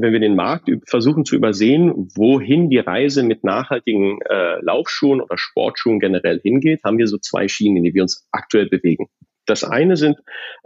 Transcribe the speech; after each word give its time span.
wenn 0.00 0.12
wir 0.12 0.20
den 0.20 0.36
Markt 0.36 0.70
versuchen 0.86 1.24
zu 1.24 1.36
übersehen, 1.36 2.08
wohin 2.14 2.70
die 2.70 2.78
Reise 2.78 3.22
mit 3.22 3.44
nachhaltigen 3.44 4.20
äh, 4.22 4.60
Laufschuhen 4.62 5.20
oder 5.20 5.38
Sportschuhen 5.38 6.00
generell 6.00 6.40
hingeht, 6.40 6.84
haben 6.84 6.98
wir 6.98 7.06
so 7.06 7.18
zwei 7.18 7.48
Schienen, 7.48 7.78
in 7.78 7.84
die 7.84 7.94
wir 7.94 8.02
uns 8.02 8.26
aktuell 8.32 8.68
bewegen. 8.68 9.08
Das 9.46 9.64
eine 9.64 9.96
sind 9.96 10.18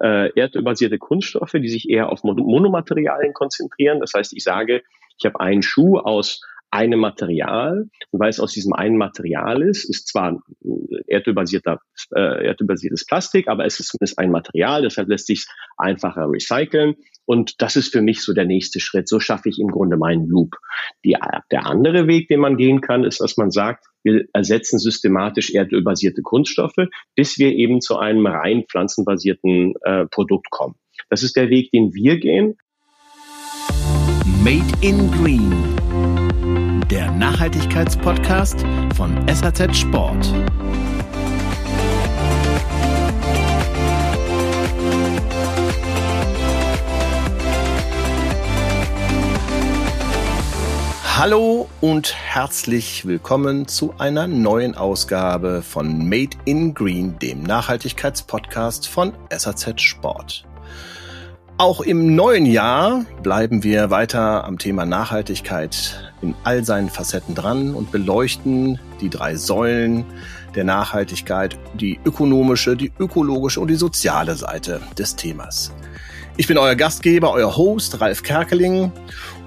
äh, 0.02 0.32
erdölbasierte 0.32 0.98
Kunststoffe, 0.98 1.52
die 1.52 1.68
sich 1.68 1.90
eher 1.90 2.10
auf 2.10 2.24
Monomaterialien 2.24 3.34
konzentrieren. 3.34 4.00
Das 4.00 4.12
heißt, 4.14 4.32
ich 4.32 4.42
sage, 4.42 4.82
ich 5.18 5.26
habe 5.26 5.38
einen 5.38 5.62
Schuh 5.62 5.98
aus 5.98 6.40
einem 6.70 7.00
Material 7.00 7.88
und 8.10 8.20
weil 8.20 8.30
es 8.30 8.40
aus 8.40 8.52
diesem 8.52 8.72
einen 8.72 8.96
Material 8.96 9.62
ist, 9.62 9.84
ist 9.88 10.08
zwar 10.08 10.40
erdölbasierter, 11.06 11.80
äh, 12.14 12.46
erdölbasiertes 12.46 13.06
Plastik, 13.06 13.48
aber 13.48 13.64
es 13.64 13.80
ist 13.80 13.88
zumindest 13.88 14.18
ein 14.18 14.30
Material, 14.30 14.82
deshalb 14.82 15.08
lässt 15.08 15.26
sich 15.26 15.46
einfacher 15.76 16.30
recyceln 16.30 16.94
und 17.24 17.62
das 17.62 17.76
ist 17.76 17.92
für 17.92 18.02
mich 18.02 18.22
so 18.22 18.34
der 18.34 18.44
nächste 18.44 18.80
Schritt. 18.80 19.08
So 19.08 19.20
schaffe 19.20 19.48
ich 19.48 19.60
im 19.60 19.68
Grunde 19.68 19.96
meinen 19.96 20.26
Loop. 20.26 20.56
Die, 21.04 21.16
der 21.52 21.66
andere 21.66 22.08
Weg, 22.08 22.26
den 22.26 22.40
man 22.40 22.56
gehen 22.56 22.80
kann, 22.80 23.04
ist, 23.04 23.20
dass 23.20 23.36
man 23.36 23.52
sagt, 23.52 23.86
wir 24.02 24.24
ersetzen 24.32 24.78
systematisch 24.78 25.54
erdölbasierte 25.54 26.22
Kunststoffe, 26.22 26.88
bis 27.14 27.38
wir 27.38 27.52
eben 27.52 27.80
zu 27.80 27.98
einem 27.98 28.26
rein 28.26 28.64
pflanzenbasierten 28.68 29.74
äh, 29.82 30.06
Produkt 30.06 30.50
kommen. 30.50 30.74
Das 31.08 31.22
ist 31.22 31.36
der 31.36 31.50
Weg, 31.50 31.70
den 31.70 31.94
wir 31.94 32.18
gehen. 32.18 32.56
Made 34.42 34.72
in 34.80 35.10
Green 35.12 35.70
der 36.90 37.08
Nachhaltigkeitspodcast 37.12 38.64
von 38.96 39.16
SAZ 39.28 39.76
Sport. 39.76 40.34
Hallo 51.16 51.68
und 51.80 52.12
herzlich 52.16 53.06
willkommen 53.06 53.68
zu 53.68 53.94
einer 53.98 54.26
neuen 54.26 54.74
Ausgabe 54.74 55.62
von 55.62 56.08
Made 56.08 56.36
in 56.44 56.74
Green, 56.74 57.16
dem 57.20 57.44
Nachhaltigkeitspodcast 57.44 58.88
von 58.88 59.12
SAZ 59.30 59.80
Sport. 59.80 60.49
Auch 61.60 61.82
im 61.82 62.14
neuen 62.14 62.46
Jahr 62.46 63.04
bleiben 63.22 63.62
wir 63.62 63.90
weiter 63.90 64.46
am 64.46 64.56
Thema 64.56 64.86
Nachhaltigkeit 64.86 66.10
in 66.22 66.34
all 66.42 66.64
seinen 66.64 66.88
Facetten 66.88 67.34
dran 67.34 67.74
und 67.74 67.92
beleuchten 67.92 68.80
die 69.02 69.10
drei 69.10 69.36
Säulen 69.36 70.06
der 70.54 70.64
Nachhaltigkeit, 70.64 71.58
die 71.74 72.00
ökonomische, 72.06 72.78
die 72.78 72.90
ökologische 72.98 73.60
und 73.60 73.68
die 73.68 73.74
soziale 73.74 74.36
Seite 74.36 74.80
des 74.96 75.16
Themas. 75.16 75.70
Ich 76.38 76.46
bin 76.46 76.56
euer 76.56 76.76
Gastgeber, 76.76 77.30
euer 77.30 77.54
Host 77.54 78.00
Ralf 78.00 78.22
Kerkeling 78.22 78.90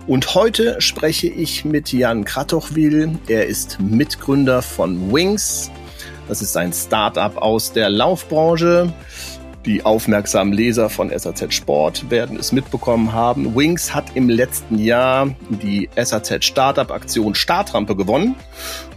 und 0.05 0.35
heute 0.35 0.79
spreche 0.81 1.25
ich 1.25 1.65
mit 1.65 1.91
Jan 1.91 2.25
Kratochwil. 2.25 3.17
Er 3.27 3.47
ist 3.47 3.79
Mitgründer 3.79 4.61
von 4.61 5.11
Wings. 5.11 5.71
Das 6.27 6.43
ist 6.43 6.55
ein 6.57 6.73
Startup 6.73 7.35
aus 7.37 7.73
der 7.73 7.89
Laufbranche. 7.89 8.93
Die 9.65 9.85
aufmerksamen 9.85 10.51
Leser 10.51 10.89
von 10.89 11.09
SAZ 11.17 11.53
Sport 11.53 12.09
werden 12.11 12.37
es 12.37 12.51
mitbekommen 12.51 13.13
haben. 13.13 13.55
Wings 13.55 13.93
hat 13.93 14.13
im 14.13 14.27
letzten 14.27 14.77
Jahr 14.77 15.29
die 15.49 15.89
SAZ 15.95 16.43
Startup 16.43 16.91
Aktion 16.91 17.33
Startrampe 17.33 17.95
gewonnen 17.95 18.35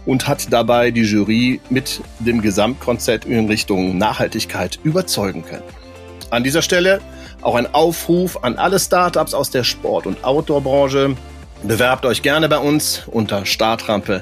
und 0.05 0.27
hat 0.27 0.51
dabei 0.51 0.91
die 0.91 1.03
Jury 1.03 1.61
mit 1.69 2.01
dem 2.19 2.41
Gesamtkonzept 2.41 3.23
in 3.25 3.47
Richtung 3.47 3.97
Nachhaltigkeit 3.97 4.77
überzeugen 4.83 5.45
können. 5.45 5.63
An 6.31 6.43
dieser 6.43 6.61
Stelle 6.61 6.99
auch 7.41 7.55
ein 7.55 7.73
Aufruf 7.73 8.43
an 8.43 8.57
alle 8.57 8.77
Startups 8.79 9.33
aus 9.33 9.49
der 9.49 9.63
Sport- 9.63 10.05
und 10.05 10.25
Outdoor-Branche. 10.25 11.15
Bewerbt 11.63 12.05
euch 12.05 12.21
gerne 12.21 12.49
bei 12.49 12.59
uns 12.59 13.03
unter 13.07 13.45
startrampe 13.45 14.21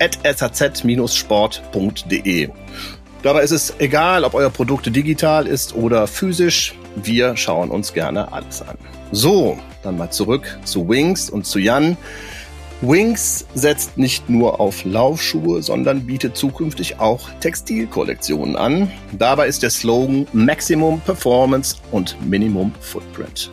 at 0.00 0.18
saz-sport.de. 0.24 0.88
Dabei 3.22 3.42
ist 3.44 3.52
es 3.52 3.74
egal, 3.78 4.24
ob 4.24 4.34
euer 4.34 4.50
Produkt 4.50 4.94
digital 4.94 5.46
ist 5.46 5.76
oder 5.76 6.08
physisch. 6.08 6.74
Wir 6.96 7.36
schauen 7.36 7.70
uns 7.70 7.92
gerne 7.92 8.32
alles 8.32 8.62
an. 8.62 8.76
So, 9.12 9.58
dann 9.84 9.96
mal 9.96 10.10
zurück 10.10 10.58
zu 10.64 10.88
Wings 10.88 11.30
und 11.30 11.46
zu 11.46 11.60
Jan. 11.60 11.96
Wings 12.80 13.46
setzt 13.54 13.96
nicht 13.96 14.28
nur 14.28 14.58
auf 14.58 14.84
Laufschuhe, 14.84 15.62
sondern 15.62 16.04
bietet 16.04 16.36
zukünftig 16.36 16.98
auch 16.98 17.30
Textilkollektionen 17.38 18.56
an. 18.56 18.90
Dabei 19.12 19.46
ist 19.46 19.62
der 19.62 19.70
Slogan 19.70 20.26
Maximum 20.32 21.00
Performance 21.00 21.76
und 21.92 22.16
Minimum 22.28 22.74
Footprint. 22.80 23.52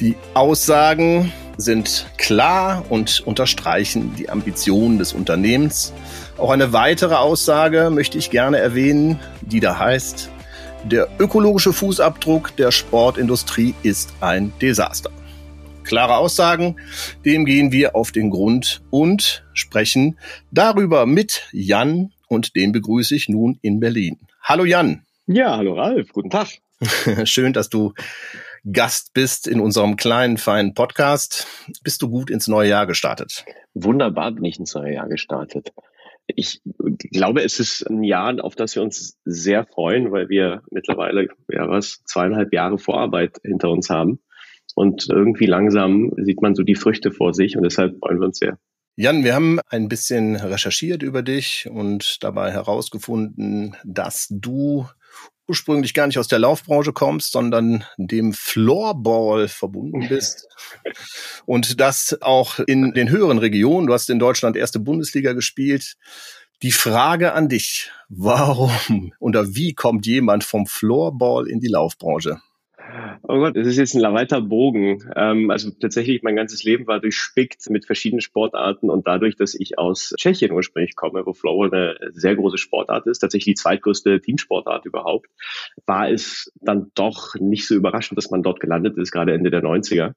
Die 0.00 0.16
Aussagen 0.32 1.30
sind 1.58 2.06
klar 2.16 2.84
und 2.88 3.20
unterstreichen 3.26 4.14
die 4.16 4.30
Ambitionen 4.30 4.98
des 4.98 5.12
Unternehmens. 5.12 5.92
Auch 6.38 6.50
eine 6.50 6.72
weitere 6.72 7.16
Aussage 7.16 7.90
möchte 7.90 8.16
ich 8.16 8.30
gerne 8.30 8.58
erwähnen, 8.58 9.18
die 9.40 9.58
da 9.58 9.76
heißt, 9.76 10.30
der 10.84 11.08
ökologische 11.18 11.72
Fußabdruck 11.72 12.54
der 12.54 12.70
Sportindustrie 12.70 13.74
ist 13.82 14.14
ein 14.20 14.52
Desaster. 14.62 15.10
Klare 15.82 16.16
Aussagen, 16.16 16.76
dem 17.24 17.44
gehen 17.44 17.72
wir 17.72 17.96
auf 17.96 18.12
den 18.12 18.30
Grund 18.30 18.82
und 18.90 19.44
sprechen 19.52 20.16
darüber 20.52 21.06
mit 21.06 21.48
Jan 21.50 22.12
und 22.28 22.54
den 22.54 22.70
begrüße 22.70 23.16
ich 23.16 23.28
nun 23.28 23.58
in 23.60 23.80
Berlin. 23.80 24.18
Hallo 24.40 24.64
Jan. 24.64 25.02
Ja, 25.26 25.56
hallo 25.56 25.74
Ralf, 25.74 26.12
guten 26.12 26.30
Tag. 26.30 26.46
Schön, 27.24 27.52
dass 27.52 27.68
du 27.68 27.94
Gast 28.72 29.12
bist 29.12 29.48
in 29.48 29.58
unserem 29.58 29.96
kleinen, 29.96 30.38
feinen 30.38 30.74
Podcast. 30.74 31.48
Bist 31.82 32.00
du 32.02 32.08
gut 32.08 32.30
ins 32.30 32.46
neue 32.46 32.68
Jahr 32.68 32.86
gestartet? 32.86 33.44
Wunderbar 33.74 34.30
bin 34.30 34.44
ich 34.44 34.60
ins 34.60 34.74
neue 34.74 34.94
Jahr 34.94 35.08
gestartet. 35.08 35.72
Ich 36.36 36.60
glaube, 37.12 37.42
es 37.42 37.58
ist 37.58 37.88
ein 37.88 38.02
Jahr, 38.02 38.42
auf 38.44 38.54
das 38.54 38.74
wir 38.74 38.82
uns 38.82 39.18
sehr 39.24 39.64
freuen, 39.64 40.12
weil 40.12 40.28
wir 40.28 40.62
mittlerweile, 40.70 41.28
ja 41.50 41.68
was, 41.68 42.02
zweieinhalb 42.04 42.52
Jahre 42.52 42.78
Vorarbeit 42.78 43.38
hinter 43.42 43.70
uns 43.70 43.90
haben. 43.90 44.20
Und 44.74 45.08
irgendwie 45.08 45.46
langsam 45.46 46.12
sieht 46.18 46.42
man 46.42 46.54
so 46.54 46.62
die 46.62 46.74
Früchte 46.74 47.10
vor 47.10 47.34
sich 47.34 47.56
und 47.56 47.62
deshalb 47.62 47.98
freuen 47.98 48.20
wir 48.20 48.26
uns 48.26 48.38
sehr. 48.38 48.58
Jan, 49.00 49.22
wir 49.22 49.34
haben 49.34 49.60
ein 49.68 49.88
bisschen 49.88 50.34
recherchiert 50.34 51.04
über 51.04 51.22
dich 51.22 51.68
und 51.70 52.22
dabei 52.24 52.50
herausgefunden, 52.50 53.76
dass 53.84 54.26
du 54.28 54.86
ursprünglich 55.48 55.94
gar 55.94 56.06
nicht 56.06 56.18
aus 56.18 56.28
der 56.28 56.38
Laufbranche 56.38 56.92
kommst, 56.92 57.32
sondern 57.32 57.84
dem 57.96 58.32
Floorball 58.32 59.48
verbunden 59.48 60.06
bist. 60.08 60.46
Und 61.46 61.80
das 61.80 62.18
auch 62.20 62.58
in 62.60 62.92
den 62.92 63.08
höheren 63.08 63.38
Regionen. 63.38 63.86
Du 63.86 63.94
hast 63.94 64.10
in 64.10 64.18
Deutschland 64.18 64.56
erste 64.56 64.78
Bundesliga 64.78 65.32
gespielt. 65.32 65.96
Die 66.62 66.72
Frage 66.72 67.32
an 67.34 67.48
dich, 67.48 67.90
warum 68.08 69.12
oder 69.20 69.54
wie 69.54 69.74
kommt 69.74 70.06
jemand 70.06 70.44
vom 70.44 70.66
Floorball 70.66 71.48
in 71.48 71.60
die 71.60 71.68
Laufbranche? 71.68 72.40
Oh 73.22 73.38
Gott, 73.38 73.56
das 73.56 73.66
ist 73.66 73.76
jetzt 73.76 73.94
ein 73.94 74.14
weiter 74.14 74.40
Bogen. 74.40 75.10
Ähm, 75.14 75.50
also 75.50 75.70
tatsächlich, 75.70 76.22
mein 76.22 76.36
ganzes 76.36 76.64
Leben 76.64 76.86
war 76.86 77.00
durchspickt 77.00 77.68
mit 77.70 77.84
verschiedenen 77.84 78.20
Sportarten 78.20 78.90
und 78.90 79.06
dadurch, 79.06 79.36
dass 79.36 79.54
ich 79.54 79.78
aus 79.78 80.14
Tschechien 80.16 80.52
ursprünglich 80.52 80.96
komme, 80.96 81.26
wo 81.26 81.34
Floorball 81.34 81.96
eine 82.00 82.12
sehr 82.12 82.36
große 82.36 82.58
Sportart 82.58 83.06
ist, 83.06 83.18
tatsächlich 83.18 83.56
die 83.56 83.62
zweitgrößte 83.62 84.20
Teamsportart 84.20 84.86
überhaupt, 84.86 85.28
war 85.86 86.10
es 86.10 86.52
dann 86.60 86.90
doch 86.94 87.34
nicht 87.34 87.66
so 87.66 87.74
überraschend, 87.74 88.16
dass 88.16 88.30
man 88.30 88.42
dort 88.42 88.60
gelandet 88.60 88.96
ist, 88.96 89.12
gerade 89.12 89.34
Ende 89.34 89.50
der 89.50 89.62
90er. 89.62 90.14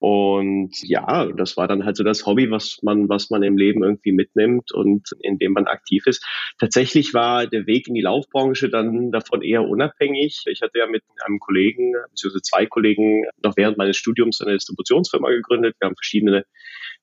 Und 0.00 0.72
ja, 0.82 1.26
das 1.26 1.58
war 1.58 1.68
dann 1.68 1.84
halt 1.84 1.94
so 1.94 2.02
das 2.02 2.24
Hobby, 2.24 2.50
was 2.50 2.78
man, 2.82 3.10
was 3.10 3.28
man 3.28 3.42
im 3.42 3.58
Leben 3.58 3.82
irgendwie 3.84 4.12
mitnimmt 4.12 4.72
und 4.72 5.10
in 5.20 5.38
dem 5.38 5.52
man 5.52 5.66
aktiv 5.66 6.06
ist. 6.06 6.24
Tatsächlich 6.58 7.12
war 7.12 7.46
der 7.46 7.66
Weg 7.66 7.86
in 7.86 7.92
die 7.92 8.00
Laufbranche 8.00 8.70
dann 8.70 9.12
davon 9.12 9.42
eher 9.42 9.68
unabhängig. 9.68 10.44
Ich 10.46 10.62
hatte 10.62 10.78
ja 10.78 10.86
mit 10.86 11.02
einem 11.22 11.38
Kollegen, 11.38 11.92
beziehungsweise 12.08 12.40
zwei 12.40 12.64
Kollegen, 12.64 13.26
noch 13.44 13.58
während 13.58 13.76
meines 13.76 13.98
Studiums 13.98 14.40
eine 14.40 14.54
Distributionsfirma 14.54 15.28
gegründet. 15.28 15.76
Wir 15.78 15.88
haben 15.88 15.96
verschiedene 15.96 16.46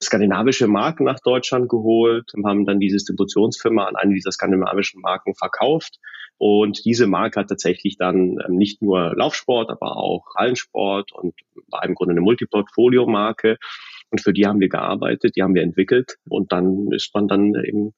skandinavische 0.01 0.67
Marken 0.67 1.03
nach 1.03 1.19
Deutschland 1.19 1.69
geholt 1.69 2.33
und 2.33 2.47
haben 2.47 2.65
dann 2.65 2.79
die 2.79 2.87
Distributionsfirma 2.87 3.85
an 3.85 3.95
eine 3.95 4.15
dieser 4.15 4.31
skandinavischen 4.31 5.01
Marken 5.01 5.35
verkauft. 5.35 5.99
Und 6.37 6.85
diese 6.85 7.07
Marke 7.07 7.39
hat 7.39 7.49
tatsächlich 7.49 7.97
dann 7.97 8.37
ähm, 8.47 8.57
nicht 8.57 8.81
nur 8.81 9.15
Laufsport, 9.15 9.69
aber 9.69 9.97
auch 9.97 10.35
Hallensport 10.35 11.11
und 11.11 11.33
war 11.69 11.83
im 11.83 11.95
Grunde 11.95 12.11
eine 12.11 12.21
Multiportfolio-Marke. 12.21 13.57
Und 14.09 14.21
für 14.21 14.33
die 14.33 14.45
haben 14.45 14.59
wir 14.59 14.69
gearbeitet, 14.69 15.35
die 15.35 15.43
haben 15.43 15.55
wir 15.55 15.63
entwickelt. 15.63 16.17
Und 16.29 16.51
dann 16.51 16.91
ist 16.91 17.13
man 17.13 17.27
dann 17.27 17.55
eben 17.55 17.93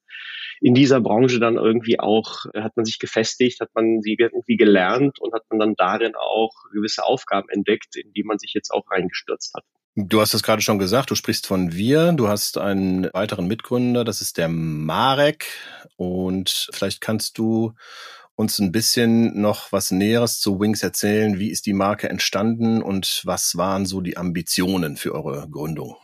in 0.60 0.74
dieser 0.74 1.00
Branche 1.00 1.38
dann 1.38 1.56
irgendwie 1.56 2.00
auch, 2.00 2.46
hat 2.54 2.76
man 2.76 2.84
sich 2.84 2.98
gefestigt, 2.98 3.60
hat 3.60 3.70
man 3.74 4.02
sie 4.02 4.16
irgendwie 4.18 4.56
gelernt 4.56 5.18
und 5.20 5.32
hat 5.32 5.44
man 5.50 5.58
dann 5.58 5.74
darin 5.74 6.14
auch 6.14 6.52
gewisse 6.72 7.04
Aufgaben 7.04 7.48
entdeckt, 7.48 7.96
in 7.96 8.12
die 8.12 8.24
man 8.24 8.38
sich 8.38 8.52
jetzt 8.54 8.70
auch 8.70 8.90
reingestürzt 8.90 9.54
hat. 9.54 9.64
Du 9.96 10.20
hast 10.20 10.34
es 10.34 10.42
gerade 10.42 10.62
schon 10.62 10.78
gesagt, 10.78 11.10
du 11.10 11.14
sprichst 11.14 11.46
von 11.46 11.72
wir, 11.72 12.12
du 12.12 12.28
hast 12.28 12.58
einen 12.58 13.08
weiteren 13.12 13.48
Mitgründer, 13.48 14.04
das 14.04 14.20
ist 14.20 14.38
der 14.38 14.48
Marek 14.48 15.46
und 15.96 16.68
vielleicht 16.72 17.00
kannst 17.00 17.38
du 17.38 17.72
uns 18.40 18.58
ein 18.58 18.72
bisschen 18.72 19.40
noch 19.40 19.70
was 19.70 19.90
Näheres 19.90 20.40
zu 20.40 20.58
Wings 20.58 20.82
erzählen? 20.82 21.38
Wie 21.38 21.50
ist 21.50 21.66
die 21.66 21.74
Marke 21.74 22.08
entstanden 22.08 22.82
und 22.82 23.22
was 23.24 23.56
waren 23.56 23.84
so 23.84 24.00
die 24.00 24.16
Ambitionen 24.16 24.96
für 24.96 25.14
eure 25.14 25.46
Gründung? 25.48 25.96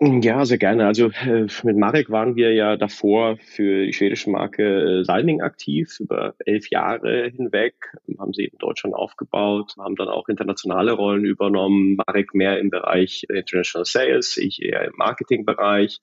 Ja, 0.00 0.46
sehr 0.46 0.56
gerne. 0.56 0.86
Also 0.86 1.10
äh, 1.10 1.48
mit 1.64 1.76
Marek 1.76 2.08
waren 2.08 2.34
wir 2.34 2.54
ja 2.54 2.76
davor 2.76 3.36
für 3.36 3.84
die 3.84 3.92
schwedische 3.92 4.30
Marke 4.30 5.00
äh, 5.00 5.04
Salming 5.04 5.42
aktiv, 5.42 6.00
über 6.00 6.34
elf 6.46 6.70
Jahre 6.70 7.28
hinweg, 7.28 7.74
haben 8.18 8.32
sie 8.32 8.44
in 8.44 8.58
Deutschland 8.58 8.94
aufgebaut, 8.94 9.74
haben 9.76 9.96
dann 9.96 10.08
auch 10.08 10.28
internationale 10.28 10.92
Rollen 10.92 11.26
übernommen. 11.26 11.96
Marek 11.96 12.32
mehr 12.32 12.58
im 12.58 12.70
Bereich 12.70 13.26
International 13.28 13.84
Sales, 13.84 14.38
ich 14.38 14.62
eher 14.62 14.84
im 14.84 14.94
Marketingbereich 14.96 16.00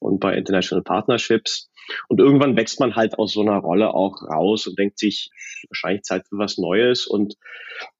und 0.00 0.18
bei 0.20 0.34
International 0.34 0.82
Partnerships. 0.82 1.70
Und 2.08 2.20
irgendwann 2.20 2.56
wächst 2.56 2.80
man 2.80 2.94
halt 2.94 3.18
aus 3.18 3.32
so 3.32 3.40
einer 3.40 3.58
Rolle 3.58 3.94
auch 3.94 4.22
raus 4.22 4.66
und 4.66 4.78
denkt 4.78 4.98
sich, 4.98 5.30
wahrscheinlich 5.68 6.02
Zeit 6.02 6.26
für 6.28 6.38
was 6.38 6.58
Neues. 6.58 7.06
Und 7.06 7.34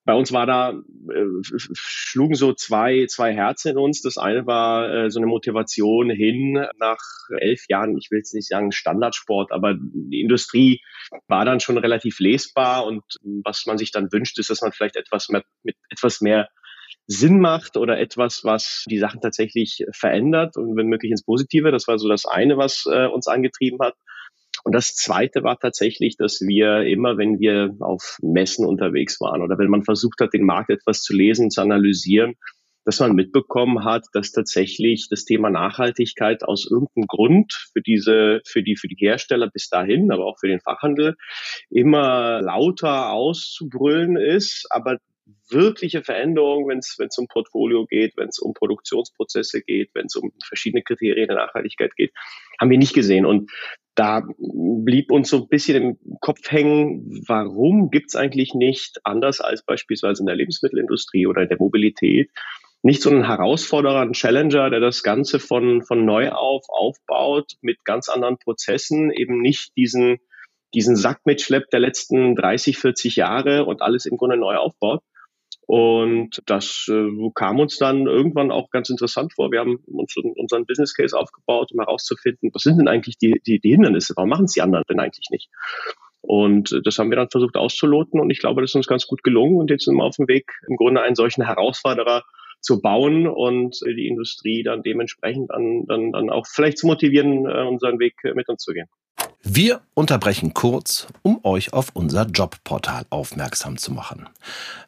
bei 0.04 0.14
uns 0.14 0.32
war 0.32 0.46
da, 0.46 0.70
äh, 0.70 1.24
schlugen 1.42 2.34
so 2.34 2.52
zwei, 2.52 3.06
zwei 3.06 3.32
Herzen 3.32 3.72
in 3.72 3.78
uns. 3.78 4.02
Das 4.02 4.16
eine 4.16 4.46
war 4.46 4.92
äh, 4.92 5.10
so 5.10 5.18
eine 5.18 5.26
Motivation 5.26 6.10
hin 6.10 6.66
nach 6.78 6.98
elf 7.38 7.64
Jahren, 7.68 7.96
ich 7.96 8.10
will 8.10 8.18
jetzt 8.18 8.34
nicht 8.34 8.48
sagen 8.48 8.72
Standardsport, 8.72 9.52
aber 9.52 9.74
die 9.78 10.20
Industrie 10.20 10.80
war 11.28 11.44
dann 11.44 11.60
schon 11.60 11.78
relativ 11.78 12.18
lesbar. 12.18 12.86
Und 12.86 13.02
was 13.44 13.66
man 13.66 13.78
sich 13.78 13.92
dann 13.92 14.12
wünscht, 14.12 14.38
ist, 14.38 14.50
dass 14.50 14.62
man 14.62 14.72
vielleicht 14.72 14.96
etwas 14.96 15.28
mehr, 15.28 15.44
mit 15.62 15.76
etwas 15.90 16.20
mehr 16.20 16.48
Sinn 17.12 17.40
macht 17.40 17.76
oder 17.76 17.98
etwas, 17.98 18.44
was 18.44 18.84
die 18.88 18.98
Sachen 18.98 19.20
tatsächlich 19.20 19.84
verändert 19.90 20.56
und 20.56 20.76
wenn 20.76 20.86
möglich 20.86 21.10
ins 21.10 21.24
Positive. 21.24 21.72
Das 21.72 21.88
war 21.88 21.98
so 21.98 22.08
das 22.08 22.24
eine, 22.24 22.56
was 22.56 22.86
äh, 22.86 23.06
uns 23.06 23.26
angetrieben 23.26 23.78
hat. 23.80 23.94
Und 24.62 24.74
das 24.74 24.94
zweite 24.94 25.42
war 25.42 25.58
tatsächlich, 25.58 26.16
dass 26.16 26.40
wir 26.40 26.82
immer, 26.82 27.18
wenn 27.18 27.40
wir 27.40 27.74
auf 27.80 28.18
Messen 28.22 28.64
unterwegs 28.64 29.20
waren 29.20 29.42
oder 29.42 29.58
wenn 29.58 29.70
man 29.70 29.82
versucht 29.82 30.20
hat, 30.20 30.34
den 30.34 30.44
Markt 30.44 30.70
etwas 30.70 31.02
zu 31.02 31.12
lesen, 31.12 31.50
zu 31.50 31.62
analysieren, 31.62 32.34
dass 32.84 33.00
man 33.00 33.16
mitbekommen 33.16 33.84
hat, 33.84 34.06
dass 34.12 34.30
tatsächlich 34.30 35.08
das 35.10 35.24
Thema 35.24 35.50
Nachhaltigkeit 35.50 36.44
aus 36.44 36.70
irgendeinem 36.70 37.06
Grund 37.08 37.70
für 37.72 37.82
diese, 37.82 38.40
für 38.46 38.62
die, 38.62 38.76
für 38.76 38.88
die 38.88 38.96
Hersteller 38.96 39.50
bis 39.50 39.68
dahin, 39.68 40.12
aber 40.12 40.26
auch 40.26 40.38
für 40.38 40.48
den 40.48 40.60
Fachhandel 40.60 41.16
immer 41.70 42.40
lauter 42.40 43.10
auszubrüllen 43.12 44.16
ist, 44.16 44.66
aber 44.70 44.98
wirkliche 45.48 46.02
Veränderung, 46.02 46.68
wenn 46.68 46.78
es 46.78 47.18
um 47.18 47.26
Portfolio 47.28 47.86
geht, 47.86 48.16
wenn 48.16 48.28
es 48.28 48.38
um 48.38 48.54
Produktionsprozesse 48.54 49.62
geht, 49.62 49.90
wenn 49.94 50.06
es 50.06 50.16
um 50.16 50.32
verschiedene 50.46 50.82
Kriterien 50.82 51.28
der 51.28 51.36
Nachhaltigkeit 51.36 51.94
geht, 51.96 52.12
haben 52.60 52.70
wir 52.70 52.78
nicht 52.78 52.94
gesehen. 52.94 53.26
Und 53.26 53.50
da 53.94 54.22
blieb 54.38 55.10
uns 55.10 55.28
so 55.28 55.42
ein 55.42 55.48
bisschen 55.48 55.82
im 55.82 55.98
Kopf 56.20 56.50
hängen, 56.50 57.22
warum 57.26 57.90
gibt 57.90 58.10
es 58.10 58.16
eigentlich 58.16 58.54
nicht, 58.54 58.98
anders 59.04 59.40
als 59.40 59.64
beispielsweise 59.64 60.22
in 60.22 60.26
der 60.26 60.36
Lebensmittelindustrie 60.36 61.26
oder 61.26 61.42
in 61.42 61.48
der 61.48 61.58
Mobilität, 61.58 62.30
nicht 62.82 63.02
so 63.02 63.10
einen 63.10 63.26
Herausforderer, 63.26 64.00
einen 64.00 64.14
Challenger, 64.14 64.70
der 64.70 64.80
das 64.80 65.02
Ganze 65.02 65.38
von, 65.38 65.82
von 65.82 66.04
neu 66.04 66.30
auf 66.30 66.64
aufbaut, 66.68 67.52
mit 67.60 67.84
ganz 67.84 68.08
anderen 68.08 68.38
Prozessen, 68.38 69.10
eben 69.10 69.42
nicht 69.42 69.76
diesen, 69.76 70.18
diesen 70.72 70.96
Sack 70.96 71.26
mitschleppt 71.26 71.72
der 71.72 71.80
letzten 71.80 72.36
30, 72.36 72.78
40 72.78 73.16
Jahre 73.16 73.66
und 73.66 73.82
alles 73.82 74.06
im 74.06 74.16
Grunde 74.16 74.38
neu 74.38 74.56
aufbaut, 74.56 75.02
und 75.72 76.42
das 76.46 76.88
äh, 76.90 77.30
kam 77.36 77.60
uns 77.60 77.78
dann 77.78 78.08
irgendwann 78.08 78.50
auch 78.50 78.70
ganz 78.70 78.90
interessant 78.90 79.34
vor. 79.34 79.52
Wir 79.52 79.60
haben 79.60 79.78
uns 79.86 80.16
unseren 80.16 80.66
Business 80.66 80.94
Case 80.94 81.16
aufgebaut, 81.16 81.70
um 81.72 81.78
herauszufinden, 81.78 82.50
was 82.52 82.62
sind 82.62 82.78
denn 82.78 82.88
eigentlich 82.88 83.18
die, 83.18 83.40
die, 83.46 83.60
die 83.60 83.70
Hindernisse? 83.70 84.14
Warum 84.16 84.30
machen 84.30 84.46
es 84.46 84.54
die 84.54 84.62
anderen 84.62 84.82
denn 84.90 84.98
eigentlich 84.98 85.28
nicht? 85.30 85.48
Und 86.22 86.80
das 86.82 86.98
haben 86.98 87.10
wir 87.10 87.16
dann 87.16 87.30
versucht 87.30 87.56
auszuloten 87.56 88.18
und 88.18 88.30
ich 88.30 88.40
glaube, 88.40 88.62
das 88.62 88.72
ist 88.72 88.74
uns 88.74 88.88
ganz 88.88 89.06
gut 89.06 89.22
gelungen 89.22 89.58
und 89.58 89.70
jetzt 89.70 89.84
sind 89.84 89.94
wir 89.94 90.02
auf 90.02 90.16
dem 90.16 90.26
Weg, 90.26 90.50
im 90.68 90.74
Grunde 90.74 91.02
einen 91.02 91.14
solchen 91.14 91.44
Herausforderer 91.44 92.24
zu 92.60 92.80
bauen 92.80 93.26
und 93.26 93.80
die 93.86 94.06
Industrie 94.06 94.62
dann 94.62 94.82
dementsprechend 94.82 95.50
dann, 95.50 95.86
dann, 95.86 96.12
dann 96.12 96.30
auch 96.30 96.46
vielleicht 96.46 96.78
zu 96.78 96.86
motivieren, 96.86 97.46
äh, 97.46 97.66
unseren 97.66 97.98
Weg 97.98 98.14
mit 98.34 98.48
uns 98.48 98.62
zu 98.62 98.72
gehen. 98.72 98.86
Wir 99.42 99.80
unterbrechen 99.94 100.52
kurz, 100.52 101.06
um 101.22 101.40
euch 101.44 101.72
auf 101.72 101.88
unser 101.94 102.26
Jobportal 102.26 103.06
aufmerksam 103.08 103.78
zu 103.78 103.90
machen. 103.92 104.28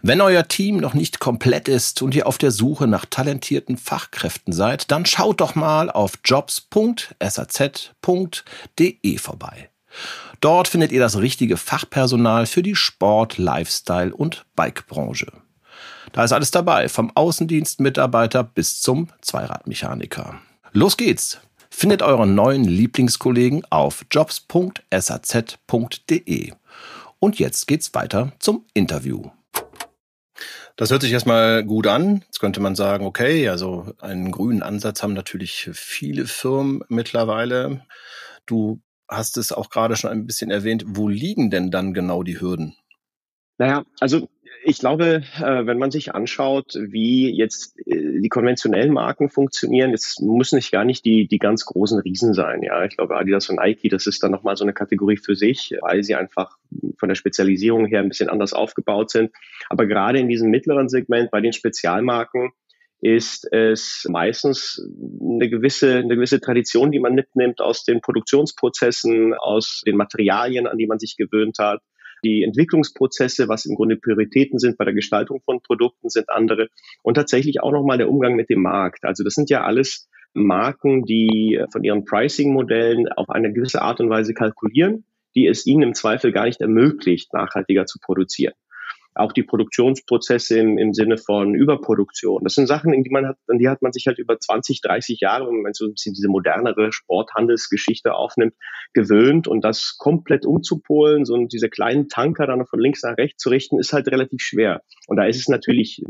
Wenn 0.03 0.21
euer 0.21 0.47
Team 0.47 0.77
noch 0.77 0.93
nicht 0.93 1.21
komplett 1.21 1.69
ist 1.69 2.03
und 2.03 2.15
ihr 2.15 2.27
auf 2.27 2.37
der 2.37 2.51
Suche 2.51 2.87
nach 2.87 3.07
talentierten 3.07 3.79
Fachkräften 3.79 4.53
seid, 4.53 4.91
dann 4.91 5.07
schaut 5.07 5.41
doch 5.41 5.55
mal 5.55 5.91
auf 5.91 6.19
jobs.saz.de 6.25 7.09
vorbei. 9.19 9.71
Dort 10.41 10.69
findet 10.69 10.93
ihr 10.93 11.01
das 11.01 11.19
richtige 11.19 11.57
Fachpersonal 11.57 12.47
für 12.47 12.63
die 12.63 12.75
Sport-, 12.75 13.39
Lifestyle- 13.39 14.15
und 14.15 14.45
Bikebranche. 14.55 15.33
Da 16.13 16.25
ist 16.25 16.33
alles 16.33 16.51
dabei, 16.51 16.89
vom 16.91 17.11
Außendienstmitarbeiter 17.15 18.45
bis 18.45 18.81
zum 18.83 19.09
Zweiradmechaniker. 19.23 20.41
Los 20.73 20.97
geht's! 20.99 21.41
Findet 21.71 22.03
euren 22.03 22.35
neuen 22.35 22.65
Lieblingskollegen 22.65 23.65
auf 23.71 24.05
jobs.saz.de. 24.11 24.83
Und 27.19 27.39
jetzt 27.39 27.67
geht's 27.67 27.95
weiter 27.95 28.33
zum 28.41 28.67
Interview. 28.75 29.31
Das 30.77 30.91
hört 30.91 31.01
sich 31.01 31.13
erstmal 31.13 31.65
gut 31.65 31.87
an. 31.87 32.25
Jetzt 32.27 32.41
könnte 32.41 32.61
man 32.61 32.75
sagen, 32.75 33.07
okay, 33.07 33.49
also 33.49 33.95
einen 34.01 34.33
grünen 34.33 34.63
Ansatz 34.63 35.03
haben 35.03 35.15
natürlich 35.15 35.71
viele 35.73 36.27
Firmen 36.27 36.83
mittlerweile. 36.89 37.87
Du 38.45 38.83
hast 39.09 39.39
es 39.39 39.51
auch 39.51 39.71
gerade 39.71 39.97
schon 39.97 40.11
ein 40.11 40.27
bisschen 40.27 40.51
erwähnt. 40.51 40.85
Wo 40.87 41.09
liegen 41.09 41.51
denn 41.51 41.71
dann 41.71 41.95
genau 41.95 42.23
die 42.23 42.39
Hürden? 42.39 42.77
Naja, 43.57 43.85
also 44.01 44.29
ich 44.65 44.79
glaube, 44.79 45.23
äh, 45.39 45.67
wenn 45.67 45.79
man 45.79 45.91
sich 45.91 46.15
anschaut, 46.15 46.75
wie 46.75 47.31
jetzt 47.31 47.79
äh, 47.87 48.21
die 48.21 48.29
konventionellen 48.29 48.93
Marken 48.93 49.29
funktionieren, 49.29 49.91
jetzt 49.91 50.21
müssen 50.21 50.57
nicht 50.57 50.73
gar 50.73 50.85
nicht 50.85 51.05
die, 51.05 51.27
die 51.27 51.39
ganz 51.39 51.65
großen 51.65 51.99
Riesen 52.01 52.35
sein. 52.35 52.63
Ja, 52.63 52.85
ich 52.85 52.97
glaube, 52.97 53.17
Adidas 53.17 53.49
und 53.49 53.57
Nike, 53.57 53.89
das 53.89 54.07
ist 54.07 54.23
dann 54.23 54.31
nochmal 54.31 54.57
so 54.57 54.65
eine 54.65 54.73
Kategorie 54.73 55.17
für 55.17 55.35
sich, 55.35 55.75
weil 55.81 56.03
sie 56.03 56.15
einfach 56.15 56.57
von 56.99 57.09
der 57.09 57.17
Spezialisierung 57.17 57.87
her 57.87 58.01
ein 58.01 58.09
bisschen 58.09 58.29
anders 58.29 58.53
aufgebaut 58.53 59.11
sind. 59.11 59.33
Aber 59.69 59.87
gerade 59.87 60.19
in 60.19 60.29
diesem 60.29 60.51
mittleren 60.51 60.89
Segment 60.89 61.31
bei 61.31 61.41
den 61.41 61.53
Spezialmarken 61.53 62.51
ist 63.01 63.53
es 63.53 64.07
meistens 64.09 64.81
eine 65.21 65.51
gewisse, 65.51 65.97
eine 65.97 66.15
gewisse 66.15 66.41
Tradition, 66.41 66.93
die 66.93 67.01
man 67.01 67.15
mitnimmt 67.15 67.61
aus 67.61 67.85
den 67.85 68.01
Produktionsprozessen, 68.01 69.35
aus 69.35 69.83
den 69.85 69.97
Materialien, 69.97 70.69
an 70.69 70.79
die 70.79 70.87
man 70.87 71.01
sich 71.01 71.17
gewöhnt 71.17 71.59
hat 71.59 71.81
die 72.25 72.43
Entwicklungsprozesse, 72.43 73.49
was 73.49 73.67
im 73.67 73.75
Grunde 73.75 73.97
Prioritäten 73.97 74.59
sind 74.59 74.79
bei 74.79 74.85
der 74.85 74.95
Gestaltung 74.95 75.41
von 75.45 75.61
Produkten, 75.61 76.09
sind 76.09 76.29
andere. 76.31 76.69
Und 77.03 77.15
tatsächlich 77.15 77.63
auch 77.63 77.73
nochmal 77.73 77.99
der 77.99 78.09
Umgang 78.09 78.35
mit 78.35 78.51
dem 78.51 78.63
Markt. 78.63 79.05
Also 79.05 79.25
das 79.25 79.35
sind 79.35 79.51
ja 79.51 79.63
alles 79.65 80.09
Marken, 80.35 81.05
die 81.05 81.63
von 81.71 81.85
ihren 81.85 82.05
Pricing-Modellen 82.05 83.09
auf 83.09 83.31
eine 83.31 83.53
gewisse 83.53 83.83
Art 83.83 84.01
und 84.01 84.11
Weise 84.11 84.35
kalkulieren, 84.35 85.05
die 85.35 85.47
es 85.47 85.67
ihnen 85.67 85.83
im 85.83 85.95
Zweifel 85.95 86.33
gar 86.33 86.47
nicht 86.47 86.61
ermöglicht, 86.61 87.33
nachhaltiger 87.33 87.87
zu 87.87 87.99
produzieren 87.99 88.55
auch 89.15 89.33
die 89.33 89.43
Produktionsprozesse 89.43 90.59
im, 90.59 90.79
im 90.79 90.95
Sinne 90.95 91.19
von 91.19 91.55
Überproduktion. 91.55 92.43
Das 92.45 92.55
sind 92.55 92.67
Sachen, 92.67 92.93
in 92.93 93.03
die 93.03 93.11
man 93.11 93.27
hat, 93.27 93.37
an 93.49 93.59
die 93.59 93.69
hat 93.69 93.83
man 93.83 93.93
sich 93.93 94.07
halt 94.07 94.19
über 94.19 94.39
20, 94.39 94.81
30 94.81 95.21
Jahre, 95.21 95.47
wenn 95.49 95.63
man 95.63 95.75
so 95.75 95.87
ein 95.87 95.93
bisschen 95.93 96.15
diese 96.15 96.29
modernere 96.29 96.93
Sporthandelsgeschichte 96.93 98.15
aufnimmt, 98.15 98.55
gewöhnt 98.95 99.49
und 99.49 99.63
das 99.65 99.97
komplett 99.99 100.47
umzupolen, 100.47 101.25
so 101.25 101.37
diese 101.47 101.69
kleinen 101.69 102.09
Tanker 102.09 102.47
dann 102.47 102.67
von 102.67 102.81
links 102.81 103.03
nach 103.03 103.17
rechts 103.17 103.43
zu 103.43 103.51
richten, 103.51 103.79
ist 103.79 103.93
halt 103.93 104.09
relativ 104.09 104.41
schwer. 104.41 104.83
Und 105.07 105.17
da 105.17 105.25
ist 105.27 105.39
es 105.39 105.49
natürlich 105.49 106.03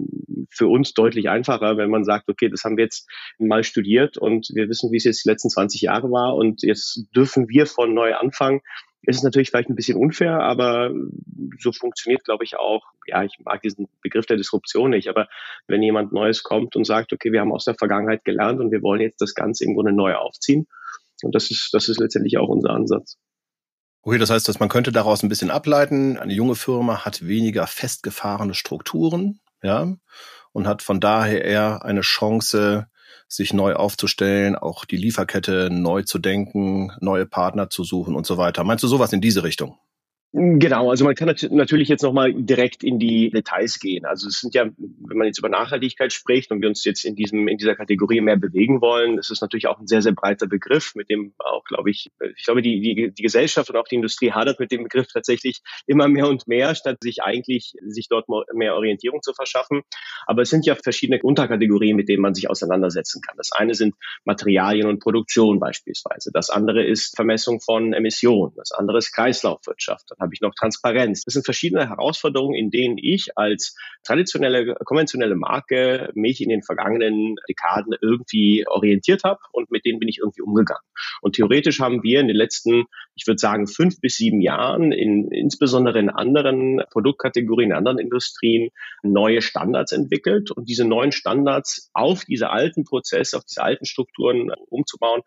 für 0.51 0.69
uns 0.69 0.95
deutlich 0.95 1.29
einfacher, 1.29 1.77
wenn 1.77 1.91
man 1.91 2.05
sagt, 2.05 2.29
okay, 2.29 2.49
das 2.49 2.65
haben 2.65 2.77
wir 2.77 2.85
jetzt 2.85 3.09
mal 3.39 3.65
studiert 3.65 4.19
und 4.19 4.51
wir 4.55 4.69
wissen, 4.69 4.93
wie 4.93 4.99
es 4.99 5.05
jetzt 5.05 5.25
die 5.25 5.29
letzten 5.29 5.51
20 5.51 5.81
Jahre 5.83 6.11
war 6.11 6.37
und 6.37 6.63
jetzt 6.63 7.07
dürfen 7.17 7.49
wir 7.49 7.67
von 7.67 7.95
neu 7.95 8.15
anfangen 8.15 8.61
ist 9.05 9.17
es 9.17 9.23
natürlich 9.23 9.51
vielleicht 9.51 9.69
ein 9.69 9.75
bisschen 9.75 9.99
unfair, 9.99 10.41
aber 10.41 10.91
so 11.59 11.73
funktioniert, 11.73 12.25
glaube 12.25 12.45
ich, 12.45 12.57
auch, 12.57 12.85
ja, 13.07 13.25
ich 13.25 13.39
mag 13.45 13.61
diesen 13.63 13.89
Begriff 14.01 14.27
der 14.27 14.37
Disruption 14.37 14.91
nicht, 14.91 15.09
aber 15.09 15.29
wenn 15.67 15.83
jemand 15.83 16.13
Neues 16.13 16.43
kommt 16.43 16.77
und 16.77 16.85
sagt, 16.85 17.13
okay, 17.13 17.33
wir 17.33 17.41
haben 17.41 17.53
aus 17.53 17.65
der 17.65 17.75
Vergangenheit 17.75 18.25
gelernt 18.25 18.61
und 18.61 18.71
wir 18.71 18.83
wollen 18.83 19.01
jetzt 19.01 19.21
das 19.21 19.35
Ganze 19.35 19.65
im 19.65 19.75
Grunde 19.75 19.93
neu 19.93 20.15
aufziehen, 20.15 20.67
und 21.23 21.35
das 21.35 21.51
ist, 21.51 21.71
das 21.73 21.89
ist 21.89 22.01
letztendlich 22.01 22.39
auch 22.39 22.49
unser 22.49 22.71
Ansatz. 22.71 23.17
Okay, 24.03 24.19
das 24.19 24.31
heißt, 24.31 24.49
dass 24.49 24.59
man 24.59 24.69
könnte 24.69 24.91
daraus 24.91 25.23
ein 25.23 25.29
bisschen 25.29 25.51
ableiten, 25.51 26.19
eine 26.19 26.33
junge 26.35 26.57
Firma 26.57 27.05
hat 27.05 27.27
weniger 27.27 27.67
festgefahrene 27.67 28.55
Strukturen, 28.55 29.41
ja, 29.63 29.95
und 30.53 30.67
hat 30.67 30.83
von 30.83 31.01
daher 31.01 31.45
eher 31.45 31.85
eine 31.85 32.01
Chance, 32.01 32.89
sich 33.29 33.53
neu 33.53 33.75
aufzustellen, 33.75 34.57
auch 34.57 34.85
die 34.85 34.97
Lieferkette 34.97 35.69
neu 35.71 36.03
zu 36.03 36.19
denken, 36.19 36.93
neue 37.01 37.27
Partner 37.27 37.71
zu 37.71 37.85
suchen 37.85 38.15
und 38.15 38.27
so 38.27 38.37
weiter. 38.37 38.65
Meinst 38.65 38.85
du 38.85 38.89
sowas 38.89 39.13
in 39.13 39.21
diese 39.21 39.43
Richtung? 39.43 39.79
Genau, 40.35 40.89
also 40.89 41.05
man 41.05 41.15
kann 41.15 41.35
natürlich 41.51 41.91
jetzt 41.91 42.01
nochmal 42.01 42.33
direkt 42.33 42.83
in 42.83 42.99
die 42.99 43.29
Details 43.29 43.79
gehen. 43.79 44.07
Also 44.07 44.29
es 44.29 44.41
sind 44.41 44.55
ja, 44.55 44.65
wenn 44.65 45.19
man 45.19 45.27
jetzt 45.27 45.39
über 45.39 45.51
Nachhaltigkeit 45.51 46.11
spricht 46.11 46.51
und 46.51 46.63
wir 46.63 46.71
uns 46.71 46.87
jetzt 46.87 47.05
in 47.05 47.15
diesem, 47.15 47.49
in 47.49 47.59
dieser 47.59 47.75
Kategorie 47.75 48.23
mehr 48.23 48.39
bewegen 48.39 48.81
wollen, 48.81 49.19
ist 49.19 49.31
es 49.31 49.43
natürlich 49.43 49.67
auch 49.67 49.79
ein 49.79 49.87
sehr, 49.87 50.01
sehr 50.01 50.13
breiter 50.13 50.47
Begriff, 50.47 50.95
mit 50.95 51.11
dem 51.11 51.35
auch, 51.37 51.65
glaube 51.65 51.91
ich, 51.91 52.11
ich 52.35 52.45
glaube, 52.45 52.63
die, 52.63 52.81
die, 52.81 53.13
die 53.13 53.23
Gesellschaft 53.23 53.69
und 53.69 53.77
auch 53.77 53.87
die 53.87 53.97
Industrie 53.97 54.33
hadert 54.33 54.59
mit 54.59 54.73
dem 54.73 54.85
Begriff 54.85 55.09
tatsächlich 55.13 55.61
immer 55.87 56.09
mehr 56.09 56.27
und 56.29 56.49
mehr, 56.49 56.75
statt 56.75 56.97
sich 57.03 57.23
eigentlich, 57.23 57.75
sich 57.87 58.09
dort 58.09 58.27
mehr 58.55 58.75
Orientierung 58.75 59.21
zu 59.21 59.35
verschaffen. 59.35 59.83
Aber 60.27 60.41
es 60.41 60.49
sind 60.49 60.65
ja 60.65 60.77
verschiedene 60.77 61.21
Unterkategorien, 61.23 61.95
mit 61.95 62.09
denen 62.09 62.23
man 62.23 62.33
sich 62.35 62.49
auseinandersetzen 62.49 63.21
kann. 63.21 63.37
Das 63.37 63.53
eine 63.53 63.75
sind 63.75 63.97
Materialien 64.25 64.87
und 64.87 65.01
Produktion 65.01 65.61
beispielsweise. 65.61 66.31
Das 66.33 66.49
andere 66.49 66.83
ist 66.83 67.17
Vermessung 67.17 67.61
von 67.61 67.93
Emissionen. 67.93 68.55
Das 68.57 68.73
andere 68.73 68.97
ist 68.97 69.13
Kreislaufwirtschaft 69.13 70.11
habe 70.23 70.35
ich 70.35 70.41
noch 70.41 70.55
Transparenz. 70.55 71.25
Das 71.25 71.35
sind 71.35 71.45
verschiedene 71.45 71.89
Herausforderungen, 71.89 72.55
in 72.55 72.71
denen 72.71 72.97
ich 72.99 73.37
als 73.37 73.77
traditionelle, 74.05 74.75
konventionelle 74.85 75.35
Marke 75.35 76.11
mich 76.15 76.41
in 76.41 76.49
den 76.49 76.63
vergangenen 76.63 77.37
Dekaden 77.49 77.95
irgendwie 78.01 78.65
orientiert 78.67 79.25
habe 79.25 79.41
und 79.53 79.71
mit 79.71 79.85
denen 79.85 79.99
bin 79.99 80.09
ich 80.09 80.19
irgendwie 80.19 80.43
umgegangen. 80.43 80.83
Und 81.21 81.37
theoretisch 81.37 81.81
haben 81.81 82.03
wir 82.03 82.21
in 82.21 82.29
den 82.29 82.37
letzten, 82.37 82.85
ich 83.15 83.27
würde 83.27 83.39
sagen, 83.39 83.67
fünf 83.67 84.01
bis 84.01 84.17
sieben 84.17 84.41
Jahren 84.41 84.93
in, 84.93 85.31
insbesondere 85.31 85.99
in 85.99 86.11
anderen 86.11 86.83
Produktkategorien, 86.91 87.71
in 87.71 87.77
anderen 87.77 87.99
Industrien 87.99 88.71
neue 89.03 89.43
Standards 89.43 89.93
entwickelt 89.93 90.51
und 90.51 90.69
diese 90.69 90.85
neuen 90.85 91.13
Standards 91.13 91.91
auf 91.93 92.25
diese 92.25 92.51
alten 92.51 92.85
Prozesse, 92.85 93.37
auf 93.37 93.45
diese 93.45 93.63
alten 93.63 93.85
Strukturen 93.85 94.51
umzubauen, 94.69 95.23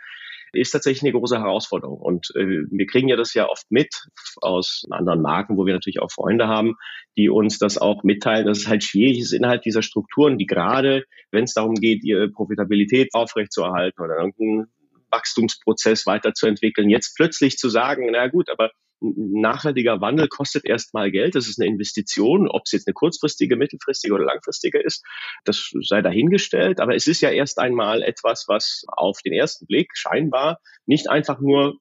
ist 0.54 0.72
tatsächlich 0.72 1.04
eine 1.04 1.20
große 1.20 1.40
Herausforderung. 1.40 2.00
Und 2.00 2.32
äh, 2.36 2.64
wir 2.70 2.86
kriegen 2.86 3.08
ja 3.08 3.16
das 3.16 3.34
ja 3.34 3.48
oft 3.48 3.66
mit 3.70 4.08
aus 4.42 4.86
anderen 4.90 5.22
Marken, 5.22 5.58
wo 5.58 5.66
wir 5.66 5.74
natürlich 5.74 6.02
auch 6.02 6.12
Freunde 6.12 6.48
haben, 6.48 6.75
die 7.18 7.30
uns 7.30 7.58
das 7.60 7.78
auch 7.78 8.04
mitteilen, 8.04 8.46
dass 8.46 8.60
es 8.60 8.68
halt 8.68 8.84
schwierig 8.84 9.20
ist 9.20 9.34
innerhalb 9.34 9.62
dieser 9.62 9.82
Strukturen, 9.82 10.38
die 10.38 10.46
gerade, 10.46 11.04
wenn 11.32 11.44
es 11.44 11.54
darum 11.54 11.75
geht, 11.75 12.04
ihre 12.04 12.30
Profitabilität 12.30 13.10
aufrechtzuerhalten 13.14 14.04
oder 14.04 14.18
irgendeinen 14.18 14.68
Wachstumsprozess 15.12 16.06
weiterzuentwickeln, 16.06 16.90
jetzt 16.90 17.16
plötzlich 17.16 17.58
zu 17.58 17.70
sagen, 17.70 18.10
na 18.12 18.28
gut, 18.28 18.50
aber 18.50 18.72
nachhaltiger 19.02 20.02
Wandel 20.02 20.28
kostet 20.28 20.66
erstmal 20.66 21.12
Geld. 21.12 21.36
Das 21.36 21.48
ist 21.48 21.60
eine 21.60 21.70
Investition. 21.70 22.48
Ob 22.48 22.64
es 22.66 22.72
jetzt 22.72 22.88
eine 22.88 22.94
kurzfristige, 22.94 23.56
mittelfristige 23.56 24.14
oder 24.14 24.25
langfristige 24.25 24.80
ist, 24.80 25.04
das 25.44 25.72
sei 25.82 26.02
dahingestellt. 26.02 26.80
Aber 26.80 26.96
es 26.96 27.08
ist 27.08 27.22
ja 27.22 27.30
erst 27.30 27.60
einmal 27.60 28.02
etwas, 28.02 28.46
was 28.48 28.84
auf 28.88 29.22
den 29.22 29.34
ersten 29.34 29.66
Blick 29.68 29.92
scheinbar 29.94 30.60
nicht 30.86 31.10
einfach 31.10 31.40
nur 31.40 31.80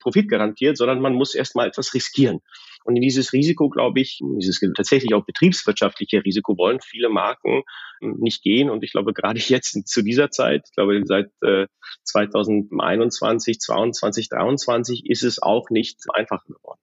Profit 0.00 0.28
garantiert, 0.28 0.76
sondern 0.76 1.00
man 1.00 1.14
muss 1.14 1.34
erstmal 1.34 1.68
etwas 1.68 1.94
riskieren. 1.94 2.40
Und 2.86 2.96
in 2.96 3.02
dieses 3.02 3.32
Risiko, 3.32 3.68
glaube 3.68 4.00
ich, 4.00 4.20
dieses 4.38 4.60
tatsächlich 4.76 5.12
auch 5.14 5.24
betriebswirtschaftliche 5.24 6.24
Risiko 6.24 6.56
wollen 6.56 6.80
viele 6.80 7.08
Marken 7.08 7.62
hm, 8.00 8.16
nicht 8.20 8.42
gehen. 8.42 8.70
Und 8.70 8.84
ich 8.84 8.92
glaube, 8.92 9.12
gerade 9.12 9.40
jetzt 9.48 9.88
zu 9.88 10.02
dieser 10.02 10.30
Zeit, 10.30 10.62
ich 10.66 10.74
glaube, 10.74 11.02
seit 11.04 11.30
äh, 11.42 11.66
2021, 12.04 13.58
22, 13.58 14.28
23 14.28 15.06
ist 15.06 15.24
es 15.24 15.42
auch 15.42 15.68
nicht 15.70 15.98
einfacher 16.14 16.46
geworden. 16.46 16.80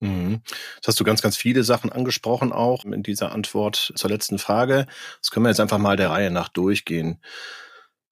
Mhm. 0.00 0.40
Jetzt 0.76 0.88
hast 0.88 0.98
du 0.98 1.04
ganz, 1.04 1.22
ganz 1.22 1.36
viele 1.36 1.62
Sachen 1.62 1.92
angesprochen 1.92 2.52
auch 2.52 2.84
in 2.84 3.02
dieser 3.02 3.32
Antwort 3.32 3.92
zur 3.94 4.10
letzten 4.10 4.38
Frage. 4.38 4.86
Das 5.20 5.30
können 5.30 5.44
wir 5.44 5.50
jetzt 5.50 5.60
einfach 5.60 5.78
mal 5.78 5.96
der 5.96 6.10
Reihe 6.10 6.30
nach 6.30 6.48
durchgehen 6.48 7.20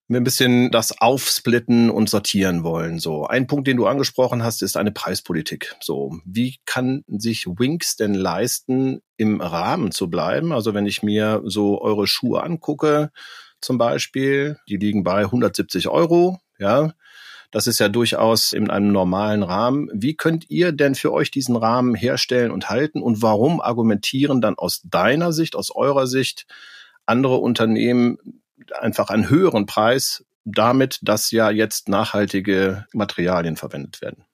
wir 0.09 0.21
ein 0.21 0.25
bisschen 0.25 0.71
das 0.71 1.01
aufsplitten 1.01 1.91
und 1.91 2.11
sortieren 2.11 2.65
wollen. 2.65 2.99
So, 2.99 3.27
ein 3.27 3.47
Punkt, 3.47 3.67
den 3.67 3.77
du 3.77 3.87
angesprochen 3.87 4.43
hast, 4.43 4.63
ist 4.63 4.77
eine 4.77 4.93
Preispolitik. 4.93 5.75
So, 5.81 6.19
wie 6.25 6.57
kann 6.67 7.05
sich 7.07 7.47
Winks 7.47 7.97
denn 7.97 8.15
leisten, 8.15 9.01
im 9.17 9.41
Rahmen 9.41 9.93
zu 9.93 10.11
bleiben? 10.11 10.53
Also, 10.53 10.75
wenn 10.75 10.87
ich 10.87 11.03
mir 11.03 11.43
so 11.45 11.81
eure 11.81 12.07
Schuhe 12.07 12.43
angucke, 12.43 13.11
zum 13.61 13.79
Beispiel, 13.79 14.59
die 14.69 14.77
liegen 14.77 15.05
bei 15.05 15.21
170 15.21 15.89
Euro, 15.89 16.41
ja. 16.59 16.93
Das 17.53 17.67
ist 17.67 17.81
ja 17.81 17.91
durchaus 17.91 18.55
in 18.55 18.71
einem 18.71 18.93
normalen 18.93 19.43
Rahmen. 19.43 19.91
Wie 19.93 20.17
könnt 20.17 20.49
ihr 20.49 20.73
denn 20.73 20.95
für 20.95 21.13
euch 21.13 21.31
diesen 21.31 21.55
Rahmen 21.55 21.95
herstellen 21.95 22.51
und 22.51 22.71
halten? 22.71 23.03
Und 23.03 23.21
warum 23.21 23.61
argumentieren 23.61 24.41
dann 24.41 24.55
aus 24.57 24.81
deiner 24.85 25.35
Sicht, 25.35 25.55
aus 25.55 25.71
eurer 25.71 26.07
Sicht 26.07 26.47
andere 27.05 27.37
Unternehmen 27.37 28.42
einfach 28.81 29.11
einen 29.11 29.29
höheren 29.29 29.67
Preis 29.67 30.25
damit, 30.45 30.99
dass 31.03 31.31
ja 31.31 31.51
jetzt 31.51 31.89
nachhaltige 31.89 32.87
Materialien 32.93 33.57
verwendet 33.57 34.01
werden? 34.03 34.25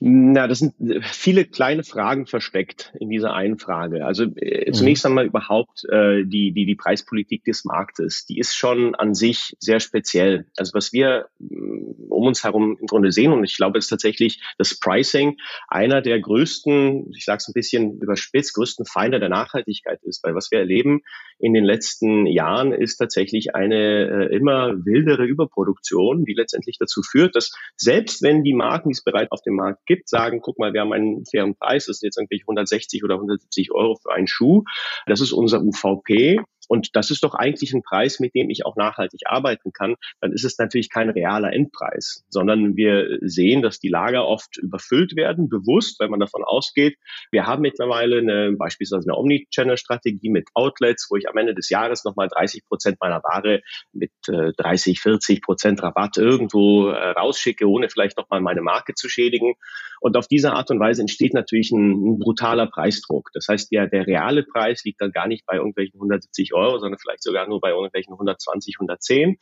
Na, 0.00 0.46
das 0.46 0.60
sind 0.60 0.74
äh, 0.80 1.00
viele 1.02 1.44
kleine 1.44 1.82
Fragen 1.82 2.26
versteckt 2.26 2.92
in 3.00 3.10
dieser 3.10 3.34
einen 3.34 3.58
Frage. 3.58 4.06
Also 4.06 4.24
äh, 4.36 4.68
mhm. 4.68 4.72
zunächst 4.72 5.04
einmal 5.04 5.26
überhaupt 5.26 5.84
äh, 5.90 6.24
die, 6.24 6.52
die, 6.52 6.66
die 6.66 6.76
Preispolitik 6.76 7.44
des 7.44 7.64
Marktes. 7.64 8.24
Die 8.24 8.38
ist 8.38 8.54
schon 8.54 8.94
an 8.94 9.14
sich 9.14 9.56
sehr 9.58 9.80
speziell. 9.80 10.46
Also 10.56 10.72
was 10.74 10.92
wir 10.92 11.26
mm, 11.40 12.10
um 12.10 12.26
uns 12.26 12.44
herum 12.44 12.76
im 12.80 12.86
Grunde 12.86 13.10
sehen, 13.10 13.32
und 13.32 13.42
ich 13.42 13.56
glaube, 13.56 13.78
ist 13.78 13.88
tatsächlich 13.88 14.40
das 14.56 14.78
Pricing 14.78 15.36
einer 15.66 16.00
der 16.00 16.20
größten, 16.20 17.10
ich 17.16 17.24
sage 17.24 17.38
es 17.38 17.48
ein 17.48 17.54
bisschen 17.54 18.00
überspitzt, 18.00 18.54
größten 18.54 18.86
Feinde 18.86 19.18
der 19.18 19.30
Nachhaltigkeit 19.30 20.00
ist. 20.04 20.22
Weil 20.22 20.36
was 20.36 20.52
wir 20.52 20.60
erleben 20.60 21.00
in 21.40 21.54
den 21.54 21.64
letzten 21.64 22.26
Jahren 22.26 22.72
ist 22.72 22.98
tatsächlich 22.98 23.56
eine 23.56 24.28
äh, 24.30 24.36
immer 24.36 24.74
wildere 24.84 25.24
Überproduktion, 25.24 26.24
die 26.24 26.34
letztendlich 26.34 26.78
dazu 26.78 27.02
führt, 27.02 27.34
dass 27.34 27.52
selbst 27.76 28.22
wenn 28.22 28.44
die 28.44 28.54
Marken, 28.54 28.90
die 28.90 28.94
es 28.94 29.02
bereits 29.02 29.32
auf 29.32 29.42
dem 29.42 29.54
Markt 29.54 29.86
gibt, 29.88 30.08
sagen, 30.08 30.40
guck 30.40 30.58
mal, 30.58 30.72
wir 30.72 30.82
haben 30.82 30.92
einen 30.92 31.24
fairen 31.26 31.56
Preis, 31.56 31.86
das 31.86 31.98
sind 31.98 32.08
jetzt 32.08 32.18
irgendwie 32.18 32.42
160 32.42 33.02
oder 33.02 33.14
170 33.14 33.72
Euro 33.72 33.96
für 33.96 34.12
einen 34.12 34.28
Schuh. 34.28 34.62
Das 35.06 35.20
ist 35.20 35.32
unser 35.32 35.60
UVP. 35.60 36.40
Und 36.68 36.94
das 36.94 37.10
ist 37.10 37.24
doch 37.24 37.34
eigentlich 37.34 37.72
ein 37.72 37.82
Preis, 37.82 38.20
mit 38.20 38.34
dem 38.34 38.50
ich 38.50 38.64
auch 38.64 38.76
nachhaltig 38.76 39.22
arbeiten 39.24 39.72
kann. 39.72 39.96
Dann 40.20 40.32
ist 40.32 40.44
es 40.44 40.58
natürlich 40.58 40.90
kein 40.90 41.10
realer 41.10 41.52
Endpreis, 41.52 42.24
sondern 42.28 42.76
wir 42.76 43.18
sehen, 43.22 43.62
dass 43.62 43.80
die 43.80 43.88
Lager 43.88 44.26
oft 44.26 44.58
überfüllt 44.58 45.16
werden, 45.16 45.48
bewusst, 45.48 45.98
weil 45.98 46.08
man 46.08 46.20
davon 46.20 46.44
ausgeht, 46.44 46.96
wir 47.32 47.46
haben 47.46 47.62
mittlerweile 47.62 48.18
eine, 48.18 48.52
beispielsweise 48.56 49.08
eine 49.10 49.18
Omnichannel-Strategie 49.18 50.28
mit 50.28 50.48
Outlets, 50.54 51.08
wo 51.10 51.16
ich 51.16 51.28
am 51.28 51.36
Ende 51.36 51.54
des 51.54 51.70
Jahres 51.70 52.04
nochmal 52.04 52.28
30 52.28 52.66
Prozent 52.66 52.98
meiner 53.00 53.22
Ware 53.22 53.62
mit 53.92 54.12
äh, 54.28 54.52
30, 54.56 55.00
40 55.00 55.42
Prozent 55.42 55.82
Rabatt 55.82 56.18
irgendwo 56.18 56.88
äh, 56.88 57.10
rausschicke, 57.10 57.66
ohne 57.66 57.88
vielleicht 57.88 58.18
nochmal 58.18 58.40
meine 58.40 58.60
Marke 58.60 58.94
zu 58.94 59.08
schädigen. 59.08 59.54
Und 60.00 60.16
auf 60.16 60.28
diese 60.28 60.52
Art 60.52 60.70
und 60.70 60.78
Weise 60.80 61.00
entsteht 61.00 61.34
natürlich 61.34 61.72
ein, 61.72 61.92
ein 61.92 62.18
brutaler 62.18 62.66
Preisdruck. 62.66 63.30
Das 63.32 63.46
heißt, 63.48 63.72
der, 63.72 63.86
der 63.88 64.06
reale 64.06 64.42
Preis 64.42 64.84
liegt 64.84 65.00
dann 65.00 65.12
gar 65.12 65.26
nicht 65.26 65.46
bei 65.46 65.56
irgendwelchen 65.56 65.98
170 65.98 66.54
Euro, 66.54 66.57
sondern 66.78 66.98
vielleicht 66.98 67.22
sogar 67.22 67.46
nur 67.48 67.60
bei 67.60 67.70
irgendwelchen 67.70 68.14
120, 68.14 68.76
110. 68.78 69.38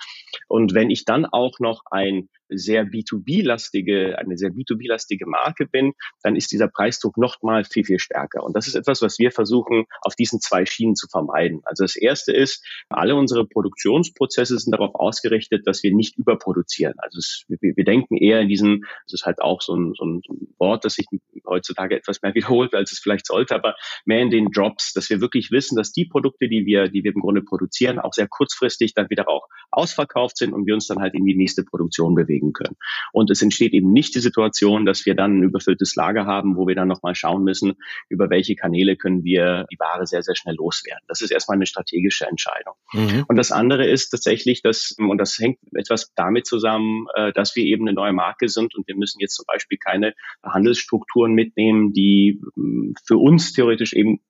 Und 0.48 0.74
wenn 0.74 0.90
ich 0.90 1.04
dann 1.04 1.26
auch 1.26 1.58
noch 1.58 1.82
ein 1.90 2.28
sehr 2.48 2.84
B2B-lastige, 2.84 4.16
eine 4.18 4.36
sehr 4.36 4.50
B2B-lastige 4.50 5.26
Marke 5.26 5.66
bin, 5.66 5.92
dann 6.22 6.36
ist 6.36 6.52
dieser 6.52 6.68
Preisdruck 6.68 7.16
noch 7.16 7.42
mal 7.42 7.64
viel, 7.64 7.84
viel 7.84 7.98
stärker. 7.98 8.44
Und 8.44 8.56
das 8.56 8.66
ist 8.66 8.74
etwas, 8.74 9.02
was 9.02 9.18
wir 9.18 9.32
versuchen, 9.32 9.84
auf 10.02 10.14
diesen 10.14 10.40
zwei 10.40 10.66
Schienen 10.66 10.96
zu 10.96 11.08
vermeiden. 11.08 11.60
Also 11.64 11.84
das 11.84 11.96
erste 11.96 12.32
ist, 12.32 12.64
alle 12.88 13.14
unsere 13.14 13.46
Produktionsprozesse 13.46 14.58
sind 14.58 14.72
darauf 14.72 14.94
ausgerichtet, 14.94 15.66
dass 15.66 15.82
wir 15.82 15.94
nicht 15.94 16.16
überproduzieren. 16.16 16.94
Also 16.98 17.18
es, 17.18 17.44
wir, 17.48 17.76
wir, 17.76 17.84
denken 17.84 18.16
eher 18.16 18.40
in 18.40 18.48
diesem, 18.48 18.84
das 19.04 19.20
ist 19.20 19.26
halt 19.26 19.40
auch 19.40 19.60
so 19.60 19.74
ein, 19.74 19.94
so 19.94 20.04
ein 20.04 20.22
Wort, 20.58 20.84
das 20.84 20.94
sich 20.94 21.06
heutzutage 21.46 21.96
etwas 21.96 22.22
mehr 22.22 22.34
wiederholt, 22.34 22.74
als 22.74 22.92
es 22.92 22.98
vielleicht 22.98 23.26
sollte, 23.26 23.54
aber 23.54 23.76
mehr 24.04 24.20
in 24.20 24.30
den 24.30 24.50
Drops, 24.50 24.92
dass 24.92 25.10
wir 25.10 25.20
wirklich 25.20 25.50
wissen, 25.50 25.76
dass 25.76 25.92
die 25.92 26.04
Produkte, 26.04 26.48
die 26.48 26.66
wir, 26.66 26.88
die 26.88 27.04
wir 27.04 27.14
im 27.14 27.20
Grunde 27.20 27.42
produzieren, 27.42 27.98
auch 27.98 28.12
sehr 28.12 28.28
kurzfristig 28.28 28.94
dann 28.94 29.10
wieder 29.10 29.28
auch 29.28 29.46
ausverkauft 29.70 30.36
sind 30.36 30.52
und 30.52 30.66
wir 30.66 30.74
uns 30.74 30.86
dann 30.86 31.00
halt 31.00 31.14
in 31.14 31.24
die 31.24 31.34
nächste 31.34 31.64
Produktion 31.64 32.14
bewegen 32.14 32.35
bewegen 32.36 32.52
können. 32.52 32.76
Und 33.12 33.30
es 33.30 33.42
entsteht 33.42 33.72
eben 33.72 33.92
nicht 33.92 34.14
die 34.14 34.20
Situation, 34.20 34.86
dass 34.86 35.06
wir 35.06 35.14
dann 35.14 35.38
ein 35.38 35.42
überfülltes 35.42 35.94
Lager 35.96 36.26
haben, 36.26 36.56
wo 36.56 36.66
wir 36.66 36.74
dann 36.74 36.88
nochmal 36.88 37.14
schauen 37.14 37.42
müssen, 37.42 37.74
über 38.08 38.30
welche 38.30 38.54
Kanäle 38.54 38.96
können 38.96 39.24
wir 39.24 39.66
die 39.72 39.78
Ware 39.78 40.06
sehr, 40.06 40.22
sehr 40.22 40.36
schnell 40.36 40.54
loswerden. 40.54 41.04
Das 41.08 41.20
ist 41.20 41.30
erstmal 41.30 41.56
eine 41.56 41.66
strategische 41.66 42.26
Entscheidung. 42.26 42.74
Mhm. 42.92 43.24
Und 43.28 43.36
das 43.36 43.52
andere 43.52 43.86
ist 43.86 44.10
tatsächlich, 44.10 44.62
dass, 44.62 44.94
und 44.98 45.18
das 45.18 45.38
hängt 45.38 45.58
etwas 45.74 46.12
damit 46.14 46.46
zusammen, 46.46 47.06
äh, 47.14 47.32
dass 47.32 47.56
wir 47.56 47.64
eben 47.64 47.86
eine 47.86 47.94
neue 47.94 48.12
Marke 48.12 48.48
sind 48.48 48.74
und 48.74 48.86
wir 48.86 48.96
müssen 48.96 49.20
jetzt 49.20 49.34
zum 49.34 49.44
Beispiel 49.46 49.78
keine 49.78 50.14
Handelsstrukturen 50.42 51.32
mitnehmen, 51.32 51.92
die 51.92 52.40
mm, 52.54 52.92
für 53.04 53.16
uns 53.16 53.52
theoretisch 53.52 53.92
eben 53.92 54.20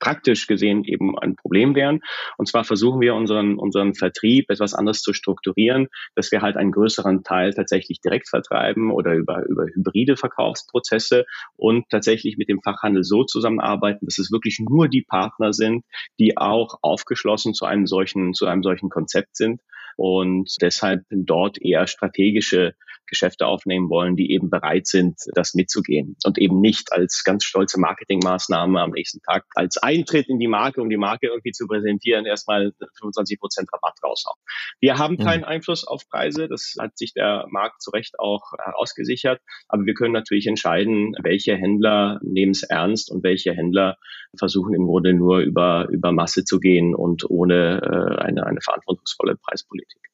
praktisch 0.00 0.46
gesehen 0.46 0.84
eben 0.84 1.18
ein 1.18 1.36
Problem 1.36 1.74
wären. 1.74 2.00
Und 2.38 2.48
zwar 2.48 2.64
versuchen 2.64 3.00
wir 3.00 3.14
unseren, 3.14 3.58
unseren 3.58 3.94
Vertrieb 3.94 4.50
etwas 4.50 4.74
anders 4.74 5.02
zu 5.02 5.12
strukturieren, 5.12 5.88
dass 6.14 6.32
wir 6.32 6.42
halt 6.42 6.56
einen 6.56 6.72
größeren 6.72 7.22
Teil 7.22 7.54
tatsächlich 7.54 8.00
direkt 8.00 8.28
vertreiben 8.28 8.90
oder 8.90 9.14
über, 9.14 9.44
über 9.46 9.66
hybride 9.66 10.16
Verkaufsprozesse 10.16 11.26
und 11.56 11.84
tatsächlich 11.90 12.36
mit 12.36 12.48
dem 12.48 12.60
Fachhandel 12.62 13.04
so 13.04 13.24
zusammenarbeiten, 13.24 14.06
dass 14.06 14.18
es 14.18 14.32
wirklich 14.32 14.58
nur 14.58 14.88
die 14.88 15.02
Partner 15.02 15.52
sind, 15.52 15.84
die 16.18 16.36
auch 16.36 16.78
aufgeschlossen 16.82 17.54
zu 17.54 17.66
einem 17.66 17.86
solchen, 17.86 18.34
zu 18.34 18.46
einem 18.46 18.62
solchen 18.62 18.88
Konzept 18.88 19.36
sind 19.36 19.60
und 19.96 20.50
deshalb 20.62 21.04
dort 21.10 21.60
eher 21.60 21.86
strategische 21.86 22.74
Geschäfte 23.10 23.46
aufnehmen 23.46 23.90
wollen, 23.90 24.16
die 24.16 24.32
eben 24.32 24.48
bereit 24.48 24.86
sind, 24.86 25.18
das 25.34 25.54
mitzugehen 25.54 26.16
und 26.24 26.38
eben 26.38 26.60
nicht 26.60 26.92
als 26.92 27.24
ganz 27.24 27.44
stolze 27.44 27.78
Marketingmaßnahme 27.78 28.80
am 28.80 28.90
nächsten 28.90 29.20
Tag 29.22 29.44
als 29.54 29.76
Eintritt 29.78 30.28
in 30.28 30.38
die 30.38 30.48
Marke, 30.48 30.80
um 30.80 30.88
die 30.88 30.96
Marke 30.96 31.26
irgendwie 31.26 31.52
zu 31.52 31.66
präsentieren, 31.66 32.24
erstmal 32.24 32.72
25 32.98 33.38
Prozent 33.38 33.68
Rabatt 33.72 33.98
raushauen. 34.02 34.38
Wir 34.80 34.98
haben 34.98 35.18
keinen 35.18 35.44
Einfluss 35.44 35.86
auf 35.86 36.08
Preise, 36.08 36.48
das 36.48 36.74
hat 36.78 36.96
sich 36.96 37.12
der 37.12 37.46
Markt 37.50 37.82
zu 37.82 37.90
Recht 37.90 38.18
auch 38.18 38.52
herausgesichert, 38.58 39.40
aber 39.68 39.84
wir 39.84 39.94
können 39.94 40.12
natürlich 40.12 40.46
entscheiden, 40.46 41.14
welche 41.22 41.56
Händler 41.56 42.20
nehmen 42.22 42.52
es 42.52 42.62
ernst 42.62 43.10
und 43.10 43.22
welche 43.22 43.52
Händler 43.52 43.96
versuchen 44.38 44.74
im 44.74 44.86
Grunde 44.86 45.12
nur 45.12 45.40
über, 45.40 45.88
über 45.90 46.12
Masse 46.12 46.44
zu 46.44 46.60
gehen 46.60 46.94
und 46.94 47.28
ohne 47.28 47.80
äh, 47.82 48.22
eine, 48.22 48.46
eine 48.46 48.60
verantwortungsvolle 48.60 49.36
Preispolitik. 49.36 50.09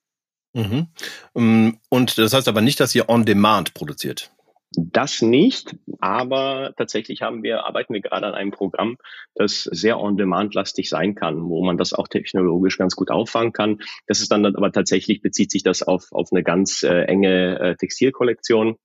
Mhm. 0.57 0.87
Ähm, 1.35 1.79
und 1.91 2.17
das 2.19 2.33
heißt 2.33 2.49
aber 2.49 2.63
nicht, 2.63 2.81
dass 2.81 2.95
ihr 2.95 3.09
on 3.09 3.27
demand 3.27 3.75
produziert. 3.75 4.31
Das 4.79 5.23
nicht, 5.23 5.77
aber 6.01 6.75
tatsächlich 6.77 7.23
haben 7.23 7.43
wir, 7.43 7.65
arbeiten 7.65 7.95
wir 7.95 8.01
gerade 8.01 8.27
an 8.27 8.35
einem 8.35 8.51
Programm, 8.51 8.97
das 9.35 9.63
sehr 9.63 9.99
on-demand-lastig 10.01 10.89
sein 10.89 11.15
kann, 11.15 11.49
wo 11.49 11.65
man 11.65 11.79
das 11.79 11.93
auch 11.93 12.09
technologisch 12.09 12.77
ganz 12.77 12.97
gut 12.97 13.11
auffangen 13.11 13.53
kann. 13.53 13.79
Das 14.07 14.21
ist 14.21 14.33
dann 14.33 14.45
aber 14.45 14.73
tatsächlich, 14.73 15.23
bezieht 15.23 15.51
sich 15.51 15.63
das 15.63 15.83
auf, 15.83 16.09
auf 16.11 16.29
eine 16.33 16.43
ganz 16.43 16.83
äh, 16.83 17.03
enge 17.05 17.59
äh, 17.61 17.77
Textilkollektion 17.77 18.77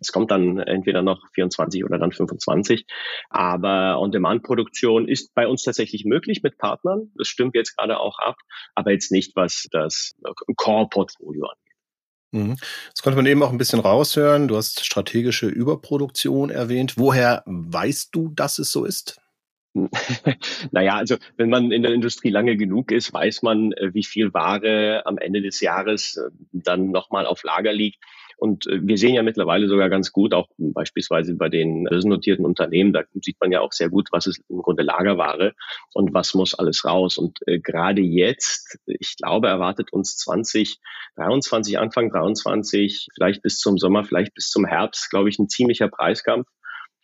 es 0.00 0.12
kommt 0.12 0.30
dann 0.30 0.58
entweder 0.58 1.02
noch 1.02 1.20
24 1.34 1.84
oder 1.84 1.98
dann 1.98 2.12
25. 2.12 2.86
Aber 3.30 4.00
On-Demand-Produktion 4.00 5.08
ist 5.08 5.34
bei 5.34 5.46
uns 5.46 5.62
tatsächlich 5.62 6.04
möglich 6.04 6.42
mit 6.42 6.58
Partnern. 6.58 7.12
Das 7.16 7.28
stimmt 7.28 7.54
jetzt 7.54 7.76
gerade 7.76 7.98
auch 7.98 8.18
ab, 8.18 8.36
aber 8.74 8.92
jetzt 8.92 9.12
nicht, 9.12 9.34
was 9.36 9.66
das 9.70 10.14
Core-Portfolio 10.56 11.46
angeht. 11.46 11.68
Mhm. 12.30 12.56
Das 12.94 13.02
konnte 13.02 13.16
man 13.16 13.26
eben 13.26 13.42
auch 13.42 13.50
ein 13.50 13.58
bisschen 13.58 13.80
raushören. 13.80 14.48
Du 14.48 14.56
hast 14.56 14.84
strategische 14.84 15.46
Überproduktion 15.46 16.50
erwähnt. 16.50 16.94
Woher 16.96 17.42
weißt 17.46 18.14
du, 18.14 18.28
dass 18.28 18.58
es 18.58 18.70
so 18.70 18.84
ist? 18.84 19.20
naja, 20.70 20.96
also 20.96 21.16
wenn 21.36 21.50
man 21.50 21.70
in 21.70 21.82
der 21.82 21.92
Industrie 21.92 22.30
lange 22.30 22.56
genug 22.56 22.90
ist, 22.90 23.12
weiß 23.12 23.42
man, 23.42 23.72
äh, 23.72 23.94
wie 23.94 24.04
viel 24.04 24.32
Ware 24.34 25.02
am 25.06 25.18
Ende 25.18 25.40
des 25.42 25.60
Jahres 25.60 26.16
äh, 26.16 26.30
dann 26.52 26.90
nochmal 26.90 27.26
auf 27.26 27.42
Lager 27.44 27.72
liegt. 27.72 27.98
Und 28.38 28.66
äh, 28.68 28.78
wir 28.82 28.96
sehen 28.96 29.14
ja 29.14 29.22
mittlerweile 29.22 29.68
sogar 29.68 29.90
ganz 29.90 30.12
gut, 30.12 30.32
auch 30.32 30.48
beispielsweise 30.56 31.34
bei 31.34 31.48
den 31.48 31.84
börsennotierten 31.84 32.44
Unternehmen, 32.44 32.92
da 32.92 33.02
sieht 33.20 33.36
man 33.40 33.52
ja 33.52 33.60
auch 33.60 33.72
sehr 33.72 33.90
gut, 33.90 34.08
was 34.12 34.26
ist 34.26 34.40
im 34.48 34.62
Grunde 34.62 34.84
Lagerware 34.84 35.54
und 35.92 36.14
was 36.14 36.34
muss 36.34 36.54
alles 36.54 36.84
raus. 36.84 37.18
Und 37.18 37.38
äh, 37.46 37.58
gerade 37.58 38.00
jetzt, 38.00 38.78
ich 38.86 39.16
glaube, 39.16 39.48
erwartet 39.48 39.92
uns 39.92 40.16
2023, 40.16 41.78
Anfang 41.78 42.10
23, 42.10 43.08
vielleicht 43.14 43.42
bis 43.42 43.58
zum 43.58 43.76
Sommer, 43.76 44.04
vielleicht 44.04 44.34
bis 44.34 44.48
zum 44.48 44.64
Herbst, 44.64 45.10
glaube 45.10 45.28
ich, 45.28 45.38
ein 45.38 45.48
ziemlicher 45.48 45.88
Preiskampf 45.88 46.46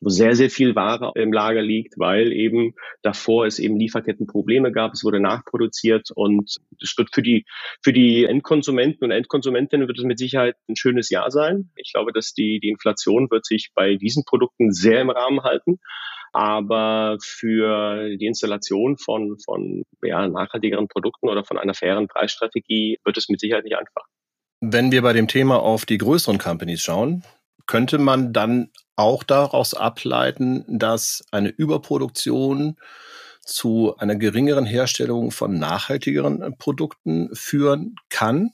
wo 0.04 0.10
sehr, 0.10 0.36
sehr 0.36 0.50
viel 0.50 0.74
Ware 0.74 1.12
im 1.14 1.32
Lager 1.32 1.62
liegt, 1.62 1.98
weil 1.98 2.32
eben 2.32 2.74
davor 3.02 3.46
es 3.46 3.58
eben 3.58 3.78
Lieferkettenprobleme 3.78 4.70
gab, 4.70 4.92
es 4.92 5.02
wurde 5.02 5.18
nachproduziert 5.18 6.10
und 6.14 6.56
es 6.80 6.94
wird 6.98 7.08
für 7.12 7.22
die, 7.22 7.46
für 7.82 7.92
die 7.92 8.24
Endkonsumenten 8.24 9.04
und 9.04 9.10
Endkonsumentinnen 9.10 9.88
wird 9.88 9.98
es 9.98 10.04
mit 10.04 10.18
Sicherheit 10.18 10.56
ein 10.68 10.76
schönes 10.76 11.08
Jahr 11.08 11.30
sein. 11.30 11.70
Ich 11.76 11.92
glaube, 11.92 12.12
dass 12.12 12.34
die, 12.34 12.60
die 12.60 12.68
Inflation 12.68 13.30
wird 13.30 13.46
sich 13.46 13.70
bei 13.74 13.96
diesen 13.96 14.24
Produkten 14.24 14.72
sehr 14.72 15.00
im 15.00 15.10
Rahmen 15.10 15.42
halten. 15.42 15.80
Aber 16.32 17.16
für 17.22 18.16
die 18.16 18.26
Installation 18.26 18.98
von, 18.98 19.38
von 19.38 19.84
ja, 20.02 20.26
nachhaltigeren 20.26 20.88
Produkten 20.88 21.28
oder 21.28 21.44
von 21.44 21.58
einer 21.58 21.74
fairen 21.74 22.08
Preisstrategie 22.08 22.98
wird 23.04 23.16
es 23.16 23.28
mit 23.28 23.38
Sicherheit 23.38 23.62
nicht 23.62 23.76
einfach. 23.76 24.02
Wenn 24.60 24.90
wir 24.90 25.02
bei 25.02 25.12
dem 25.12 25.28
Thema 25.28 25.60
auf 25.60 25.86
die 25.86 25.98
größeren 25.98 26.38
Companies 26.38 26.82
schauen, 26.82 27.22
könnte 27.66 27.98
man 27.98 28.32
dann 28.32 28.70
auch 28.96 29.22
daraus 29.22 29.74
ableiten, 29.74 30.64
dass 30.68 31.24
eine 31.30 31.48
Überproduktion 31.48 32.76
zu 33.40 33.96
einer 33.98 34.16
geringeren 34.16 34.64
Herstellung 34.64 35.30
von 35.30 35.58
nachhaltigeren 35.58 36.42
äh, 36.42 36.50
Produkten 36.52 37.30
führen 37.34 37.96
kann? 38.08 38.50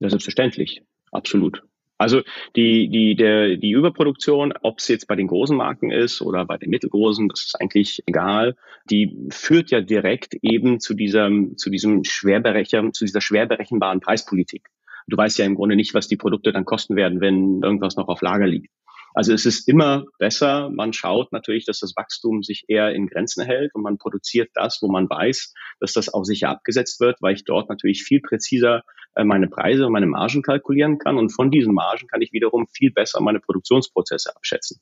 Ja, 0.00 0.10
selbstverständlich. 0.10 0.82
Absolut. 1.12 1.62
Also 1.96 2.22
die, 2.56 2.88
die, 2.88 3.14
der, 3.14 3.56
die 3.56 3.70
Überproduktion, 3.70 4.52
ob 4.62 4.80
es 4.80 4.88
jetzt 4.88 5.06
bei 5.06 5.14
den 5.14 5.28
großen 5.28 5.56
Marken 5.56 5.92
ist 5.92 6.20
oder 6.22 6.44
bei 6.44 6.58
den 6.58 6.70
mittelgroßen, 6.70 7.28
das 7.28 7.42
ist 7.42 7.60
eigentlich 7.60 8.02
egal, 8.06 8.56
die 8.90 9.28
führt 9.30 9.70
ja 9.70 9.80
direkt 9.80 10.34
eben 10.42 10.80
zu 10.80 10.94
diesem, 10.94 11.56
zu 11.56 11.70
diesem 11.70 12.02
schwerberecher, 12.02 12.92
zu 12.92 13.04
dieser 13.04 13.20
schwer 13.20 13.46
berechenbaren 13.46 14.00
Preispolitik. 14.00 14.68
Du 15.06 15.16
weißt 15.16 15.38
ja 15.38 15.44
im 15.44 15.54
Grunde 15.54 15.76
nicht, 15.76 15.94
was 15.94 16.08
die 16.08 16.16
Produkte 16.16 16.52
dann 16.52 16.64
kosten 16.64 16.96
werden, 16.96 17.20
wenn 17.20 17.62
irgendwas 17.62 17.96
noch 17.96 18.08
auf 18.08 18.22
Lager 18.22 18.46
liegt. 18.46 18.70
Also 19.14 19.32
es 19.32 19.46
ist 19.46 19.68
immer 19.68 20.04
besser, 20.18 20.70
man 20.70 20.92
schaut 20.92 21.30
natürlich, 21.30 21.64
dass 21.64 21.78
das 21.78 21.94
Wachstum 21.94 22.42
sich 22.42 22.64
eher 22.66 22.92
in 22.92 23.06
Grenzen 23.06 23.44
hält 23.44 23.72
und 23.74 23.82
man 23.82 23.96
produziert 23.96 24.50
das, 24.54 24.78
wo 24.82 24.90
man 24.90 25.08
weiß, 25.08 25.54
dass 25.78 25.92
das 25.92 26.12
auch 26.12 26.24
sicher 26.24 26.48
abgesetzt 26.48 26.98
wird, 26.98 27.18
weil 27.20 27.34
ich 27.34 27.44
dort 27.44 27.68
natürlich 27.68 28.02
viel 28.02 28.20
präziser 28.20 28.82
äh, 29.14 29.22
meine 29.22 29.46
Preise 29.46 29.86
und 29.86 29.92
meine 29.92 30.06
Margen 30.06 30.42
kalkulieren 30.42 30.98
kann 30.98 31.16
und 31.16 31.30
von 31.30 31.52
diesen 31.52 31.74
Margen 31.74 32.08
kann 32.08 32.22
ich 32.22 32.32
wiederum 32.32 32.66
viel 32.66 32.90
besser 32.90 33.20
meine 33.20 33.38
Produktionsprozesse 33.38 34.34
abschätzen. 34.34 34.80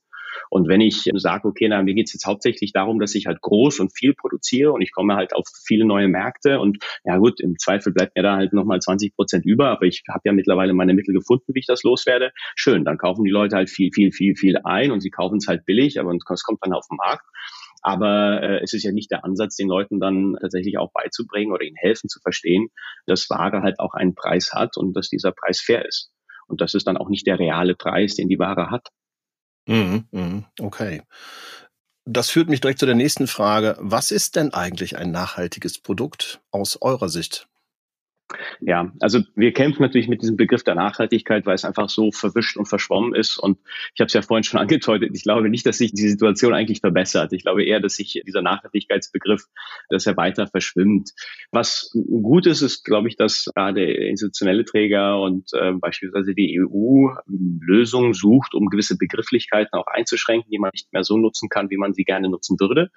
Und 0.51 0.69
wenn 0.69 0.81
ich 0.81 1.09
sage, 1.15 1.49
okay, 1.49 1.69
na, 1.69 1.83
mir 1.83 1.95
geht 1.95 2.07
es 2.07 2.13
jetzt 2.13 2.27
hauptsächlich 2.27 2.73
darum, 2.73 2.99
dass 2.99 3.15
ich 3.15 3.27
halt 3.27 3.41
groß 3.41 3.81
und 3.81 3.97
viel 3.97 4.15
produziere 4.15 4.73
und 4.73 4.83
ich 4.83 4.93
komme 4.93 5.15
halt 5.15 5.35
auf 5.35 5.45
viele 5.67 5.85
neue 5.85 6.09
Märkte 6.09 6.61
und 6.61 6.79
ja 7.05 7.17
gut, 7.19 7.41
im 7.41 7.59
Zweifel 7.59 7.93
bleibt 7.93 8.17
mir 8.17 8.23
da 8.23 8.37
halt 8.37 8.53
nochmal 8.53 8.81
20 8.81 9.15
Prozent 9.15 9.45
über, 9.45 9.69
aber 9.69 9.87
ich 9.87 10.03
habe 10.09 10.23
ja 10.25 10.33
mittlerweile 10.33 10.73
meine 10.73 10.95
Mittel 10.95 11.15
gefunden, 11.15 11.55
wie 11.55 11.61
ich 11.61 11.67
das 11.67 11.83
loswerde. 11.83 12.33
Schön, 12.57 12.85
dann 12.85 12.99
kaufen 12.99 13.25
die 13.25 13.31
Leute 13.31 13.57
halt 13.57 13.71
viel, 13.71 13.91
viel, 13.93 14.13
viel, 14.13 14.37
viel 14.37 14.59
ein 14.65 14.91
und 14.91 15.01
sie 15.01 15.11
kaufen 15.11 15.39
es 15.39 15.47
halt 15.49 15.65
billig, 15.65 15.99
aber 16.01 16.13
es 16.15 16.43
kommt 16.43 16.61
dann 16.63 16.73
auf 16.73 16.87
den 16.91 16.97
Markt. 16.97 17.25
Aber 17.83 18.41
äh, 18.43 18.63
es 18.63 18.73
ist 18.73 18.85
ja 18.85 18.93
nicht 18.93 19.11
der 19.11 19.25
Ansatz, 19.25 19.57
den 19.57 19.69
Leuten 19.69 19.99
dann 19.99 20.37
tatsächlich 20.41 20.79
auch 20.79 20.93
beizubringen 20.93 21.53
oder 21.53 21.65
ihnen 21.65 21.77
helfen 21.77 22.09
zu 22.09 22.21
verstehen, 22.21 22.69
dass 23.07 23.29
Ware 23.29 23.63
halt 23.63 23.81
auch 23.81 23.95
einen 23.95 24.15
Preis 24.15 24.53
hat 24.53 24.77
und 24.77 24.97
dass 24.97 25.09
dieser 25.09 25.33
Preis 25.33 25.61
fair 25.61 25.85
ist. 25.85 26.13
Und 26.47 26.61
das 26.61 26.75
ist 26.75 26.87
dann 26.87 26.97
auch 26.97 27.09
nicht 27.09 27.27
der 27.27 27.39
reale 27.39 27.75
Preis, 27.75 28.15
den 28.15 28.29
die 28.29 28.39
Ware 28.39 28.71
hat. 28.71 28.89
Mhm, 29.69 30.07
mhm, 30.13 30.45
okay. 30.61 31.03
Das 32.05 32.31
führt 32.31 32.49
mich 32.49 32.61
direkt 32.61 32.79
zu 32.79 32.87
der 32.87 32.95
nächsten 32.95 33.27
Frage. 33.27 33.77
Was 33.81 34.11
ist 34.13 34.37
denn 34.37 34.53
eigentlich 34.55 34.97
ein 34.99 35.11
nachhaltiges 35.11 35.81
Produkt 35.81 36.41
aus 36.53 36.79
eurer 36.81 37.09
Sicht? 37.09 37.49
Ja, 38.61 38.93
also 39.01 39.21
wir 39.35 39.53
kämpfen 39.53 39.83
natürlich 39.83 40.09
mit 40.09 40.23
diesem 40.23 40.37
Begriff 40.37 40.65
der 40.65 40.75
Nachhaltigkeit, 40.75 41.45
weil 41.47 41.55
es 41.55 41.65
einfach 41.65 41.89
so 41.89 42.11
verwischt 42.13 42.57
und 42.57 42.67
verschwommen 42.67 43.15
ist. 43.15 43.39
Und 43.39 43.59
ich 43.95 44.01
habe 44.01 44.07
es 44.07 44.13
ja 44.13 44.23
vorhin 44.23 44.45
schon 44.45 44.61
angedeutet, 44.61 45.11
ich 45.13 45.23
glaube 45.23 45.49
nicht, 45.49 45.67
dass 45.67 45.79
sich 45.79 45.93
die 45.93 46.09
Situation 46.09 46.55
eigentlich 46.55 46.81
verbessert. 46.81 47.33
Ich 47.33 47.43
glaube 47.43 47.65
eher, 47.65 47.81
dass 47.81 47.97
sich 47.97 48.23
dieser 48.27 48.43
Nachhaltigkeitsbegriff, 48.43 49.45
dass 49.91 50.07
er 50.07 50.17
weiter 50.17 50.47
verschwimmt. 50.47 51.11
Was 51.51 51.91
gut 51.93 52.47
ist, 52.47 52.63
ist, 52.63 52.85
glaube 52.85 53.09
ich, 53.09 53.17
dass 53.17 53.51
gerade 53.55 53.85
institutionelle 53.93 54.65
Träger 54.65 55.21
und 55.21 55.51
äh, 55.53 55.73
beispielsweise 55.73 56.35
die 56.35 56.61
EU 56.61 57.09
Lösungen 57.61 58.15
sucht, 58.15 58.55
um 58.55 58.67
gewisse 58.67 58.97
Begrifflichkeiten 58.97 59.79
auch 59.79 59.87
einzuschränken, 59.87 60.51
die 60.51 60.59
man 60.59 60.71
nicht 60.73 60.93
mehr 60.93 61.05
so 61.05 61.17
nutzen 61.17 61.49
kann, 61.49 61.71
wie 61.71 61.77
man 61.77 61.93
sie 61.95 62.05
gerne 62.05 62.29
nutzen 62.29 62.59
würde. 62.59 62.91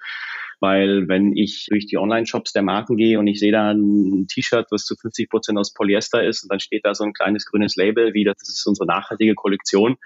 Weil 0.60 1.08
wenn 1.08 1.36
ich 1.36 1.66
durch 1.70 1.86
die 1.86 1.98
Online-Shops 1.98 2.52
der 2.52 2.62
Marken 2.62 2.96
gehe 2.96 3.18
und 3.18 3.26
ich 3.26 3.38
sehe 3.38 3.52
da 3.52 3.70
ein 3.70 4.26
T-Shirt, 4.28 4.66
was 4.70 4.84
zu 4.84 4.96
50 4.96 5.28
Prozent 5.28 5.58
aus 5.58 5.74
Polyester 5.74 6.24
ist 6.24 6.42
und 6.42 6.52
dann 6.52 6.60
steht 6.60 6.84
da 6.84 6.94
so 6.94 7.04
ein 7.04 7.12
kleines 7.12 7.46
grünes 7.46 7.76
Label, 7.76 8.14
wie 8.14 8.24
das 8.24 8.36
ist 8.42 8.66
unsere 8.66 8.86
nachhaltige 8.86 9.34
Kollektion, 9.34 9.96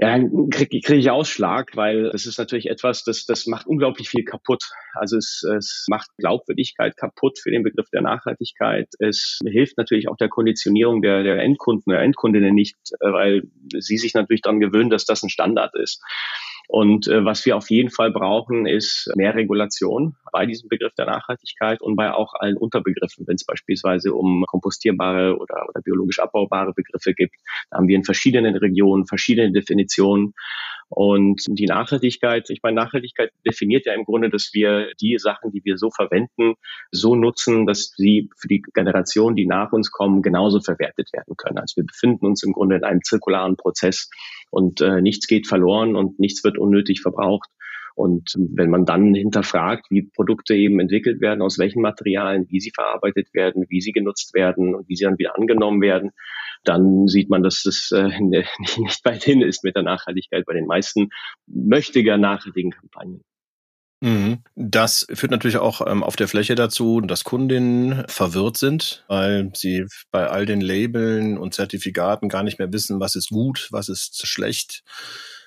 ja, 0.00 0.16
kriege 0.16 0.80
krieg 0.80 1.00
ich 1.00 1.10
Ausschlag, 1.10 1.74
weil 1.74 2.10
das 2.12 2.24
ist 2.24 2.38
natürlich 2.38 2.70
etwas, 2.70 3.02
das, 3.02 3.26
das 3.26 3.46
macht 3.46 3.66
unglaublich 3.66 4.08
viel 4.08 4.22
kaputt. 4.22 4.62
Also 4.92 5.16
es, 5.16 5.42
es 5.42 5.86
macht 5.88 6.08
Glaubwürdigkeit 6.18 6.96
kaputt 6.96 7.40
für 7.42 7.50
den 7.50 7.64
Begriff 7.64 7.90
der 7.90 8.02
Nachhaltigkeit. 8.02 8.86
Es 9.00 9.40
hilft 9.44 9.76
natürlich 9.76 10.08
auch 10.08 10.16
der 10.16 10.28
Konditionierung 10.28 11.02
der, 11.02 11.24
der 11.24 11.42
Endkunden 11.42 11.92
oder 11.92 12.00
Endkundinnen 12.00 12.54
nicht, 12.54 12.76
äh, 13.00 13.10
weil 13.12 13.42
sie 13.76 13.98
sich 13.98 14.14
natürlich 14.14 14.42
daran 14.42 14.60
gewöhnen, 14.60 14.88
dass 14.88 15.04
das 15.04 15.24
ein 15.24 15.30
Standard 15.30 15.74
ist. 15.74 16.00
Und 16.68 17.08
äh, 17.08 17.24
was 17.24 17.46
wir 17.46 17.56
auf 17.56 17.70
jeden 17.70 17.88
Fall 17.90 18.12
brauchen, 18.12 18.66
ist 18.66 19.10
mehr 19.16 19.34
Regulation 19.34 20.16
bei 20.32 20.44
diesem 20.44 20.68
Begriff 20.68 20.92
der 20.94 21.06
Nachhaltigkeit 21.06 21.80
und 21.80 21.96
bei 21.96 22.12
auch 22.12 22.34
allen 22.34 22.58
Unterbegriffen, 22.58 23.26
wenn 23.26 23.36
es 23.36 23.46
beispielsweise 23.46 24.12
um 24.12 24.44
kompostierbare 24.46 25.38
oder, 25.38 25.66
oder 25.66 25.80
biologisch 25.80 26.18
abbaubare 26.18 26.74
Begriffe 26.74 27.14
gibt. 27.14 27.34
Da 27.70 27.78
haben 27.78 27.88
wir 27.88 27.96
in 27.96 28.04
verschiedenen 28.04 28.54
Regionen 28.54 29.06
verschiedene 29.06 29.50
Definitionen. 29.50 30.34
Und 30.90 31.44
die 31.48 31.66
Nachhaltigkeit, 31.66 32.48
ich 32.48 32.62
meine, 32.62 32.76
Nachhaltigkeit 32.76 33.30
definiert 33.46 33.86
ja 33.86 33.94
im 33.94 34.04
Grunde, 34.04 34.30
dass 34.30 34.50
wir 34.52 34.92
die 35.00 35.18
Sachen, 35.18 35.50
die 35.52 35.62
wir 35.64 35.76
so 35.76 35.90
verwenden, 35.90 36.54
so 36.90 37.14
nutzen, 37.14 37.66
dass 37.66 37.92
sie 37.96 38.30
für 38.36 38.48
die 38.48 38.62
Generation, 38.74 39.36
die 39.36 39.46
nach 39.46 39.72
uns 39.72 39.90
kommen, 39.90 40.22
genauso 40.22 40.60
verwertet 40.60 41.12
werden 41.12 41.34
können. 41.36 41.58
Also 41.58 41.76
wir 41.76 41.86
befinden 41.86 42.26
uns 42.26 42.42
im 42.42 42.52
Grunde 42.52 42.76
in 42.76 42.84
einem 42.84 43.02
zirkularen 43.02 43.56
Prozess 43.56 44.08
und 44.50 44.80
äh, 44.80 45.02
nichts 45.02 45.26
geht 45.26 45.46
verloren 45.46 45.94
und 45.94 46.18
nichts 46.18 46.42
wird 46.42 46.57
unnötig 46.58 47.00
verbraucht. 47.00 47.50
Und 47.94 48.34
wenn 48.36 48.70
man 48.70 48.84
dann 48.84 49.12
hinterfragt, 49.12 49.86
wie 49.90 50.02
Produkte 50.02 50.54
eben 50.54 50.78
entwickelt 50.78 51.20
werden, 51.20 51.42
aus 51.42 51.58
welchen 51.58 51.82
Materialien, 51.82 52.46
wie 52.48 52.60
sie 52.60 52.70
verarbeitet 52.72 53.34
werden, 53.34 53.64
wie 53.68 53.80
sie 53.80 53.90
genutzt 53.90 54.34
werden 54.34 54.76
und 54.76 54.88
wie 54.88 54.94
sie 54.94 55.02
dann 55.02 55.18
wieder 55.18 55.36
angenommen 55.36 55.80
werden, 55.80 56.12
dann 56.62 57.08
sieht 57.08 57.28
man, 57.28 57.42
dass 57.42 57.64
das 57.64 57.90
äh, 57.90 58.08
nicht 58.20 59.04
weit 59.04 59.24
hin 59.24 59.42
ist 59.42 59.64
mit 59.64 59.74
der 59.74 59.82
Nachhaltigkeit 59.82 60.44
bei 60.46 60.54
den 60.54 60.66
meisten 60.66 61.08
möchtiger 61.46 62.18
nachhaltigen 62.18 62.70
Kampagnen. 62.70 63.22
Mhm. 64.00 64.44
Das 64.54 65.06
führt 65.12 65.32
natürlich 65.32 65.56
auch 65.56 65.84
ähm, 65.84 66.04
auf 66.04 66.14
der 66.14 66.28
Fläche 66.28 66.54
dazu, 66.54 67.00
dass 67.00 67.24
Kundinnen 67.24 68.04
verwirrt 68.06 68.56
sind, 68.56 69.04
weil 69.08 69.50
sie 69.54 69.86
bei 70.12 70.28
all 70.28 70.46
den 70.46 70.60
Labeln 70.60 71.36
und 71.36 71.54
Zertifikaten 71.54 72.28
gar 72.28 72.44
nicht 72.44 72.60
mehr 72.60 72.72
wissen, 72.72 73.00
was 73.00 73.16
ist 73.16 73.30
gut, 73.30 73.68
was 73.72 73.88
ist 73.88 74.24
schlecht. 74.26 74.84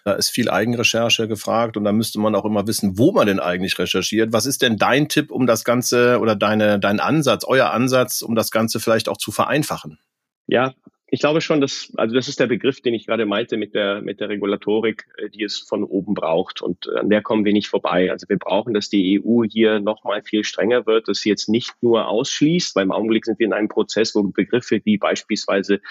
Da 0.04 0.14
ist 0.14 0.30
viel 0.30 0.50
Eigenrecherche 0.50 1.28
gefragt 1.28 1.78
und 1.78 1.84
da 1.84 1.92
müsste 1.92 2.20
man 2.20 2.36
auch 2.36 2.46
immer 2.46 2.68
wissen, 2.68 2.98
wo 2.98 3.12
man 3.12 3.28
denn 3.28 3.40
eigentlich 3.40 3.78
recherchiert. 3.78 4.34
Was 4.34 4.46
ist 4.46 4.62
denn 4.62 4.78
dein 4.78 5.10
Tipp, 5.10 5.32
um 5.32 5.48
das 5.48 5.64
Ganze 5.64 6.20
oder 6.20 6.36
deine, 6.36 6.80
dein 6.80 7.00
Ansatz, 7.00 7.44
euer 7.46 7.72
Ansatz, 7.72 8.22
um 8.22 8.36
das 8.36 8.52
Ganze 8.52 8.80
vielleicht 8.80 9.10
auch 9.10 9.18
zu 9.18 9.32
vereinfachen? 9.32 10.00
Ja, 10.48 10.74
ich 11.14 11.20
glaube 11.20 11.42
schon, 11.42 11.60
dass, 11.60 11.92
also 11.98 12.16
das 12.16 12.30
ist 12.30 12.40
der 12.40 12.48
Begriff, 12.48 12.80
den 12.80 12.94
ich 12.94 13.06
gerade 13.06 13.26
meinte 13.26 13.58
mit 13.58 13.76
der, 13.76 14.02
mit 14.02 14.22
der 14.22 14.30
Regulatorik, 14.30 15.08
äh, 15.18 15.30
die 15.30 15.44
es 15.44 15.60
von 15.60 15.84
oben 15.84 16.14
braucht. 16.14 16.62
Und 16.62 16.88
an 16.88 17.10
der 17.10 17.22
kommen 17.22 17.44
wir 17.44 17.52
nicht 17.52 17.68
vorbei. 17.68 18.10
Also 18.10 18.30
wir 18.30 18.38
brauchen, 18.38 18.74
dass 18.74 18.90
die 18.90 19.22
EU 19.22 19.44
hier 19.44 19.82
nochmal 19.82 20.24
viel 20.24 20.46
strenger 20.46 20.86
wird, 20.86 21.10
dass 21.10 21.20
sie 21.20 21.30
jetzt 21.30 21.50
nicht 21.50 21.74
nur 21.82 22.08
ausschließt, 22.08 22.78
weil 22.78 22.84
im 22.84 22.94
Augenblick 22.94 23.26
sind 23.26 23.40
wir 23.40 23.46
in 23.46 23.54
einem 23.54 23.68
Prozess, 23.68 24.16
wo 24.16 24.24
Begriffe 24.24 24.80
wie 24.86 24.98
beispielsweise 24.98 25.82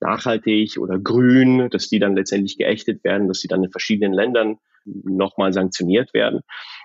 nachhaltig 0.00 0.78
oder 0.78 0.98
grün, 0.98 1.68
dass 1.70 1.88
die 1.88 1.98
dann 1.98 2.16
letztendlich 2.16 2.58
geächtet 2.58 3.04
werden, 3.04 3.28
dass 3.28 3.40
sie 3.40 3.48
dann 3.48 3.64
in 3.64 3.70
verschiedenen 3.70 4.12
Ländern 4.12 4.58
nochmal 5.04 5.52
sanktioniert 5.52 6.14
werden. 6.14 6.40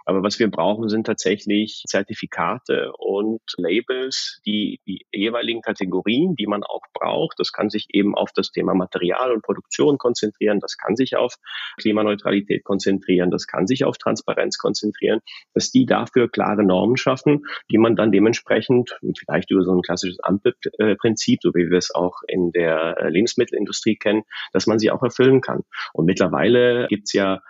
Aber 0.05 0.23
was 0.23 0.39
wir 0.39 0.49
brauchen, 0.49 0.89
sind 0.89 1.05
tatsächlich 1.05 1.83
Zertifikate 1.87 2.91
und 2.97 3.41
Labels, 3.57 4.41
die 4.45 4.79
die 4.85 5.05
jeweiligen 5.11 5.61
Kategorien, 5.61 6.35
die 6.35 6.47
man 6.47 6.63
auch 6.63 6.83
braucht, 6.93 7.39
das 7.39 7.51
kann 7.51 7.69
sich 7.69 7.87
eben 7.91 8.15
auf 8.15 8.31
das 8.33 8.51
Thema 8.51 8.73
Material 8.73 9.31
und 9.31 9.43
Produktion 9.43 9.97
konzentrieren, 9.97 10.59
das 10.59 10.77
kann 10.77 10.95
sich 10.95 11.15
auf 11.15 11.35
Klimaneutralität 11.77 12.63
konzentrieren, 12.63 13.31
das 13.31 13.47
kann 13.47 13.67
sich 13.67 13.83
auf 13.85 13.97
Transparenz 13.97 14.57
konzentrieren, 14.57 15.21
dass 15.53 15.71
die 15.71 15.85
dafür 15.85 16.29
klare 16.29 16.63
Normen 16.63 16.97
schaffen, 16.97 17.45
die 17.71 17.77
man 17.77 17.95
dann 17.95 18.11
dementsprechend 18.11 18.97
vielleicht 19.17 19.51
über 19.51 19.63
so 19.63 19.71
ein 19.71 19.81
klassisches 19.81 20.19
Ampelprinzip, 20.19 21.39
so 21.41 21.49
wie 21.53 21.69
wir 21.69 21.77
es 21.77 21.93
auch 21.93 22.21
in 22.27 22.51
der 22.51 23.09
Lebensmittelindustrie 23.09 23.95
kennen, 23.95 24.23
dass 24.53 24.67
man 24.67 24.79
sie 24.79 24.91
auch 24.91 25.03
erfüllen 25.03 25.41
kann. 25.41 25.61
Und 25.93 26.05
mittlerweile 26.05 26.87
gibt's 26.87 27.13
ja 27.13 27.41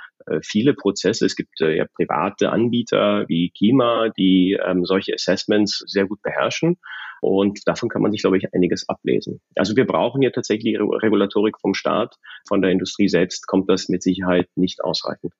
viele 0.41 0.73
Prozesse. 0.73 1.25
Es 1.25 1.35
gibt 1.35 1.61
äh, 1.61 1.77
ja 1.77 1.85
private 1.85 2.51
Anbieter 2.51 3.25
wie 3.27 3.49
Kima, 3.49 4.09
die 4.09 4.57
ähm, 4.63 4.85
solche 4.85 5.13
Assessments 5.13 5.83
sehr 5.87 6.05
gut 6.05 6.21
beherrschen. 6.21 6.77
Und 7.21 7.67
davon 7.67 7.89
kann 7.89 8.01
man 8.01 8.11
sich, 8.11 8.21
glaube 8.21 8.37
ich, 8.37 8.53
einiges 8.53 8.87
ablesen. 8.87 9.41
Also 9.55 9.75
wir 9.75 9.87
brauchen 9.87 10.21
hier 10.21 10.31
tatsächlich 10.31 10.77
Regulatorik 10.79 11.59
vom 11.59 11.73
Staat. 11.73 12.15
Von 12.47 12.61
der 12.61 12.71
Industrie 12.71 13.07
selbst 13.07 13.47
kommt 13.47 13.69
das 13.69 13.89
mit 13.89 14.03
Sicherheit 14.03 14.47
nicht 14.55 14.83
ausreichend. 14.83 15.33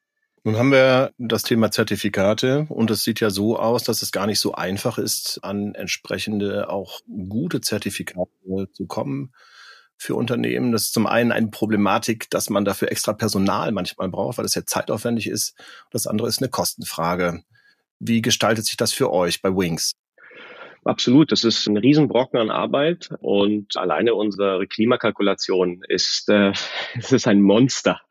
Nun 0.44 0.58
haben 0.58 0.72
wir 0.72 1.12
das 1.18 1.42
Thema 1.42 1.72
Zertifikate 1.72 2.68
und 2.70 2.92
es 2.92 3.04
sieht 3.04 3.20
ja 3.20 3.32
so 3.32 3.58
aus, 3.58 3.84
dass 3.84 4.04
es 4.04 4.12
gar 4.12 4.28
nicht 4.28 4.40
so 4.40 4.54
einfach 4.54 5.00
ist, 5.00 5.40
an 5.42 5.74
entsprechende 5.74 6.70
auch 6.70 7.02
gute 7.08 7.62
Zertifikate 7.62 8.30
zu 8.72 8.86
kommen 8.86 9.34
für 9.98 10.16
Unternehmen. 10.16 10.72
Das 10.72 10.84
ist 10.84 10.94
zum 10.94 11.08
einen 11.08 11.32
eine 11.32 11.48
Problematik, 11.48 12.30
dass 12.30 12.50
man 12.50 12.66
dafür 12.66 12.92
extra 12.92 13.14
Personal 13.14 13.72
manchmal 13.72 14.10
braucht, 14.10 14.38
weil 14.38 14.44
das 14.44 14.56
ja 14.56 14.66
zeitaufwendig 14.66 15.28
ist. 15.28 15.56
Das 15.92 16.08
andere 16.08 16.28
ist 16.28 16.40
eine 16.40 16.50
Kostenfrage. 16.50 17.44
Wie 18.00 18.22
gestaltet 18.22 18.66
sich 18.66 18.78
das 18.78 18.92
für 18.94 19.12
euch 19.12 19.42
bei 19.42 19.50
Wings? 19.50 19.94
Absolut, 20.88 21.32
das 21.32 21.44
ist 21.44 21.66
ein 21.66 21.78
Riesenbrocken 21.78 22.40
an 22.40 22.52
Arbeit 22.52 23.10
und 23.20 23.76
alleine 23.76 24.14
unsere 24.14 24.68
Klimakalkulation 24.68 25.82
ist, 25.88 26.30
äh, 26.30 26.52
es 26.96 27.12
ist 27.12 27.28
ein 27.28 27.42
Monster. 27.42 28.02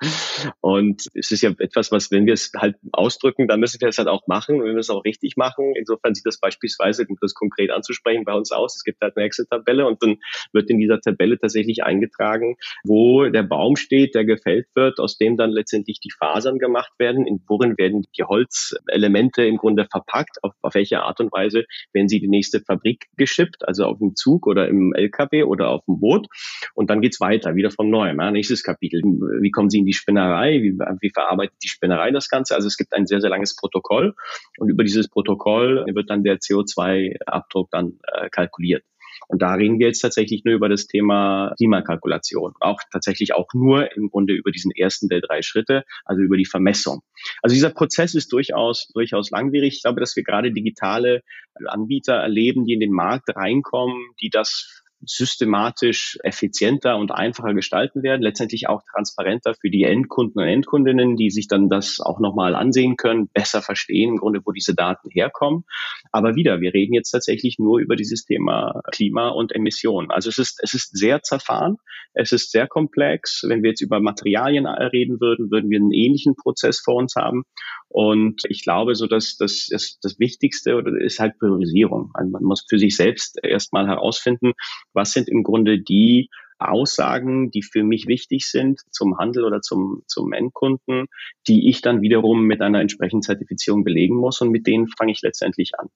Und 0.61 1.09
es 1.15 1.31
ist 1.31 1.43
ja 1.43 1.51
etwas, 1.59 1.93
was, 1.93 2.11
wenn 2.11 2.27
wir 2.27 2.33
es 2.33 2.51
halt 2.57 2.75
ausdrücken, 2.91 3.47
dann 3.47 3.61
müssen 3.61 3.81
wir 3.81 3.87
es 3.87 3.99
halt 3.99 4.09
auch 4.09 4.27
machen 4.27 4.57
und 4.57 4.65
wir 4.65 4.73
müssen 4.73 4.91
es 4.91 4.97
auch 4.97 5.05
richtig 5.05 5.37
machen. 5.37 5.75
Insofern 5.77 6.17
sieht 6.17 6.27
das 6.27 6.41
beispielsweise, 6.41 7.07
um 7.09 7.17
das 7.21 7.35
konkret 7.35 7.71
anzusprechen, 7.71 8.25
bei 8.25 8.35
uns 8.35 8.51
aus. 8.51 8.75
Es 8.75 8.83
gibt 8.83 9.01
halt 9.01 9.17
eine 9.17 9.27
Excel-Tabelle 9.27 9.87
und 9.87 10.03
dann 10.03 10.17
wird 10.53 10.69
in 10.69 10.81
dieser 10.81 11.01
Tabelle 11.01 11.39
tatsächlich 11.39 11.85
eingetragen, 11.85 12.57
wo 12.83 13.25
der 13.27 13.45
Baum 13.45 13.77
steht, 13.77 14.17
der 14.17 14.25
gefällt 14.25 14.67
wird, 14.75 14.99
aus 14.99 15.17
dem 15.17 15.37
dann 15.37 15.51
letztendlich 15.51 16.01
die 16.01 16.11
Fasern 16.11 16.59
gemacht 16.59 16.93
werden, 16.99 17.25
in 17.25 17.41
worin 17.47 17.79
werden 17.79 18.05
die 18.19 18.25
Holzelemente 18.25 19.45
im 19.45 19.59
Grunde 19.59 19.87
verpackt, 19.89 20.43
auf, 20.43 20.55
auf 20.63 20.75
welche 20.75 21.03
Art 21.03 21.21
und 21.21 21.31
Weise 21.31 21.67
werden 21.93 22.09
sie 22.09 22.19
die 22.19 22.27
nächste 22.27 22.64
Fabrik 22.65 23.07
geschippt, 23.17 23.67
also 23.67 23.85
auf 23.85 23.99
dem 23.99 24.15
Zug 24.15 24.47
oder 24.47 24.69
im 24.69 24.93
LKW 24.95 25.45
oder 25.45 25.71
auf 25.71 25.85
dem 25.87 26.01
Boot. 26.01 26.29
Und 26.75 26.91
dann 26.91 27.01
geht's 27.01 27.21
weiter, 27.21 27.55
wieder 27.55 27.71
von 27.71 27.91
neuem. 27.91 28.21
Ja, 28.21 28.31
nächstes 28.31 28.63
Kapitel. 28.63 29.03
Wie 29.03 29.51
kommen 29.51 29.71
Sie 29.71 29.79
in 29.79 29.87
die 29.87 29.93
Spinnerei? 29.93 30.63
Wie, 30.63 30.73
wie 31.01 31.11
verarbeitet 31.11 31.57
die 31.63 31.69
Spinnerei 31.69 32.11
das 32.11 32.29
Ganze? 32.29 32.55
Also 32.55 32.69
es 32.69 32.77
gibt 32.77 32.93
ein 32.93 33.07
sehr, 33.07 33.21
sehr 33.21 33.31
langes 33.31 33.57
Protokoll. 33.57 34.15
Und 34.59 34.71
über 34.71 34.85
dieses 34.85 35.09
Protokoll 35.09 35.85
wird 35.93 36.11
dann 36.11 36.25
der 36.25 36.39
CO2-Abdruck 36.39 37.71
dann 37.71 37.99
äh, 38.13 38.29
kalkuliert. 38.31 38.85
Und 39.29 39.43
da 39.43 39.55
reden 39.55 39.79
wir 39.79 39.87
jetzt 39.87 40.01
tatsächlich 40.01 40.45
nur 40.45 40.55
über 40.55 40.69
das 40.69 40.87
Thema 40.87 41.53
Klimakalkulation. 41.57 42.55
Auch 42.61 42.81
tatsächlich 42.93 43.35
auch 43.35 43.49
nur 43.55 43.95
im 43.97 44.11
Grunde 44.11 44.35
über 44.35 44.51
diesen 44.51 44.71
ersten 44.71 45.09
der 45.09 45.21
drei 45.21 45.43
Schritte, 45.43 45.85
also 46.05 46.23
über 46.23 46.37
die 46.37 46.47
Vermessung. 46.47 47.03
Also 47.43 47.55
dieser 47.55 47.71
Prozess 47.71 48.15
ist 48.15 48.33
durchaus, 48.33 48.89
durchaus 48.95 49.31
langwierig. 49.31 49.77
Ich 49.77 49.83
glaube, 49.83 50.01
dass 50.01 50.17
wir 50.17 50.25
gerade 50.25 50.53
digitale 50.53 51.23
Anbieter 51.67 52.15
erleben, 52.15 52.65
die 52.65 52.75
in 52.75 52.81
den 52.81 52.93
Markt 52.93 53.35
reinkommen, 53.35 53.97
die 54.21 54.31
das 54.31 54.84
systematisch 55.07 56.19
effizienter 56.23 56.97
und 56.97 57.11
einfacher 57.11 57.55
gestalten 57.55 58.03
werden, 58.03 58.23
letztendlich 58.23 58.69
auch 58.69 58.83
transparenter 58.93 59.55
für 59.55 59.71
die 59.71 59.85
Endkunden 59.85 60.41
und 60.41 60.49
Endkundinnen, 60.49 61.17
die 61.17 61.31
sich 61.31 61.49
dann 61.49 61.69
das 61.69 62.01
auch 62.01 62.21
nochmal 62.21 62.55
ansehen 62.55 62.97
können, 62.97 63.29
besser 63.29 63.63
verstehen 63.63 64.11
im 64.11 64.17
Grunde, 64.19 64.41
wo 64.45 64.53
diese 64.53 64.75
Daten 64.75 65.11
herkommen. 65.11 65.65
Aber 66.13 66.37
wieder, 66.37 66.61
wir 66.61 66.75
reden 66.75 66.95
jetzt 66.95 67.11
tatsächlich 67.11 67.59
nur 67.59 67.79
über 67.79 67.97
dieses 67.97 68.25
Thema 68.25 68.81
Klima 68.93 69.29
und 69.29 69.55
Emissionen. 69.55 70.11
Also 70.11 70.29
es 70.29 70.39
ist, 70.39 70.61
es 70.63 70.75
ist 70.75 70.97
sehr 70.97 71.23
zerfahren, 71.23 71.77
es 72.15 72.33
ist 72.33 72.51
sehr 72.51 72.67
komplex. 72.67 73.43
Wenn 73.47 73.63
wir 73.63 73.71
jetzt 73.71 73.83
über 73.83 74.01
Materialien 74.01 74.67
reden 74.67 75.21
würden, 75.21 75.51
würden 75.51 75.71
wir 75.71 75.79
einen 75.79 75.93
ähnlichen 75.93 76.37
Prozess 76.37 76.81
vor 76.81 76.97
uns 76.97 77.15
haben. 77.17 77.45
Und 77.89 78.43
ich 78.49 78.63
glaube, 78.63 78.95
so 78.95 79.07
dass 79.07 79.37
das, 79.37 79.69
das, 79.71 79.99
das 80.03 80.19
Wichtigste 80.19 80.83
ist 81.01 81.21
halt 81.21 81.39
Priorisierung. 81.39 82.11
Also 82.15 82.31
man 82.31 82.43
muss 82.43 82.65
für 82.69 82.79
sich 82.79 82.97
selbst 82.97 83.39
erstmal 83.43 83.87
herausfinden, 83.87 84.53
was 84.95 85.13
sind 85.13 85.29
im 85.29 85.43
Grunde 85.43 85.79
die 85.79 86.31
Aussagen, 86.69 87.51
die 87.51 87.63
für 87.63 87.83
mich 87.83 88.07
wichtig 88.07 88.47
sind 88.47 88.81
zum 88.91 89.19
Handel 89.19 89.45
oder 89.45 89.61
zum, 89.61 90.03
zum 90.07 90.33
Endkunden, 90.33 91.07
die 91.49 91.69
ich 91.69 91.81
dann 91.81 92.03
wiederum 92.03 92.45
mit 92.45 92.61
einer 92.61 92.81
entsprechenden 92.81 93.23
Zertifizierung 93.23 93.85
belegen 93.85 94.17
muss 94.17 94.41
und 94.41 94.51
mit 94.51 94.67
denen 94.67 94.89
fange 94.89 95.13
ich 95.13 95.23
letztendlich 95.23 95.73
an. 95.79 95.89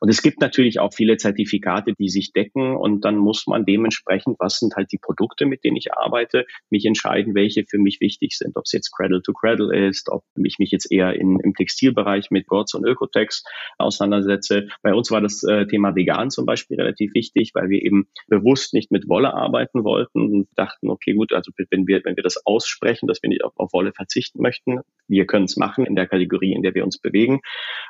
Und 0.00 0.08
es 0.08 0.22
gibt 0.22 0.40
natürlich 0.40 0.80
auch 0.80 0.94
viele 0.94 1.16
Zertifikate, 1.16 1.94
die 1.98 2.08
sich 2.08 2.32
decken 2.32 2.76
und 2.76 3.04
dann 3.04 3.16
muss 3.16 3.46
man 3.46 3.64
dementsprechend, 3.64 4.36
was 4.38 4.58
sind 4.58 4.74
halt 4.76 4.92
die 4.92 4.98
Produkte, 4.98 5.46
mit 5.46 5.64
denen 5.64 5.76
ich 5.76 5.92
arbeite, 5.92 6.46
mich 6.70 6.84
entscheiden, 6.84 7.34
welche 7.34 7.64
für 7.68 7.78
mich 7.78 8.00
wichtig 8.00 8.36
sind. 8.36 8.56
Ob 8.56 8.64
es 8.64 8.72
jetzt 8.72 8.90
Cradle 8.92 9.22
to 9.22 9.32
Cradle 9.32 9.88
ist, 9.88 10.10
ob 10.10 10.24
ich 10.36 10.58
mich 10.58 10.70
jetzt 10.70 10.90
eher 10.90 11.14
in, 11.14 11.38
im 11.40 11.54
Textilbereich 11.54 12.30
mit 12.30 12.46
Gods 12.46 12.74
und 12.74 12.86
Ökotex 12.86 13.44
auseinandersetze. 13.78 14.68
Bei 14.82 14.94
uns 14.94 15.10
war 15.10 15.20
das 15.20 15.42
äh, 15.42 15.66
Thema 15.66 15.94
vegan 15.94 16.30
zum 16.30 16.46
Beispiel 16.46 16.76
relativ 16.78 17.14
wichtig, 17.14 17.52
weil 17.54 17.68
wir 17.68 17.82
eben 17.82 18.08
bewusst 18.28 18.74
nicht 18.74 18.90
mit 18.90 19.08
Wolle 19.08 19.34
arbeiten 19.34 19.84
wollten 19.84 20.09
wollten 20.14 20.34
und 20.34 20.48
dachten, 20.56 20.90
okay, 20.90 21.14
gut, 21.14 21.32
also 21.32 21.52
wenn 21.70 21.86
wir, 21.86 22.00
wenn 22.04 22.16
wir 22.16 22.22
das 22.22 22.44
aussprechen, 22.46 23.06
dass 23.06 23.22
wir 23.22 23.28
nicht 23.28 23.44
auf, 23.44 23.52
auf 23.56 23.72
Wolle 23.72 23.92
verzichten 23.92 24.42
möchten, 24.42 24.80
wir 25.08 25.26
können 25.26 25.44
es 25.44 25.56
machen 25.56 25.86
in 25.86 25.96
der 25.96 26.06
Kategorie, 26.06 26.52
in 26.52 26.62
der 26.62 26.74
wir 26.74 26.84
uns 26.84 26.98
bewegen, 26.98 27.40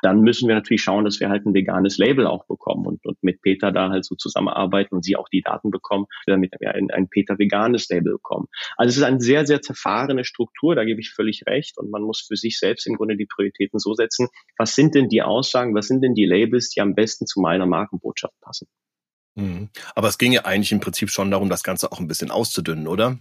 dann 0.01 0.21
müssen 0.21 0.47
wir 0.47 0.55
natürlich 0.55 0.81
schauen, 0.81 1.05
dass 1.05 1.19
wir 1.19 1.29
halt 1.29 1.45
ein 1.45 1.53
veganes 1.53 1.97
Label 1.97 2.27
auch 2.27 2.45
bekommen 2.45 2.85
und, 2.85 3.05
und 3.05 3.21
mit 3.21 3.41
Peter 3.41 3.71
da 3.71 3.89
halt 3.89 4.05
so 4.05 4.15
zusammenarbeiten 4.15 4.95
und 4.95 5.03
sie 5.03 5.15
auch 5.15 5.29
die 5.29 5.41
Daten 5.41 5.71
bekommen, 5.71 6.05
damit 6.25 6.53
wir 6.59 6.73
ein, 6.73 6.89
ein 6.91 7.09
Peter 7.09 7.37
veganes 7.37 7.89
Label 7.89 8.13
bekommen. 8.13 8.47
Also 8.77 8.89
es 8.89 8.97
ist 8.97 9.03
eine 9.03 9.21
sehr, 9.21 9.45
sehr 9.45 9.61
zerfahrene 9.61 10.25
Struktur, 10.25 10.75
da 10.75 10.83
gebe 10.83 10.99
ich 10.99 11.11
völlig 11.11 11.43
recht 11.47 11.77
und 11.77 11.91
man 11.91 12.01
muss 12.01 12.21
für 12.21 12.35
sich 12.35 12.57
selbst 12.57 12.87
im 12.87 12.95
Grunde 12.95 13.17
die 13.17 13.25
Prioritäten 13.25 13.79
so 13.79 13.93
setzen, 13.93 14.27
was 14.57 14.75
sind 14.75 14.95
denn 14.95 15.09
die 15.09 15.21
Aussagen, 15.21 15.75
was 15.75 15.87
sind 15.87 16.01
denn 16.01 16.13
die 16.13 16.25
Labels, 16.25 16.69
die 16.69 16.81
am 16.81 16.95
besten 16.95 17.25
zu 17.25 17.39
meiner 17.39 17.65
Markenbotschaft 17.65 18.39
passen. 18.41 18.67
Mhm. 19.35 19.69
Aber 19.95 20.07
es 20.07 20.17
ging 20.17 20.31
ja 20.31 20.45
eigentlich 20.45 20.71
im 20.71 20.79
Prinzip 20.79 21.09
schon 21.09 21.31
darum, 21.31 21.49
das 21.49 21.63
Ganze 21.63 21.91
auch 21.91 21.99
ein 21.99 22.07
bisschen 22.07 22.31
auszudünnen, 22.31 22.87
oder? 22.87 23.19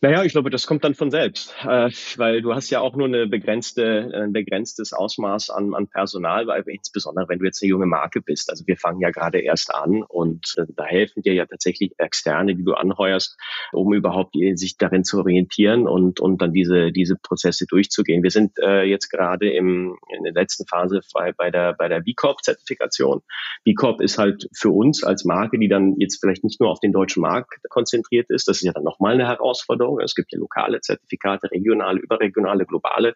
Naja, 0.00 0.22
ich 0.22 0.32
glaube, 0.32 0.50
das 0.50 0.66
kommt 0.66 0.84
dann 0.84 0.94
von 0.94 1.10
selbst, 1.10 1.54
äh, 1.62 1.88
weil 2.16 2.42
du 2.42 2.54
hast 2.54 2.68
ja 2.68 2.80
auch 2.80 2.94
nur 2.94 3.06
eine 3.06 3.26
begrenzte, 3.26 4.10
ein 4.12 4.32
begrenztes 4.32 4.92
Ausmaß 4.92 5.48
an, 5.48 5.72
an 5.72 5.88
Personal, 5.88 6.46
weil 6.46 6.62
insbesondere 6.66 7.26
wenn 7.28 7.38
du 7.38 7.46
jetzt 7.46 7.62
eine 7.62 7.70
junge 7.70 7.86
Marke 7.86 8.20
bist. 8.20 8.50
Also 8.50 8.66
wir 8.66 8.76
fangen 8.76 9.00
ja 9.00 9.10
gerade 9.10 9.38
erst 9.38 9.74
an 9.74 10.02
und 10.02 10.56
äh, 10.58 10.66
da 10.76 10.84
helfen 10.84 11.22
dir 11.22 11.32
ja 11.32 11.46
tatsächlich 11.46 11.92
Externe, 11.96 12.54
die 12.54 12.64
du 12.64 12.74
anheuerst, 12.74 13.38
um 13.72 13.94
überhaupt 13.94 14.34
sich 14.56 14.76
darin 14.76 15.04
zu 15.04 15.20
orientieren 15.20 15.88
und, 15.88 16.20
und 16.20 16.42
dann 16.42 16.52
diese, 16.52 16.92
diese 16.92 17.16
Prozesse 17.16 17.64
durchzugehen. 17.66 18.22
Wir 18.22 18.30
sind 18.30 18.58
äh, 18.58 18.82
jetzt 18.82 19.08
gerade 19.08 19.48
im, 19.50 19.96
in 20.14 20.24
der 20.24 20.34
letzten 20.34 20.66
Phase 20.66 21.00
bei, 21.14 21.32
bei 21.32 21.50
der, 21.50 21.72
bei 21.72 21.88
der 21.88 22.00
B 22.00 22.12
Corp-Zertifikation. 22.14 23.22
B 23.64 23.72
Corp 23.72 24.02
ist 24.02 24.18
halt 24.18 24.48
für 24.54 24.70
uns 24.70 25.02
als 25.02 25.24
Marke, 25.24 25.58
die 25.58 25.68
dann 25.68 25.94
jetzt 25.98 26.20
vielleicht 26.20 26.44
nicht 26.44 26.60
nur 26.60 26.70
auf 26.70 26.80
den 26.80 26.92
deutschen 26.92 27.22
Markt 27.22 27.54
konzentriert 27.70 28.28
ist, 28.28 28.48
das 28.48 28.58
ist 28.58 28.64
ja 28.64 28.72
dann 28.72 28.84
nochmal 28.84 29.14
eine 29.14 29.26
Herausforderung, 29.26 29.83
Zertifizierung. 29.84 30.00
Es 30.00 30.14
gibt 30.14 30.32
ja 30.32 30.38
lokale 30.38 30.80
Zertifikate, 30.80 31.50
regionale, 31.50 32.00
überregionale, 32.00 32.64
globale. 32.66 33.14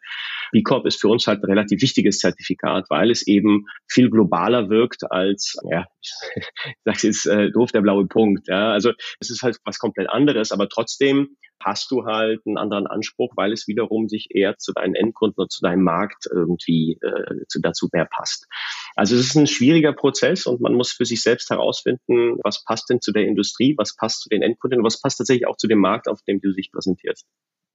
B 0.52 0.62
Corp 0.62 0.86
ist 0.86 1.00
für 1.00 1.08
uns 1.08 1.26
halt 1.26 1.42
ein 1.42 1.46
relativ 1.46 1.82
wichtiges 1.82 2.18
Zertifikat, 2.18 2.86
weil 2.90 3.10
es 3.10 3.26
eben 3.26 3.66
viel 3.88 4.10
globaler 4.10 4.68
wirkt 4.70 5.10
als, 5.10 5.56
ja, 5.70 5.86
ich 6.34 6.44
sage 6.84 6.98
jetzt 7.02 7.26
äh, 7.26 7.50
doof, 7.50 7.72
der 7.72 7.80
blaue 7.80 8.06
Punkt. 8.06 8.48
Ja. 8.48 8.72
Also 8.72 8.92
es 9.20 9.30
ist 9.30 9.42
halt 9.42 9.58
was 9.64 9.78
komplett 9.78 10.08
anderes, 10.08 10.52
aber 10.52 10.68
trotzdem 10.68 11.36
hast 11.62 11.90
du 11.90 12.04
halt 12.04 12.46
einen 12.46 12.58
anderen 12.58 12.86
Anspruch, 12.86 13.32
weil 13.36 13.52
es 13.52 13.68
wiederum 13.68 14.08
sich 14.08 14.28
eher 14.30 14.58
zu 14.58 14.72
deinen 14.72 14.94
Endkunden 14.94 15.42
und 15.42 15.52
zu 15.52 15.60
deinem 15.60 15.82
Markt 15.82 16.28
irgendwie 16.30 16.98
äh, 17.02 17.46
zu, 17.48 17.60
dazu 17.60 17.88
mehr 17.92 18.06
passt. 18.06 18.46
Also 18.94 19.16
es 19.16 19.26
ist 19.26 19.36
ein 19.36 19.46
schwieriger 19.46 19.92
Prozess 19.92 20.46
und 20.46 20.60
man 20.60 20.74
muss 20.74 20.92
für 20.92 21.04
sich 21.04 21.22
selbst 21.22 21.50
herausfinden, 21.50 22.38
was 22.42 22.64
passt 22.64 22.90
denn 22.90 23.00
zu 23.00 23.12
der 23.12 23.26
Industrie, 23.26 23.74
was 23.76 23.96
passt 23.96 24.22
zu 24.22 24.28
den 24.28 24.42
Endkunden 24.42 24.80
und 24.80 24.86
was 24.86 25.00
passt 25.00 25.18
tatsächlich 25.18 25.46
auch 25.46 25.56
zu 25.56 25.68
dem 25.68 25.78
Markt, 25.78 26.08
auf 26.08 26.22
dem 26.22 26.40
du 26.40 26.52
dich 26.52 26.70
präsentierst. 26.72 27.26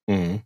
Mhm. 0.06 0.42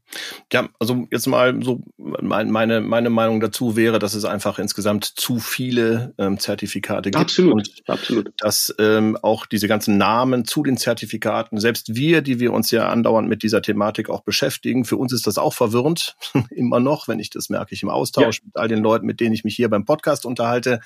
Ja, 0.54 0.70
also 0.80 1.08
jetzt 1.10 1.26
mal 1.26 1.64
so 1.64 1.82
meine, 1.98 2.80
meine 2.82 3.10
Meinung 3.10 3.40
dazu 3.40 3.76
wäre, 3.76 3.98
dass 3.98 4.14
es 4.14 4.24
einfach 4.24 4.60
insgesamt 4.60 5.06
zu 5.06 5.40
viele 5.40 6.14
ähm, 6.20 6.40
Zertifikate 6.40 7.10
gibt. 7.10 7.16
Absolut, 7.16 7.54
und 7.54 7.84
absolut. 7.88 8.32
Dass 8.38 8.74
ähm, 8.78 9.18
auch 9.24 9.48
diese 9.48 9.68
ganzen 9.68 9.98
Namen 9.98 10.46
zu 10.46 10.62
den 10.62 10.78
Zertifikaten, 10.78 11.60
selbst 11.60 11.96
wir, 11.96 12.22
die 12.22 12.40
wir 12.40 12.54
uns 12.54 12.70
ja 12.70 12.88
andauernd 12.90 13.28
mit 13.28 13.42
dieser 13.42 13.64
Thematik 13.64 14.12
auch 14.12 14.22
beschäftigen, 14.22 14.86
für 14.86 14.98
uns 14.98 15.12
ist 15.12 15.26
das 15.26 15.40
auch 15.40 15.56
verwirrend, 15.56 16.16
immer 16.52 16.80
noch, 16.80 17.08
wenn 17.08 17.20
ich 17.20 17.32
das 17.32 17.50
merke 17.50 17.74
ich 17.74 17.82
im 17.82 17.90
Austausch 17.90 18.40
ja. 18.40 18.46
mit 18.46 18.58
all 18.58 18.68
den 18.68 18.84
Leuten, 18.84 19.08
mit 19.08 19.20
denen 19.20 19.34
ich 19.34 19.44
mich 19.44 19.56
hier 19.56 19.70
beim 19.70 19.86
Podcast 19.86 20.28
unterhalte 20.28 20.82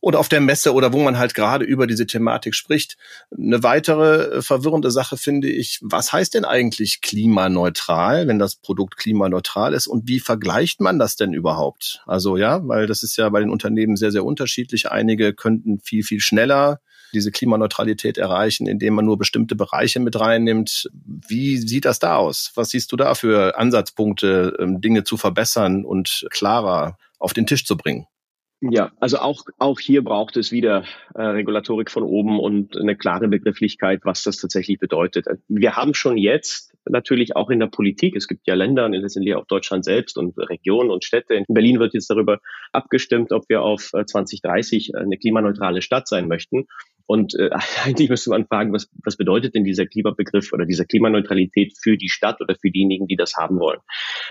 oder 0.00 0.18
auf 0.18 0.28
der 0.28 0.40
Messe 0.40 0.74
oder 0.74 0.92
wo 0.92 1.00
man 1.00 1.16
halt 1.16 1.34
gerade 1.34 1.64
über 1.64 1.86
diese 1.86 2.06
Thematik 2.06 2.56
spricht. 2.56 2.96
Eine 3.30 3.62
weitere 3.62 4.38
äh, 4.38 4.42
verwirrende 4.42 4.90
Sache 4.90 5.16
finde 5.16 5.48
ich, 5.48 5.78
was 5.80 6.12
heißt 6.12 6.34
denn 6.34 6.44
eigentlich 6.44 7.00
klimaneutral? 7.00 7.83
Klimaneutral, 7.84 8.28
wenn 8.28 8.38
das 8.38 8.56
Produkt 8.56 8.96
klimaneutral 8.96 9.74
ist? 9.74 9.86
Und 9.86 10.08
wie 10.08 10.20
vergleicht 10.20 10.80
man 10.80 10.98
das 10.98 11.16
denn 11.16 11.32
überhaupt? 11.32 12.02
Also 12.06 12.36
ja, 12.36 12.66
weil 12.66 12.86
das 12.86 13.02
ist 13.02 13.16
ja 13.16 13.28
bei 13.28 13.40
den 13.40 13.50
Unternehmen 13.50 13.96
sehr, 13.96 14.10
sehr 14.10 14.24
unterschiedlich. 14.24 14.90
Einige 14.90 15.34
könnten 15.34 15.80
viel, 15.80 16.02
viel 16.02 16.20
schneller 16.20 16.80
diese 17.12 17.30
Klimaneutralität 17.30 18.18
erreichen, 18.18 18.66
indem 18.66 18.94
man 18.94 19.04
nur 19.04 19.18
bestimmte 19.18 19.54
Bereiche 19.54 20.00
mit 20.00 20.18
reinnimmt. 20.18 20.90
Wie 20.92 21.58
sieht 21.58 21.84
das 21.84 22.00
da 22.00 22.16
aus? 22.16 22.50
Was 22.56 22.70
siehst 22.70 22.90
du 22.90 22.96
da 22.96 23.14
für 23.14 23.56
Ansatzpunkte, 23.56 24.56
ähm, 24.58 24.80
Dinge 24.80 25.04
zu 25.04 25.16
verbessern 25.16 25.84
und 25.84 26.26
klarer 26.30 26.98
auf 27.20 27.32
den 27.32 27.46
Tisch 27.46 27.64
zu 27.64 27.76
bringen? 27.76 28.06
Ja, 28.60 28.92
also 28.98 29.18
auch, 29.18 29.42
auch 29.58 29.78
hier 29.78 30.02
braucht 30.02 30.36
es 30.36 30.50
wieder 30.50 30.84
äh, 31.14 31.22
Regulatorik 31.22 31.90
von 31.90 32.02
oben 32.02 32.40
und 32.40 32.76
eine 32.76 32.96
klare 32.96 33.28
Begrifflichkeit, 33.28 34.00
was 34.04 34.22
das 34.22 34.38
tatsächlich 34.38 34.78
bedeutet. 34.78 35.26
Wir 35.48 35.76
haben 35.76 35.94
schon 35.94 36.16
jetzt 36.16 36.73
natürlich 36.88 37.36
auch 37.36 37.50
in 37.50 37.60
der 37.60 37.66
Politik, 37.66 38.16
es 38.16 38.28
gibt 38.28 38.46
ja 38.46 38.54
Länder, 38.54 38.88
letztendlich 38.88 39.34
auch 39.34 39.46
Deutschland 39.46 39.84
selbst 39.84 40.18
und 40.18 40.36
Regionen 40.38 40.90
und 40.90 41.04
Städte. 41.04 41.34
In 41.34 41.44
Berlin 41.48 41.78
wird 41.78 41.94
jetzt 41.94 42.10
darüber 42.10 42.38
abgestimmt, 42.72 43.32
ob 43.32 43.48
wir 43.48 43.62
auf 43.62 43.90
2030 43.92 44.94
äh, 44.94 44.98
eine 44.98 45.18
klimaneutrale 45.18 45.82
Stadt 45.82 46.08
sein 46.08 46.28
möchten. 46.28 46.66
Und 47.06 47.34
äh, 47.38 47.50
eigentlich 47.84 48.08
müsste 48.08 48.30
man 48.30 48.46
fragen, 48.46 48.72
was, 48.72 48.88
was 49.04 49.16
bedeutet 49.16 49.54
denn 49.54 49.64
dieser 49.64 49.86
Klimabegriff 49.86 50.52
oder 50.52 50.64
dieser 50.64 50.84
Klimaneutralität 50.84 51.74
für 51.80 51.96
die 51.96 52.08
Stadt 52.08 52.40
oder 52.40 52.54
für 52.54 52.70
diejenigen, 52.70 53.06
die 53.06 53.16
das 53.16 53.34
haben 53.36 53.58
wollen? 53.58 53.80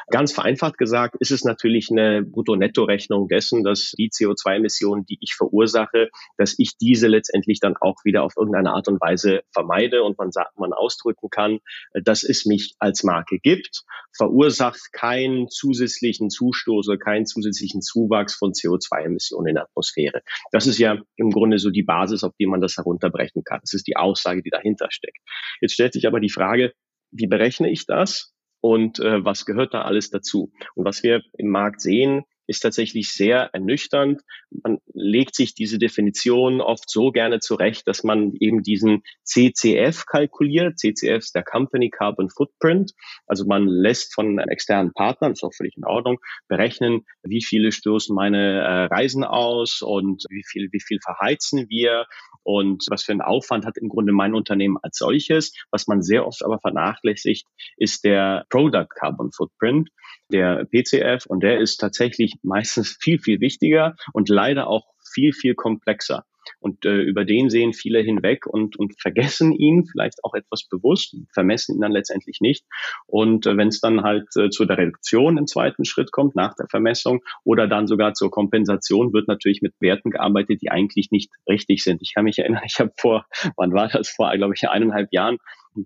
Ganz 0.09 0.31
vereinfacht 0.31 0.77
gesagt 0.77 1.15
ist 1.19 1.31
es 1.31 1.43
natürlich 1.43 1.89
eine 1.91 2.23
Brutto-Netto-Rechnung 2.23 3.27
dessen, 3.27 3.63
dass 3.63 3.91
die 3.97 4.09
CO2-Emissionen, 4.09 5.05
die 5.05 5.17
ich 5.21 5.35
verursache, 5.35 6.09
dass 6.37 6.55
ich 6.57 6.77
diese 6.77 7.07
letztendlich 7.07 7.59
dann 7.59 7.75
auch 7.79 7.97
wieder 8.03 8.23
auf 8.23 8.33
irgendeine 8.37 8.71
Art 8.71 8.87
und 8.87 8.99
Weise 8.99 9.41
vermeide 9.51 10.03
und 10.03 10.17
man 10.17 10.31
sagt, 10.31 10.57
man 10.57 10.73
ausdrücken 10.73 11.29
kann, 11.29 11.59
dass 11.93 12.23
es 12.23 12.45
mich 12.45 12.75
als 12.79 13.03
Marke 13.03 13.39
gibt, 13.39 13.83
verursacht 14.15 14.91
keinen 14.93 15.49
zusätzlichen 15.49 16.29
Zustoß 16.29 16.87
oder 16.89 16.97
keinen 16.97 17.25
zusätzlichen 17.25 17.81
Zuwachs 17.81 18.35
von 18.35 18.51
CO2-Emissionen 18.51 19.49
in 19.49 19.55
der 19.55 19.65
Atmosphäre. 19.65 20.21
Das 20.51 20.67
ist 20.67 20.77
ja 20.77 20.97
im 21.15 21.31
Grunde 21.31 21.59
so 21.59 21.69
die 21.69 21.83
Basis, 21.83 22.23
auf 22.23 22.33
die 22.39 22.45
man 22.45 22.61
das 22.63 22.77
herunterbrechen 22.77 23.43
kann. 23.43 23.59
Das 23.61 23.73
ist 23.73 23.87
die 23.87 23.97
Aussage, 23.97 24.41
die 24.41 24.49
dahinter 24.49 24.87
steckt. 24.89 25.19
Jetzt 25.61 25.73
stellt 25.73 25.93
sich 25.93 26.07
aber 26.07 26.19
die 26.19 26.29
Frage, 26.29 26.73
wie 27.11 27.27
berechne 27.27 27.69
ich 27.69 27.85
das 27.85 28.33
und 28.61 28.99
äh, 28.99 29.23
was 29.23 29.45
gehört 29.45 29.73
da 29.73 29.83
alles 29.83 30.09
dazu? 30.09 30.51
Und 30.75 30.85
was 30.85 31.03
wir 31.03 31.21
im 31.37 31.49
Markt 31.49 31.81
sehen, 31.81 32.23
ist 32.47 32.59
tatsächlich 32.59 33.11
sehr 33.11 33.49
ernüchternd. 33.53 34.21
Man 34.49 34.79
legt 34.93 35.35
sich 35.35 35.55
diese 35.55 35.79
Definition 35.79 36.61
oft 36.61 36.89
so 36.89 37.11
gerne 37.11 37.39
zurecht, 37.39 37.87
dass 37.87 38.03
man 38.03 38.33
eben 38.39 38.63
diesen 38.63 39.03
CCF 39.23 40.05
kalkuliert. 40.05 40.79
CCF 40.79 41.19
ist 41.19 41.35
der 41.35 41.43
Company 41.43 41.89
Carbon 41.89 42.29
Footprint. 42.29 42.91
Also 43.27 43.45
man 43.45 43.67
lässt 43.67 44.13
von 44.13 44.39
externen 44.39 44.93
Partnern, 44.93 45.33
ist 45.33 45.43
auch 45.43 45.53
völlig 45.53 45.77
in 45.77 45.85
Ordnung, 45.85 46.19
berechnen, 46.47 47.01
wie 47.23 47.43
viele 47.43 47.71
stoßen 47.71 48.15
meine 48.15 48.61
äh, 48.61 48.85
Reisen 48.85 49.23
aus 49.23 49.81
und 49.81 50.23
wie 50.29 50.43
viel, 50.45 50.69
wie 50.71 50.81
viel 50.81 50.99
verheizen 51.01 51.67
wir 51.69 52.05
und 52.43 52.85
was 52.89 53.03
für 53.03 53.13
einen 53.13 53.21
Aufwand 53.21 53.65
hat 53.65 53.77
im 53.77 53.89
Grunde 53.89 54.11
mein 54.11 54.35
Unternehmen 54.35 54.77
als 54.81 54.97
solches. 54.97 55.53
Was 55.71 55.87
man 55.87 56.01
sehr 56.01 56.27
oft 56.27 56.43
aber 56.43 56.59
vernachlässigt, 56.59 57.47
ist 57.77 58.03
der 58.03 58.45
Product 58.49 58.87
Carbon 58.89 59.31
Footprint, 59.31 59.89
der 60.31 60.65
PCF 60.65 61.25
und 61.25 61.41
der 61.41 61.59
ist 61.59 61.77
tatsächlich 61.77 62.32
meistens 62.41 62.97
viel, 62.99 63.19
viel 63.19 63.39
wichtiger 63.39 63.95
und 64.13 64.29
leider 64.29 64.67
auch 64.67 64.85
viel, 65.13 65.33
viel 65.33 65.55
komplexer. 65.55 66.25
Und 66.59 66.85
äh, 66.85 67.01
über 67.01 67.25
den 67.25 67.49
sehen 67.49 67.73
viele 67.73 67.99
hinweg 67.99 68.45
und, 68.45 68.77
und 68.77 68.99
vergessen 68.99 69.51
ihn 69.51 69.85
vielleicht 69.85 70.23
auch 70.23 70.33
etwas 70.33 70.67
bewusst, 70.67 71.15
vermessen 71.33 71.75
ihn 71.75 71.81
dann 71.81 71.91
letztendlich 71.91 72.39
nicht. 72.41 72.65
Und 73.05 73.45
äh, 73.45 73.57
wenn 73.57 73.69
es 73.69 73.79
dann 73.79 74.03
halt 74.03 74.27
äh, 74.35 74.49
zu 74.49 74.65
der 74.65 74.77
Reduktion 74.77 75.37
im 75.37 75.47
zweiten 75.47 75.85
Schritt 75.85 76.11
kommt, 76.11 76.35
nach 76.35 76.55
der 76.55 76.67
Vermessung 76.69 77.21
oder 77.43 77.67
dann 77.67 77.87
sogar 77.87 78.13
zur 78.13 78.31
Kompensation, 78.31 79.13
wird 79.13 79.27
natürlich 79.27 79.61
mit 79.61 79.73
Werten 79.79 80.11
gearbeitet, 80.11 80.61
die 80.61 80.71
eigentlich 80.71 81.11
nicht 81.11 81.31
richtig 81.47 81.83
sind. 81.83 82.01
Ich 82.01 82.13
kann 82.13 82.25
mich 82.25 82.39
erinnern, 82.39 82.63
ich 82.65 82.79
habe 82.79 82.91
vor, 82.97 83.25
wann 83.55 83.73
war 83.73 83.87
das, 83.87 84.09
vor, 84.09 84.31
glaube 84.35 84.53
ich, 84.55 84.67
eineinhalb 84.67 85.09
Jahren 85.11 85.37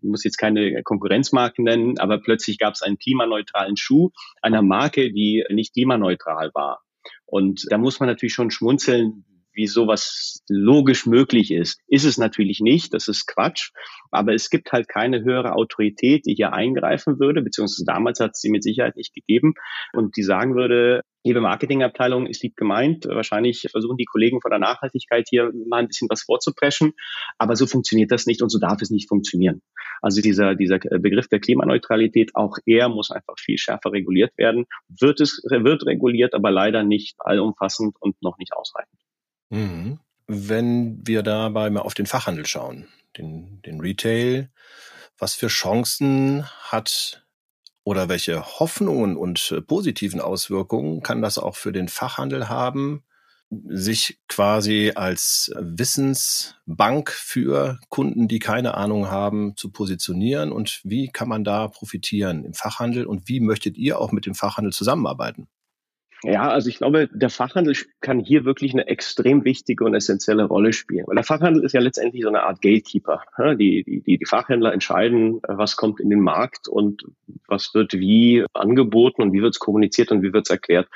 muss 0.01 0.23
jetzt 0.23 0.37
keine 0.37 0.83
Konkurrenzmarken 0.83 1.63
nennen, 1.63 1.99
aber 1.99 2.19
plötzlich 2.19 2.57
gab 2.57 2.73
es 2.73 2.81
einen 2.81 2.97
klimaneutralen 2.97 3.77
Schuh 3.77 4.11
einer 4.41 4.61
Marke, 4.61 5.11
die 5.11 5.43
nicht 5.49 5.73
klimaneutral 5.73 6.51
war. 6.53 6.81
Und 7.25 7.65
da 7.69 7.77
muss 7.77 7.99
man 7.99 8.07
natürlich 8.07 8.33
schon 8.33 8.51
schmunzeln, 8.51 9.25
wie 9.57 9.67
sowas 9.67 10.43
logisch 10.47 11.07
möglich 11.07 11.51
ist. 11.51 11.81
Ist 11.87 12.05
es 12.05 12.17
natürlich 12.19 12.59
nicht, 12.61 12.93
das 12.93 13.07
ist 13.07 13.25
Quatsch, 13.25 13.71
aber 14.11 14.33
es 14.33 14.51
gibt 14.51 14.71
halt 14.71 14.87
keine 14.87 15.23
höhere 15.23 15.53
Autorität, 15.53 16.27
die 16.27 16.35
hier 16.35 16.53
eingreifen 16.53 17.19
würde, 17.19 17.41
beziehungsweise 17.41 17.83
damals 17.83 18.19
hat 18.19 18.31
es 18.35 18.41
sie 18.41 18.51
mit 18.51 18.63
Sicherheit 18.63 18.95
nicht 18.95 19.15
gegeben 19.15 19.55
und 19.93 20.15
die 20.15 20.21
sagen 20.21 20.55
würde, 20.55 21.01
liebe 21.23 21.41
Marketingabteilung, 21.41 22.27
ist 22.27 22.43
lieb 22.43 22.55
gemeint, 22.55 23.05
wahrscheinlich 23.05 23.67
versuchen 23.71 23.97
die 23.97 24.05
Kollegen 24.05 24.41
von 24.41 24.51
der 24.51 24.59
Nachhaltigkeit 24.59 25.25
hier 25.27 25.51
mal 25.67 25.79
ein 25.79 25.87
bisschen 25.87 26.07
was 26.09 26.21
vorzupreschen, 26.21 26.93
aber 27.39 27.55
so 27.55 27.65
funktioniert 27.65 28.11
das 28.11 28.27
nicht 28.27 28.43
und 28.43 28.49
so 28.49 28.59
darf 28.59 28.81
es 28.81 28.91
nicht 28.91 29.09
funktionieren. 29.09 29.63
Also 30.01 30.21
dieser, 30.21 30.55
dieser 30.55 30.79
Begriff 30.79 31.27
der 31.27 31.39
Klimaneutralität, 31.39 32.35
auch 32.35 32.57
er 32.65 32.89
muss 32.89 33.11
einfach 33.11 33.35
viel 33.39 33.57
schärfer 33.57 33.91
reguliert 33.91 34.37
werden, 34.37 34.65
wird 34.87 35.19
es, 35.19 35.41
wird 35.43 35.85
reguliert, 35.85 36.33
aber 36.33 36.51
leider 36.51 36.83
nicht 36.83 37.15
allumfassend 37.19 37.95
und 37.99 38.21
noch 38.21 38.37
nicht 38.37 38.53
ausreichend. 38.53 38.99
Mhm. 39.49 39.99
Wenn 40.27 41.07
wir 41.07 41.23
dabei 41.23 41.69
mal 41.69 41.81
auf 41.81 41.93
den 41.93 42.05
Fachhandel 42.05 42.45
schauen, 42.45 42.87
den, 43.17 43.61
den 43.61 43.79
Retail, 43.79 44.49
was 45.17 45.33
für 45.33 45.47
Chancen 45.47 46.45
hat 46.45 47.25
oder 47.83 48.09
welche 48.09 48.59
Hoffnungen 48.59 49.15
und 49.15 49.51
äh, 49.51 49.61
positiven 49.61 50.19
Auswirkungen 50.19 51.01
kann 51.01 51.21
das 51.21 51.37
auch 51.37 51.55
für 51.55 51.71
den 51.71 51.87
Fachhandel 51.87 52.49
haben, 52.49 53.03
sich 53.49 54.19
quasi 54.27 54.91
als 54.95 55.51
Wissensbank 55.57 57.11
für 57.11 57.79
Kunden, 57.89 58.27
die 58.27 58.39
keine 58.39 58.75
Ahnung 58.75 59.09
haben, 59.09 59.55
zu 59.55 59.71
positionieren 59.71 60.51
und 60.51 60.81
wie 60.83 61.07
kann 61.07 61.29
man 61.29 61.43
da 61.43 61.67
profitieren 61.67 62.43
im 62.43 62.53
Fachhandel 62.53 63.05
und 63.05 63.27
wie 63.29 63.39
möchtet 63.39 63.77
ihr 63.77 63.99
auch 63.99 64.11
mit 64.11 64.25
dem 64.25 64.35
Fachhandel 64.35 64.73
zusammenarbeiten? 64.73 65.47
Ja, 66.23 66.49
also 66.49 66.69
ich 66.69 66.77
glaube, 66.77 67.09
der 67.13 67.29
Fachhandel 67.29 67.75
kann 68.01 68.19
hier 68.19 68.43
wirklich 68.43 68.73
eine 68.73 68.87
extrem 68.87 69.45
wichtige 69.45 69.83
und 69.83 69.93
essentielle 69.93 70.45
Rolle 70.45 70.73
spielen. 70.73 71.05
Weil 71.05 71.15
der 71.15 71.23
Fachhandel 71.23 71.63
ist 71.63 71.73
ja 71.73 71.79
letztendlich 71.79 72.23
so 72.23 72.29
eine 72.29 72.43
Art 72.43 72.61
Gatekeeper. 72.61 73.21
Die, 73.59 73.83
die, 73.83 74.01
die, 74.01 74.17
die 74.17 74.25
Fachhändler 74.25 74.73
entscheiden, 74.73 75.39
was 75.47 75.75
kommt 75.75 75.99
in 75.99 76.09
den 76.09 76.21
Markt 76.21 76.67
und 76.67 77.03
was 77.47 77.73
wird 77.75 77.93
wie 77.93 78.45
angeboten 78.53 79.21
und 79.21 79.31
wie 79.31 79.43
wird 79.43 79.53
es 79.53 79.59
kommuniziert 79.59 80.11
und 80.11 80.23
wie 80.23 80.33
wird 80.33 80.47
es 80.47 80.49
erklärt. 80.49 80.87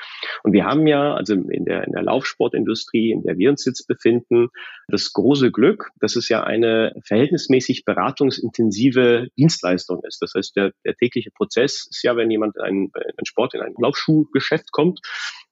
Und 0.42 0.52
wir 0.52 0.64
haben 0.64 0.88
ja, 0.88 1.14
also 1.14 1.34
in 1.34 1.64
der, 1.66 1.84
in 1.86 1.92
der 1.92 2.02
Laufsportindustrie, 2.02 3.12
in 3.12 3.22
der 3.22 3.38
wir 3.38 3.50
uns 3.50 3.64
jetzt 3.64 3.86
befinden, 3.86 4.48
das 4.88 5.12
große 5.12 5.52
Glück, 5.52 5.90
dass 6.00 6.16
es 6.16 6.28
ja 6.28 6.42
eine 6.42 6.94
verhältnismäßig 7.04 7.84
beratungsintensive 7.84 9.28
Dienstleistung 9.38 10.02
ist. 10.02 10.20
Das 10.20 10.34
heißt, 10.34 10.56
der, 10.56 10.72
der 10.84 10.96
tägliche 10.96 11.30
Prozess 11.30 11.86
ist 11.88 12.02
ja, 12.02 12.16
wenn 12.16 12.30
jemand 12.30 12.56
in 12.56 12.62
einen, 12.62 12.92
einen 12.94 13.24
Sport, 13.24 13.54
in 13.54 13.60
ein 13.60 13.74
Laufschuhgeschäft 13.78 14.72
kommt, 14.72 15.00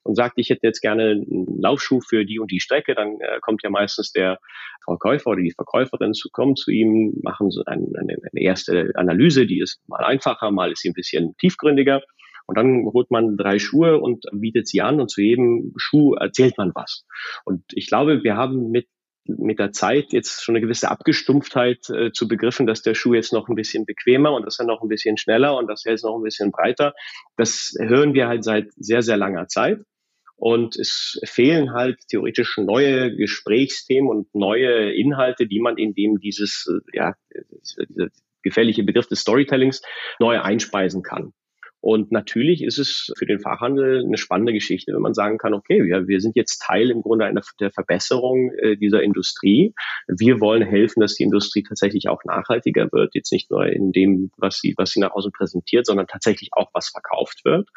und 0.02 0.14
sagt, 0.14 0.34
ich 0.36 0.50
hätte 0.50 0.66
jetzt 0.66 0.80
gerne 0.80 1.10
einen 1.10 1.60
Laufschuh 1.60 2.00
für 2.00 2.24
die 2.24 2.38
und 2.38 2.50
die 2.50 2.60
Strecke, 2.60 2.94
dann 2.94 3.20
äh, 3.20 3.38
kommt 3.40 3.62
ja 3.62 3.70
meistens 3.70 4.12
der 4.12 4.38
Verkäufer 4.84 5.30
oder 5.30 5.42
die 5.42 5.52
Verkäuferin 5.52 6.14
zu 6.14 6.30
kommen 6.30 6.56
zu 6.56 6.70
ihm, 6.70 7.14
machen 7.22 7.50
so 7.50 7.62
eine, 7.66 7.86
eine, 7.98 8.16
eine 8.16 8.42
erste 8.42 8.92
Analyse, 8.94 9.46
die 9.46 9.60
ist 9.60 9.80
mal 9.88 10.04
einfacher, 10.04 10.50
mal 10.50 10.72
ist 10.72 10.80
sie 10.82 10.90
ein 10.90 10.94
bisschen 10.94 11.36
tiefgründiger. 11.38 12.02
Und 12.46 12.56
dann 12.58 12.84
holt 12.92 13.12
man 13.12 13.36
drei 13.36 13.60
Schuhe 13.60 14.00
und 14.00 14.24
bietet 14.32 14.66
sie 14.66 14.80
an 14.80 15.00
und 15.00 15.08
zu 15.08 15.20
jedem 15.20 15.72
Schuh 15.76 16.14
erzählt 16.14 16.58
man 16.58 16.72
was. 16.74 17.04
Und 17.44 17.62
ich 17.74 17.86
glaube, 17.86 18.24
wir 18.24 18.36
haben 18.36 18.72
mit 18.72 18.88
mit 19.38 19.58
der 19.58 19.72
Zeit 19.72 20.12
jetzt 20.12 20.42
schon 20.42 20.56
eine 20.56 20.62
gewisse 20.62 20.90
Abgestumpftheit 20.90 21.88
äh, 21.90 22.12
zu 22.12 22.28
begriffen, 22.28 22.66
dass 22.66 22.82
der 22.82 22.94
Schuh 22.94 23.14
jetzt 23.14 23.32
noch 23.32 23.48
ein 23.48 23.54
bisschen 23.54 23.86
bequemer 23.86 24.32
und 24.32 24.46
dass 24.46 24.58
er 24.58 24.66
noch 24.66 24.82
ein 24.82 24.88
bisschen 24.88 25.16
schneller 25.16 25.56
und 25.56 25.68
dass 25.68 25.84
er 25.84 25.92
jetzt 25.92 26.04
noch 26.04 26.16
ein 26.16 26.22
bisschen 26.22 26.50
breiter. 26.50 26.94
Das 27.36 27.74
hören 27.78 28.14
wir 28.14 28.28
halt 28.28 28.44
seit 28.44 28.68
sehr, 28.76 29.02
sehr 29.02 29.16
langer 29.16 29.48
Zeit. 29.48 29.80
Und 30.36 30.76
es 30.76 31.20
fehlen 31.24 31.74
halt 31.74 31.98
theoretisch 32.08 32.56
neue 32.56 33.14
Gesprächsthemen 33.14 34.08
und 34.08 34.34
neue 34.34 34.90
Inhalte, 34.94 35.46
die 35.46 35.60
man 35.60 35.76
in 35.76 35.92
dem 35.92 36.18
dieses, 36.18 36.66
äh, 36.66 36.96
ja, 36.96 37.14
dieser 37.52 38.08
gefährliche 38.42 38.82
Begriff 38.82 39.06
des 39.06 39.20
Storytellings 39.20 39.82
neu 40.18 40.40
einspeisen 40.40 41.02
kann. 41.02 41.32
Und 41.80 42.12
natürlich 42.12 42.62
ist 42.62 42.78
es 42.78 43.12
für 43.16 43.26
den 43.26 43.40
Fachhandel 43.40 44.04
eine 44.04 44.18
spannende 44.18 44.52
Geschichte, 44.52 44.92
wenn 44.92 45.00
man 45.00 45.14
sagen 45.14 45.38
kann, 45.38 45.54
okay, 45.54 45.84
wir, 45.84 46.08
wir 46.08 46.20
sind 46.20 46.36
jetzt 46.36 46.58
Teil 46.58 46.90
im 46.90 47.02
Grunde 47.02 47.24
einer 47.24 47.40
der 47.58 47.70
Verbesserung 47.70 48.52
äh, 48.58 48.76
dieser 48.76 49.02
Industrie. 49.02 49.74
Wir 50.06 50.40
wollen 50.40 50.62
helfen, 50.62 51.00
dass 51.00 51.14
die 51.14 51.22
Industrie 51.22 51.62
tatsächlich 51.62 52.08
auch 52.08 52.22
nachhaltiger 52.24 52.88
wird. 52.92 53.14
Jetzt 53.14 53.32
nicht 53.32 53.50
nur 53.50 53.66
in 53.66 53.92
dem, 53.92 54.30
was 54.36 54.58
sie, 54.58 54.74
was 54.76 54.90
sie 54.90 55.00
nach 55.00 55.12
außen 55.12 55.32
präsentiert, 55.32 55.86
sondern 55.86 56.06
tatsächlich 56.06 56.50
auch 56.52 56.68
was 56.74 56.90
verkauft 56.90 57.44
wird. 57.44 57.68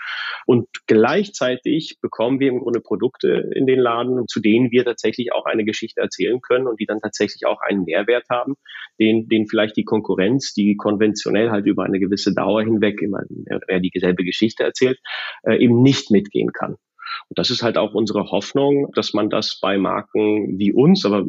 Und 0.46 0.68
gleichzeitig 0.88 2.00
bekommen 2.02 2.42
wir 2.42 2.50
im 2.50 2.60
Grunde 2.60 2.82
Produkte 2.82 3.50
in 3.56 3.66
den 3.66 3.80
Laden, 3.80 4.28
zu 4.28 4.42
denen 4.42 4.72
wir 4.72 4.84
tatsächlich 4.84 5.32
auch 5.32 5.46
eine 5.46 5.64
Geschichte 5.64 6.02
erzählen 6.02 6.42
können 6.42 6.68
und 6.68 6.80
die 6.82 6.86
dann 6.86 7.00
tatsächlich 7.00 7.46
auch 7.46 7.62
einen 7.62 7.86
Mehrwert 7.86 8.26
haben, 8.30 8.56
den, 9.00 9.30
den 9.30 9.48
vielleicht 9.48 9.78
die 9.78 9.86
Konkurrenz, 9.86 10.54
die 10.54 10.76
konventionell 10.76 11.52
halt 11.52 11.66
über 11.66 11.84
eine 11.84 12.00
gewisse 12.00 12.34
Dauer 12.34 12.64
hinweg 12.64 13.02
immer 13.02 13.22
mehr 13.30 13.80
die 13.80 13.93
dieselbe 13.94 14.24
Geschichte 14.24 14.64
erzählt, 14.64 15.00
äh, 15.44 15.58
eben 15.58 15.82
nicht 15.82 16.12
mitgehen 16.12 16.52
kann. 16.52 16.78
Und 17.30 17.40
das 17.40 17.50
ist 17.50 17.64
halt 17.64 17.78
auch 17.78 17.94
unsere 17.94 18.32
Hoffnung, 18.32 18.92
dass 18.94 19.14
man 19.14 19.30
das 19.30 19.60
bei 19.62 19.78
Marken 19.78 20.58
wie 20.58 20.74
uns, 20.74 21.06
aber 21.06 21.26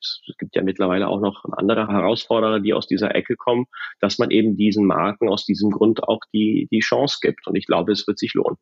es 0.00 0.20
gibt 0.38 0.54
ja 0.54 0.62
mittlerweile 0.62 1.08
auch 1.08 1.20
noch 1.20 1.44
andere 1.52 1.88
Herausforderer, 1.88 2.60
die 2.60 2.74
aus 2.74 2.86
dieser 2.86 3.14
Ecke 3.14 3.36
kommen, 3.36 3.66
dass 4.00 4.18
man 4.18 4.30
eben 4.30 4.56
diesen 4.56 4.84
Marken 4.84 5.28
aus 5.28 5.46
diesem 5.46 5.70
Grund 5.70 6.04
auch 6.04 6.20
die, 6.32 6.68
die 6.70 6.80
Chance 6.80 7.18
gibt. 7.22 7.46
Und 7.46 7.56
ich 7.56 7.66
glaube, 7.66 7.92
es 7.92 8.06
wird 8.06 8.18
sich 8.18 8.34
lohnen. 8.34 8.58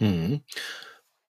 Mhm. 0.00 0.40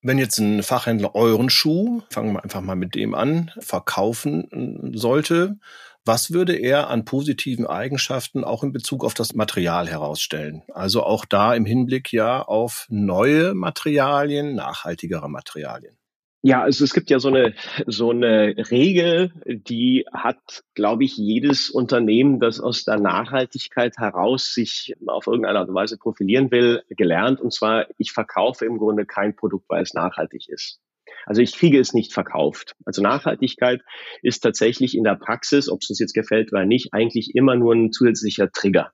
Wenn 0.02 0.18
jetzt 0.18 0.38
ein 0.39 0.63
Fachhändler 0.63 1.16
euren 1.16 1.50
Schuh, 1.50 2.02
fangen 2.10 2.34
wir 2.34 2.44
einfach 2.44 2.62
mal 2.62 2.76
mit 2.76 2.96
dem 2.96 3.13
an, 3.13 3.52
verkaufen 3.60 4.92
sollte, 4.94 5.60
was 6.06 6.34
würde 6.34 6.54
er 6.54 6.89
an 6.89 7.06
positiven 7.06 7.66
Eigenschaften 7.66 8.44
auch 8.44 8.63
in 8.63 8.74
Bezug 8.74 9.04
auf 9.06 9.13
das 9.13 9.34
Material 9.34 9.88
herausstellen? 9.88 10.63
Also 10.74 11.04
auch 11.04 11.26
da 11.26 11.56
im 11.56 11.66
Hinblick 11.66 12.12
ja 12.12 12.42
auf 12.42 12.86
neue 12.89 13.54
Materialien, 13.54 14.56
nachhaltigere 14.56 15.30
Materialien. 15.30 15.98
Ja, 16.46 16.62
also 16.62 16.84
es 16.84 16.94
gibt 16.94 17.10
ja 17.10 17.20
so 17.20 17.30
eine, 17.30 17.54
so 17.88 18.10
eine 18.10 18.54
Regel, 18.70 19.32
die 19.46 20.06
hat, 20.12 20.63
glaube 20.74 21.06
ich, 21.06 21.16
jedes 21.16 21.70
Unternehmen, 21.70 22.42
das 22.42 22.60
aus 22.60 22.84
der 22.84 23.00
Nachhaltigkeit 23.00 23.98
heraus 23.98 24.54
sich 24.54 24.94
auf 25.08 25.28
irgendeine 25.28 25.60
Art 25.60 25.70
und 25.70 25.76
Weise 25.76 25.98
profilieren 25.98 26.52
will, 26.52 26.84
gelernt. 26.89 27.39
Und 27.39 27.54
zwar, 27.54 27.88
ich 27.98 28.12
verkaufe 28.12 28.66
im 28.66 28.78
Grunde 28.78 29.06
kein 29.06 29.38
Produkt, 29.38 29.70
weil 29.70 29.84
es 29.84 29.94
nachhaltig 29.94 30.50
ist. 30.50 30.82
Also 31.25 31.41
ich 31.41 31.55
kriege 31.55 31.79
es 31.79 31.93
nicht 31.93 32.13
verkauft. 32.13 32.75
Also 32.86 33.01
Nachhaltigkeit 33.01 33.81
ist 34.21 34.41
tatsächlich 34.41 34.95
in 34.95 35.03
der 35.03 35.15
Praxis, 35.15 35.69
ob 35.69 35.81
es 35.81 35.89
uns 35.89 35.99
jetzt 35.99 36.13
gefällt 36.13 36.51
oder 36.51 36.65
nicht, 36.65 36.93
eigentlich 36.93 37.36
immer 37.36 37.55
nur 37.55 37.73
ein 37.73 37.91
zusätzlicher 37.91 38.51
Trigger. 38.51 38.91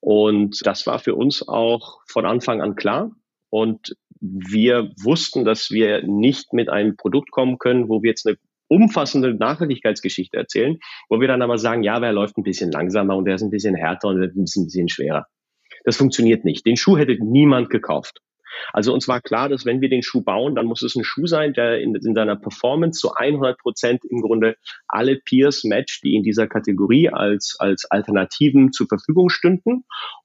Und 0.00 0.66
das 0.66 0.86
war 0.86 0.98
für 0.98 1.14
uns 1.14 1.46
auch 1.46 2.00
von 2.06 2.26
Anfang 2.26 2.60
an 2.60 2.74
klar. 2.76 3.10
Und 3.50 3.96
wir 4.20 4.90
wussten, 5.02 5.44
dass 5.44 5.70
wir 5.70 6.02
nicht 6.02 6.52
mit 6.52 6.68
einem 6.68 6.96
Produkt 6.96 7.30
kommen 7.30 7.58
können, 7.58 7.88
wo 7.88 8.02
wir 8.02 8.10
jetzt 8.10 8.26
eine 8.26 8.36
umfassende 8.68 9.34
Nachhaltigkeitsgeschichte 9.34 10.36
erzählen, 10.36 10.78
wo 11.08 11.20
wir 11.20 11.28
dann 11.28 11.42
aber 11.42 11.58
sagen, 11.58 11.82
ja, 11.82 12.00
wer 12.00 12.12
läuft 12.12 12.36
ein 12.38 12.42
bisschen 12.42 12.70
langsamer 12.70 13.16
und 13.16 13.26
der 13.26 13.36
ist 13.36 13.42
ein 13.42 13.50
bisschen 13.50 13.74
härter 13.74 14.08
und 14.08 14.20
bisschen, 14.34 14.62
ein 14.62 14.66
bisschen 14.66 14.88
schwerer. 14.88 15.26
Das 15.84 15.96
funktioniert 15.96 16.44
nicht. 16.44 16.66
Den 16.66 16.76
Schuh 16.76 16.96
hätte 16.96 17.16
niemand 17.22 17.70
gekauft. 17.70 18.20
Also 18.72 18.92
uns 18.92 19.08
war 19.08 19.20
klar, 19.20 19.48
dass 19.48 19.64
wenn 19.66 19.80
wir 19.80 19.88
den 19.88 20.02
Schuh 20.02 20.22
bauen, 20.22 20.54
dann 20.54 20.66
muss 20.66 20.82
es 20.82 20.94
ein 20.94 21.04
Schuh 21.04 21.26
sein, 21.26 21.52
der 21.52 21.80
in, 21.80 21.94
in 21.94 22.14
seiner 22.14 22.36
Performance 22.36 23.00
zu 23.00 23.14
100 23.14 23.58
Prozent 23.58 24.04
im 24.04 24.20
Grunde 24.20 24.56
alle 24.88 25.16
Peers 25.16 25.64
matcht, 25.64 26.02
die 26.04 26.14
in 26.14 26.22
dieser 26.22 26.46
Kategorie 26.46 27.08
als, 27.08 27.56
als 27.58 27.84
Alternativen 27.90 28.72
zur 28.72 28.86
Verfügung 28.88 29.30
stünden. 29.30 29.84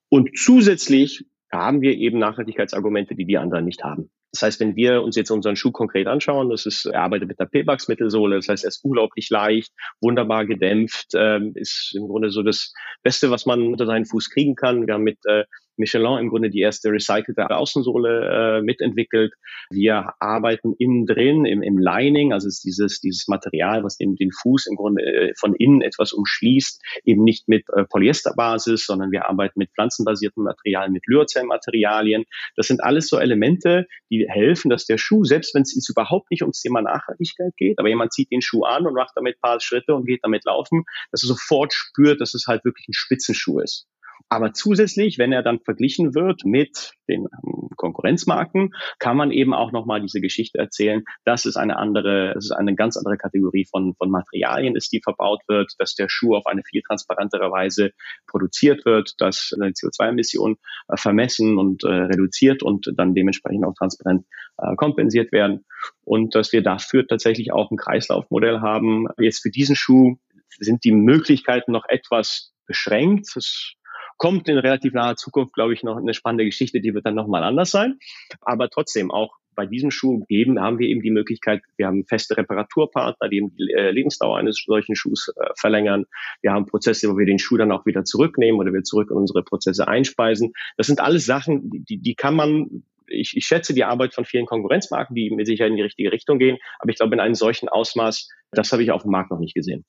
Und 0.09 0.29
zusätzlich 0.35 1.25
haben 1.51 1.81
wir 1.81 1.95
eben 1.95 2.19
Nachhaltigkeitsargumente, 2.19 3.15
die 3.15 3.25
die 3.25 3.37
anderen 3.37 3.65
nicht 3.65 3.83
haben. 3.83 4.11
Das 4.31 4.43
heißt, 4.43 4.59
wenn 4.59 4.75
wir 4.75 5.01
uns 5.01 5.15
jetzt 5.15 5.31
unseren 5.31 5.55
Schuh 5.55 5.71
konkret 5.71 6.05
anschauen, 6.05 6.49
das 6.49 6.67
ist, 6.67 6.85
er 6.85 7.01
arbeitet 7.01 7.29
mit 7.29 7.39
der 7.39 7.45
P-Bugs-Mittelsohle, 7.45 8.35
das 8.35 8.47
heißt, 8.47 8.63
er 8.63 8.67
ist 8.67 8.83
unglaublich 8.83 9.29
leicht, 9.31 9.73
wunderbar 10.01 10.45
gedämpft, 10.45 11.13
ähm, 11.15 11.53
ist 11.55 11.93
im 11.95 12.07
Grunde 12.07 12.29
so 12.29 12.43
das 12.43 12.73
Beste, 13.01 13.31
was 13.31 13.47
man 13.47 13.61
unter 13.65 13.87
seinen 13.87 14.05
Fuß 14.05 14.29
kriegen 14.29 14.55
kann. 14.55 14.85
Wir 14.85 14.93
haben 14.93 15.03
mit 15.03 15.17
äh, 15.25 15.45
Michelin 15.79 16.19
im 16.19 16.29
Grunde 16.29 16.49
die 16.49 16.59
erste 16.59 16.89
recycelte 16.89 17.49
Außensohle 17.49 18.59
äh, 18.59 18.61
mitentwickelt. 18.61 19.33
Wir 19.69 20.13
arbeiten 20.19 20.73
innen 20.77 21.05
drin 21.05 21.45
im, 21.45 21.61
im 21.63 21.77
Lining, 21.77 22.33
also 22.33 22.47
ist 22.47 22.63
dieses, 22.63 22.99
dieses 22.99 23.27
Material, 23.27 23.83
was 23.83 23.97
den, 23.97 24.15
den 24.15 24.31
Fuß 24.31 24.67
im 24.67 24.75
Grunde 24.75 25.01
äh, 25.03 25.33
von 25.37 25.55
innen 25.55 25.81
etwas 25.81 26.13
umschließt, 26.13 26.81
eben 27.05 27.23
nicht 27.23 27.47
mit 27.47 27.65
äh, 27.69 27.85
Polyesterbasis, 27.85 28.85
sondern 28.85 29.11
wir 29.11 29.27
arbeiten 29.27 29.59
mit 29.59 29.71
pflanzenbasierten 29.71 30.43
Materialien, 30.43 30.93
mit 30.93 31.07
Lyocell-Materialien. 31.07 32.25
Das 32.55 32.67
sind 32.67 32.83
alles 32.83 33.07
so 33.07 33.17
Elemente, 33.17 33.87
die 34.09 34.27
helfen, 34.29 34.69
dass 34.69 34.85
der 34.85 34.97
Schuh, 34.97 35.23
selbst 35.23 35.55
wenn 35.55 35.63
es 35.63 35.89
überhaupt 35.89 36.31
nicht 36.31 36.41
ums 36.41 36.61
Thema 36.61 36.81
Nachhaltigkeit 36.81 37.53
geht, 37.57 37.79
aber 37.79 37.89
jemand 37.89 38.13
zieht 38.13 38.31
den 38.31 38.41
Schuh 38.41 38.63
an 38.63 38.85
und 38.85 38.93
macht 38.93 39.13
damit 39.15 39.37
ein 39.37 39.41
paar 39.41 39.59
Schritte 39.59 39.95
und 39.95 40.05
geht 40.05 40.23
damit 40.23 40.45
laufen, 40.45 40.83
dass 41.11 41.23
er 41.23 41.27
sofort 41.27 41.73
spürt, 41.73 42.21
dass 42.21 42.33
es 42.33 42.45
halt 42.47 42.65
wirklich 42.65 42.87
ein 42.87 42.93
Spitzenschuh 42.93 43.59
ist. 43.59 43.87
Aber 44.29 44.53
zusätzlich, 44.53 45.17
wenn 45.17 45.31
er 45.31 45.41
dann 45.41 45.59
verglichen 45.59 46.13
wird 46.13 46.45
mit 46.45 46.93
den 47.07 47.21
ähm, 47.21 47.69
Konkurrenzmarken, 47.75 48.75
kann 48.99 49.17
man 49.17 49.31
eben 49.31 49.53
auch 49.55 49.71
nochmal 49.71 50.01
diese 50.01 50.21
Geschichte 50.21 50.59
erzählen, 50.59 51.03
dass 51.25 51.45
es 51.45 51.57
eine 51.57 51.77
andere, 51.77 52.33
dass 52.35 52.45
es 52.45 52.51
eine 52.51 52.75
ganz 52.75 52.95
andere 52.95 53.17
Kategorie 53.17 53.65
von, 53.65 53.95
von 53.95 54.11
Materialien 54.11 54.75
ist, 54.75 54.91
die 54.91 55.01
verbaut 55.03 55.41
wird, 55.47 55.73
dass 55.79 55.95
der 55.95 56.09
Schuh 56.09 56.35
auf 56.35 56.45
eine 56.45 56.61
viel 56.63 56.83
transparentere 56.83 57.51
Weise 57.51 57.91
produziert 58.27 58.85
wird, 58.85 59.15
dass 59.17 59.51
CO2-Emissionen 59.57 60.57
äh, 60.89 60.97
vermessen 60.97 61.57
und 61.57 61.83
äh, 61.83 61.87
reduziert 61.87 62.61
und 62.61 62.91
dann 62.95 63.15
dementsprechend 63.15 63.65
auch 63.65 63.73
transparent 63.73 64.25
äh, 64.57 64.75
kompensiert 64.75 65.31
werden 65.31 65.65
und 66.03 66.35
dass 66.35 66.53
wir 66.53 66.61
dafür 66.61 67.07
tatsächlich 67.07 67.51
auch 67.51 67.71
ein 67.71 67.77
Kreislaufmodell 67.77 68.61
haben. 68.61 69.07
Jetzt 69.17 69.41
für 69.41 69.49
diesen 69.49 69.75
Schuh 69.75 70.17
sind 70.59 70.83
die 70.83 70.91
Möglichkeiten 70.91 71.71
noch 71.71 71.85
etwas 71.87 72.53
beschränkt. 72.65 73.31
Das 73.35 73.73
kommt 74.19 74.47
in 74.47 74.59
relativ 74.59 74.93
naher 74.93 75.15
Zukunft, 75.15 75.53
glaube 75.53 75.73
ich, 75.73 75.81
noch 75.81 75.97
eine 75.97 76.13
spannende 76.13 76.45
Geschichte, 76.45 76.81
die 76.81 76.93
wird 76.93 77.07
dann 77.07 77.15
nochmal 77.15 77.43
anders 77.43 77.71
sein. 77.71 77.97
Aber 78.41 78.69
trotzdem 78.69 79.09
auch 79.09 79.37
bei 79.55 79.65
diesem 79.65 79.91
Schuh 79.91 80.23
geben, 80.27 80.59
haben 80.61 80.77
wir 80.77 80.87
eben 80.87 81.01
die 81.01 81.09
Möglichkeit, 81.09 81.61
wir 81.75 81.87
haben 81.87 82.05
feste 82.05 82.37
Reparaturpartner, 82.37 83.27
die 83.27 83.37
eben 83.37 83.55
die 83.55 83.73
äh, 83.73 83.91
Lebensdauer 83.91 84.37
eines 84.37 84.63
solchen 84.65 84.95
Schuhs 84.95 85.33
äh, 85.35 85.49
verlängern. 85.57 86.05
Wir 86.41 86.51
haben 86.51 86.65
Prozesse, 86.65 87.09
wo 87.09 87.17
wir 87.17 87.25
den 87.25 87.39
Schuh 87.39 87.57
dann 87.57 87.71
auch 87.71 87.85
wieder 87.85 88.05
zurücknehmen 88.05 88.59
oder 88.59 88.71
wir 88.71 88.83
zurück 88.83 89.09
in 89.11 89.17
unsere 89.17 89.43
Prozesse 89.43 89.87
einspeisen. 89.87 90.53
Das 90.77 90.87
sind 90.87 91.01
alles 91.01 91.25
Sachen, 91.25 91.69
die, 91.71 91.97
die 91.97 92.15
kann 92.15 92.35
man 92.35 92.83
ich, 93.11 93.35
ich 93.35 93.45
schätze 93.45 93.73
die 93.73 93.83
Arbeit 93.83 94.13
von 94.13 94.23
vielen 94.23 94.45
Konkurrenzmarken, 94.45 95.15
die 95.15 95.31
mit 95.31 95.47
Sicherheit 95.47 95.71
in 95.71 95.77
die 95.77 95.83
richtige 95.83 96.11
Richtung 96.11 96.37
gehen. 96.37 96.57
Aber 96.77 96.91
ich 96.91 96.97
glaube, 96.97 97.15
in 97.15 97.19
einem 97.19 97.35
solchen 97.35 97.67
Ausmaß, 97.67 98.29
das 98.51 98.71
habe 98.71 98.83
ich 98.83 98.91
auf 98.91 99.01
dem 99.01 99.11
Markt 99.11 99.31
noch 99.31 99.39
nicht 99.39 99.55
gesehen. 99.55 99.83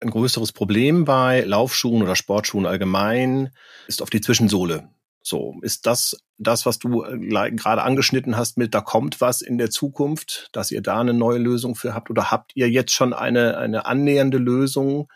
Ein 0.00 0.10
größeres 0.10 0.52
Problem 0.52 1.04
bei 1.04 1.42
Laufschuhen 1.42 2.02
oder 2.02 2.14
Sportschuhen 2.14 2.66
allgemein 2.66 3.50
ist 3.88 4.00
oft 4.00 4.12
die 4.12 4.20
Zwischensohle. 4.20 4.88
So, 5.22 5.56
ist 5.62 5.86
das 5.86 6.16
das, 6.38 6.64
was 6.64 6.78
du 6.78 7.02
äh, 7.02 7.50
gerade 7.50 7.82
angeschnitten 7.82 8.36
hast 8.36 8.56
mit, 8.56 8.74
da 8.74 8.80
kommt 8.80 9.20
was 9.20 9.42
in 9.42 9.58
der 9.58 9.70
Zukunft, 9.70 10.48
dass 10.52 10.70
ihr 10.70 10.80
da 10.80 11.00
eine 11.00 11.12
neue 11.12 11.38
Lösung 11.38 11.74
für 11.74 11.94
habt? 11.94 12.10
Oder 12.10 12.30
habt 12.30 12.52
ihr 12.54 12.70
jetzt 12.70 12.92
schon 12.92 13.12
eine, 13.12 13.58
eine 13.58 13.86
annähernde 13.86 14.38
Lösung, 14.38 15.08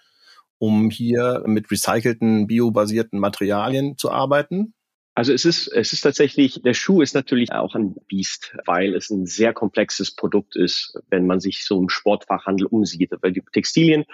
um 0.59 0.90
hier 0.90 1.42
mit 1.47 1.71
recycelten, 1.71 2.47
biobasierten 2.47 3.18
Materialien 3.18 3.97
zu 3.97 4.11
arbeiten? 4.11 4.75
Also 5.14 5.35
es 5.35 5.44
ist, 5.44 5.68
es 5.68 5.92
ist 5.92 6.01
tatsächlich, 6.01 6.62
der 6.62 6.72
Schuh 6.72 7.03
ist 7.03 7.14
natürlich 7.14 7.53
auch 7.53 7.75
ein 7.75 7.96
Biest, 8.09 8.57
weil 8.64 8.94
es 8.94 9.11
ein 9.11 9.27
sehr 9.27 9.53
komplexes 9.53 10.16
Produkt 10.16 10.57
ist, 10.57 10.98
wenn 11.11 11.27
man 11.27 11.38
sich 11.38 11.67
so 11.67 11.79
im 11.79 11.90
Sportfachhandel 11.90 12.67
umsieht. 12.67 13.10
Weil 13.21 13.33
die 13.33 13.42
Textilien, 13.52 14.04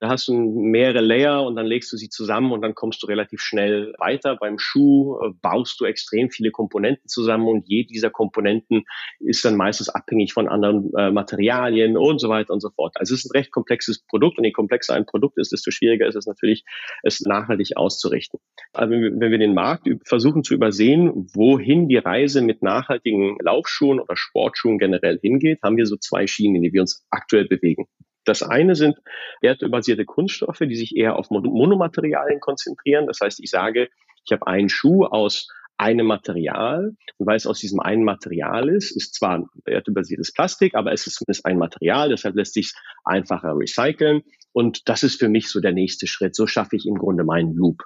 da 0.00 0.08
hast 0.08 0.28
du 0.28 0.34
mehrere 0.34 1.02
Layer 1.02 1.42
und 1.42 1.56
dann 1.56 1.66
legst 1.66 1.92
du 1.92 1.98
sie 1.98 2.08
zusammen 2.08 2.52
und 2.52 2.62
dann 2.62 2.74
kommst 2.74 3.02
du 3.02 3.06
relativ 3.06 3.42
schnell 3.42 3.92
weiter. 3.98 4.36
Beim 4.36 4.58
Schuh 4.58 5.18
äh, 5.20 5.30
baust 5.42 5.78
du 5.78 5.84
extrem 5.84 6.30
viele 6.30 6.50
Komponenten 6.50 7.06
zusammen 7.06 7.48
und 7.48 7.68
jede 7.68 7.88
dieser 7.88 8.10
Komponenten 8.10 8.84
ist 9.18 9.44
dann 9.44 9.56
meistens 9.56 9.90
abhängig 9.90 10.32
von 10.32 10.48
anderen 10.48 10.90
äh, 10.96 11.10
Materialien 11.10 11.98
und 11.98 12.18
so 12.18 12.30
weiter 12.30 12.54
und 12.54 12.60
so 12.60 12.70
fort. 12.70 12.94
Also 12.96 13.12
es 13.12 13.26
ist 13.26 13.30
ein 13.30 13.36
recht 13.36 13.52
komplexes 13.52 14.06
Produkt 14.06 14.38
und 14.38 14.44
je 14.44 14.52
komplexer 14.52 14.94
ein 14.94 15.04
Produkt 15.04 15.36
ist, 15.36 15.52
desto 15.52 15.70
schwieriger 15.70 16.06
ist 16.06 16.16
es 16.16 16.26
natürlich, 16.26 16.64
es 17.02 17.20
nachhaltig 17.20 17.76
auszurichten. 17.76 18.40
Aber 18.72 18.90
wenn 18.90 19.30
wir 19.30 19.38
den 19.38 19.52
Markt 19.52 19.86
versuchen 20.04 20.44
zu 20.46 20.54
übersehen, 20.54 21.28
wohin 21.34 21.88
die 21.88 21.98
Reise 21.98 22.40
mit 22.40 22.62
nachhaltigen 22.62 23.36
Laufschuhen 23.40 24.00
oder 24.00 24.16
Sportschuhen 24.16 24.78
generell 24.78 25.18
hingeht, 25.20 25.60
haben 25.62 25.76
wir 25.76 25.86
so 25.86 25.96
zwei 25.96 26.26
Schienen, 26.26 26.56
in 26.56 26.62
die 26.62 26.72
wir 26.72 26.80
uns 26.80 27.04
aktuell 27.10 27.46
bewegen. 27.46 27.86
Das 28.24 28.42
eine 28.42 28.74
sind 28.74 28.96
erdölbasierte 29.40 30.04
Kunststoffe, 30.04 30.58
die 30.58 30.74
sich 30.74 30.96
eher 30.96 31.16
auf 31.16 31.30
Monomaterialien 31.30 32.40
konzentrieren. 32.40 33.06
Das 33.06 33.18
heißt, 33.22 33.40
ich 33.40 33.50
sage, 33.50 33.88
ich 34.24 34.32
habe 34.32 34.46
einen 34.46 34.68
Schuh 34.68 35.04
aus 35.04 35.48
einem 35.78 36.06
Material 36.06 36.96
und 37.18 37.26
weil 37.26 37.36
es 37.36 37.46
aus 37.46 37.60
diesem 37.60 37.80
einen 37.80 38.04
Material 38.04 38.68
ist, 38.68 38.96
ist 38.96 39.14
zwar 39.14 39.48
erdölbasiertes 39.64 40.32
Plastik, 40.32 40.74
aber 40.74 40.92
es 40.92 41.06
ist 41.06 41.16
zumindest 41.16 41.44
ein 41.44 41.58
Material, 41.58 42.08
deshalb 42.08 42.34
lässt 42.34 42.54
sich 42.54 42.72
einfacher 43.04 43.54
recyceln 43.56 44.22
und 44.56 44.88
das 44.88 45.02
ist 45.02 45.18
für 45.20 45.28
mich 45.28 45.50
so 45.50 45.60
der 45.60 45.72
nächste 45.72 46.06
Schritt. 46.06 46.34
So 46.34 46.46
schaffe 46.46 46.76
ich 46.76 46.86
im 46.86 46.94
Grunde 46.94 47.24
meinen 47.24 47.52
Loop. 47.52 47.82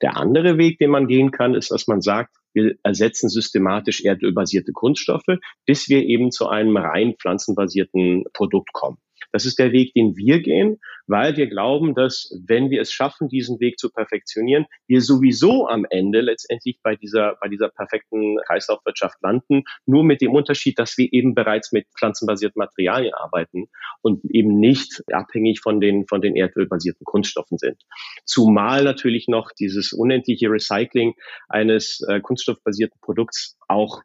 Der 0.00 0.16
andere 0.16 0.56
Weg, 0.56 0.78
den 0.78 0.88
man 0.90 1.06
gehen 1.06 1.30
kann, 1.30 1.54
ist, 1.54 1.70
dass 1.70 1.86
man 1.86 2.00
sagt, 2.00 2.34
wir 2.54 2.76
ersetzen 2.82 3.28
systematisch 3.28 4.02
erdölbasierte 4.02 4.72
Kunststoffe, 4.72 5.36
bis 5.66 5.90
wir 5.90 6.02
eben 6.02 6.30
zu 6.30 6.48
einem 6.48 6.78
rein 6.78 7.14
pflanzenbasierten 7.20 8.24
Produkt 8.32 8.72
kommen. 8.72 8.96
Das 9.34 9.46
ist 9.46 9.58
der 9.58 9.72
Weg, 9.72 9.92
den 9.94 10.16
wir 10.16 10.40
gehen, 10.40 10.78
weil 11.08 11.36
wir 11.36 11.48
glauben, 11.48 11.96
dass 11.96 12.30
wenn 12.46 12.70
wir 12.70 12.80
es 12.80 12.92
schaffen, 12.92 13.28
diesen 13.28 13.58
Weg 13.58 13.80
zu 13.80 13.90
perfektionieren, 13.90 14.66
wir 14.86 15.00
sowieso 15.00 15.66
am 15.66 15.84
Ende 15.90 16.20
letztendlich 16.20 16.78
bei 16.84 16.94
dieser, 16.94 17.36
bei 17.40 17.48
dieser 17.48 17.68
perfekten 17.68 18.36
Kreislaufwirtschaft 18.46 19.20
landen, 19.22 19.64
nur 19.86 20.04
mit 20.04 20.20
dem 20.20 20.30
Unterschied, 20.30 20.78
dass 20.78 20.96
wir 20.98 21.12
eben 21.12 21.34
bereits 21.34 21.72
mit 21.72 21.88
pflanzenbasierten 21.98 22.60
Materialien 22.60 23.12
arbeiten 23.12 23.66
und 24.02 24.24
eben 24.26 24.60
nicht 24.60 25.02
abhängig 25.12 25.58
von 25.60 25.80
den, 25.80 26.06
von 26.06 26.20
den 26.20 26.36
erdölbasierten 26.36 27.04
Kunststoffen 27.04 27.58
sind. 27.58 27.82
Zumal 28.24 28.84
natürlich 28.84 29.26
noch 29.26 29.50
dieses 29.50 29.92
unendliche 29.92 30.48
Recycling 30.48 31.14
eines 31.48 32.06
äh, 32.06 32.20
kunststoffbasierten 32.20 33.00
Produkts 33.00 33.58
auch 33.66 34.00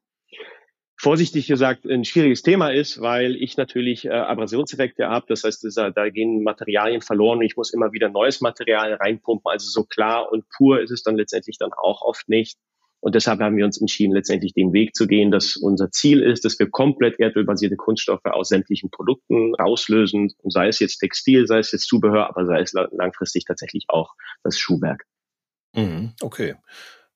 vorsichtig 0.99 1.47
gesagt 1.47 1.85
ein 1.85 2.03
schwieriges 2.03 2.43
Thema 2.43 2.69
ist, 2.69 3.01
weil 3.01 3.35
ich 3.35 3.55
natürlich 3.55 4.05
äh, 4.05 4.09
Abrasionseffekte 4.09 5.07
habe. 5.07 5.25
Das 5.29 5.43
heißt, 5.43 5.63
dieser, 5.63 5.91
da 5.91 6.09
gehen 6.09 6.43
Materialien 6.43 7.01
verloren 7.01 7.39
und 7.39 7.45
ich 7.45 7.55
muss 7.55 7.73
immer 7.73 7.93
wieder 7.93 8.09
neues 8.09 8.41
Material 8.41 8.93
reinpumpen. 8.93 9.49
Also 9.49 9.69
so 9.69 9.85
klar 9.85 10.29
und 10.31 10.43
pur 10.49 10.81
ist 10.81 10.91
es 10.91 11.01
dann 11.01 11.15
letztendlich 11.15 11.57
dann 11.57 11.71
auch 11.71 12.01
oft 12.01 12.27
nicht. 12.27 12.57
Und 13.01 13.15
deshalb 13.15 13.39
haben 13.39 13.55
wir 13.55 13.63
uns 13.63 13.79
entschieden, 13.79 14.13
letztendlich 14.13 14.53
den 14.53 14.73
Weg 14.73 14.93
zu 14.93 15.07
gehen, 15.07 15.31
dass 15.31 15.55
unser 15.55 15.89
Ziel 15.89 16.21
ist, 16.21 16.43
dass 16.43 16.59
wir 16.59 16.69
komplett 16.69 17.17
erdölbasierte 17.17 17.77
Kunststoffe 17.77 18.25
aus 18.25 18.49
sämtlichen 18.49 18.91
Produkten 18.91 19.55
rauslösen, 19.55 20.33
sei 20.43 20.67
es 20.67 20.79
jetzt 20.79 20.97
Textil, 20.97 21.47
sei 21.47 21.59
es 21.59 21.71
jetzt 21.71 21.87
Zubehör, 21.87 22.27
aber 22.27 22.45
sei 22.45 22.59
es 22.59 22.73
langfristig 22.73 23.45
tatsächlich 23.45 23.85
auch 23.87 24.15
das 24.43 24.59
Schuhwerk. 24.59 25.05
Mhm, 25.73 26.11
okay. 26.21 26.55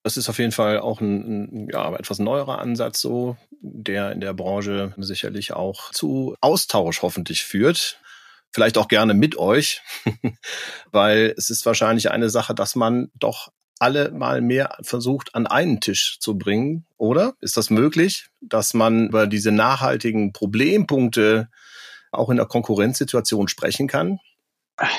Das 0.04 0.18
ist 0.18 0.28
auf 0.28 0.38
jeden 0.38 0.52
Fall 0.52 0.80
auch 0.80 1.00
ein, 1.00 1.66
ein 1.66 1.70
ja, 1.72 1.96
etwas 1.96 2.20
neuerer 2.20 2.60
Ansatz, 2.60 3.00
so, 3.00 3.38
der 3.62 4.12
in 4.12 4.20
der 4.20 4.34
Branche 4.34 4.94
sicherlich 4.98 5.54
auch 5.54 5.92
zu 5.92 6.36
Austausch 6.42 7.02
hoffentlich 7.02 7.46
führt. 7.46 8.00
Vielleicht 8.52 8.78
auch 8.78 8.90
gerne 8.90 9.14
mit 9.14 9.38
euch, 9.38 9.82
weil 10.92 11.34
es 11.38 11.50
ist 11.50 11.66
wahrscheinlich 11.66 12.12
eine 12.12 12.30
Sache, 12.30 12.54
dass 12.54 12.76
man 12.76 13.10
doch 13.16 13.50
alle 13.80 14.12
mal 14.12 14.42
mehr 14.42 14.78
versucht, 14.82 15.34
an 15.36 15.48
einen 15.48 15.82
Tisch 15.82 16.18
zu 16.20 16.38
bringen, 16.38 16.86
oder? 16.98 17.34
Ist 17.42 17.58
das 17.58 17.70
möglich, 17.70 18.28
dass 18.42 18.74
man 18.74 19.08
über 19.08 19.26
diese 19.26 19.52
nachhaltigen 19.52 20.34
Problempunkte 20.34 21.50
auch 22.12 22.30
in 22.30 22.38
der 22.38 22.46
Konkurrenzsituation 22.46 23.48
sprechen 23.48 23.88
kann? 23.88 24.20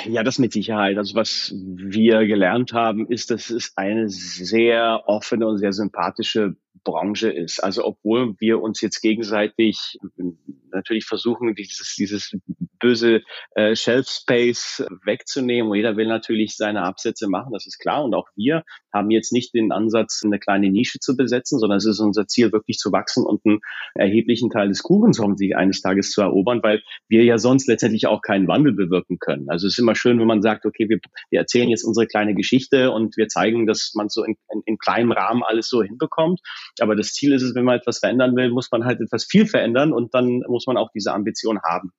Ja, 0.06 0.22
das 0.22 0.38
mit 0.38 0.52
Sicherheit. 0.52 0.96
Also 0.98 1.16
was 1.16 1.52
wir 1.54 2.26
gelernt 2.26 2.72
haben, 2.72 3.08
ist, 3.08 3.30
dass 3.30 3.50
es 3.50 3.72
eine 3.76 4.08
sehr 4.08 5.02
offene 5.06 5.46
und 5.46 5.58
sehr 5.58 5.72
sympathische 5.72 6.56
Branche 6.82 7.30
ist. 7.30 7.62
Also 7.62 7.84
obwohl 7.84 8.34
wir 8.40 8.60
uns 8.60 8.80
jetzt 8.80 9.00
gegenseitig 9.00 9.98
natürlich 10.72 11.06
versuchen, 11.06 11.54
dieses, 11.54 11.94
dieses 11.96 12.36
böse 12.80 13.22
äh, 13.54 13.74
Shelf 13.74 14.08
Space 14.08 14.84
wegzunehmen. 15.04 15.70
Und 15.70 15.76
jeder 15.76 15.96
will 15.96 16.06
natürlich 16.06 16.56
seine 16.56 16.82
Absätze 16.82 17.28
machen, 17.28 17.52
das 17.52 17.66
ist 17.66 17.78
klar. 17.78 18.04
Und 18.04 18.14
auch 18.14 18.28
wir 18.36 18.64
haben 18.92 19.10
jetzt 19.10 19.32
nicht 19.32 19.54
den 19.54 19.72
Ansatz, 19.72 20.22
eine 20.24 20.38
kleine 20.38 20.70
Nische 20.70 20.98
zu 20.98 21.16
besetzen, 21.16 21.58
sondern 21.58 21.78
es 21.78 21.86
ist 21.86 22.00
unser 22.00 22.26
Ziel, 22.26 22.52
wirklich 22.52 22.78
zu 22.78 22.92
wachsen 22.92 23.24
und 23.24 23.40
einen 23.44 23.60
erheblichen 23.94 24.50
Teil 24.50 24.68
des 24.68 24.82
Kuchens 24.82 25.18
hoffentlich 25.18 25.56
eines 25.56 25.80
Tages 25.80 26.10
zu 26.10 26.20
erobern, 26.20 26.62
weil 26.62 26.82
wir 27.08 27.24
ja 27.24 27.38
sonst 27.38 27.68
letztendlich 27.68 28.06
auch 28.06 28.20
keinen 28.20 28.48
Wandel 28.48 28.72
bewirken 28.72 29.18
können. 29.18 29.48
Also 29.48 29.66
es 29.66 29.74
ist 29.74 29.78
immer 29.78 29.94
schön, 29.94 30.18
wenn 30.20 30.26
man 30.26 30.42
sagt, 30.42 30.66
okay, 30.66 30.88
wir, 30.88 30.98
wir 31.30 31.40
erzählen 31.40 31.68
jetzt 31.68 31.84
unsere 31.84 32.06
kleine 32.06 32.34
Geschichte 32.34 32.90
und 32.90 33.16
wir 33.16 33.28
zeigen, 33.28 33.66
dass 33.66 33.92
man 33.94 34.08
so 34.08 34.24
in, 34.24 34.36
in, 34.52 34.62
in 34.66 34.78
kleinem 34.78 35.12
Rahmen 35.12 35.42
alles 35.42 35.68
so 35.68 35.82
hinbekommt. 35.82 36.40
Aber 36.80 36.96
das 36.96 37.12
Ziel 37.12 37.32
ist 37.32 37.42
es, 37.42 37.54
wenn 37.54 37.64
man 37.64 37.78
etwas 37.78 37.98
verändern 37.98 38.36
will, 38.36 38.50
muss 38.50 38.70
man 38.70 38.84
halt 38.84 39.00
etwas 39.00 39.24
viel 39.24 39.46
verändern 39.46 39.92
und 39.92 40.14
dann 40.14 40.42
muss 40.48 40.66
man 40.66 40.76
auch 40.76 40.90
diese 40.92 41.12
Ambition 41.12 41.60
haben. 41.62 41.92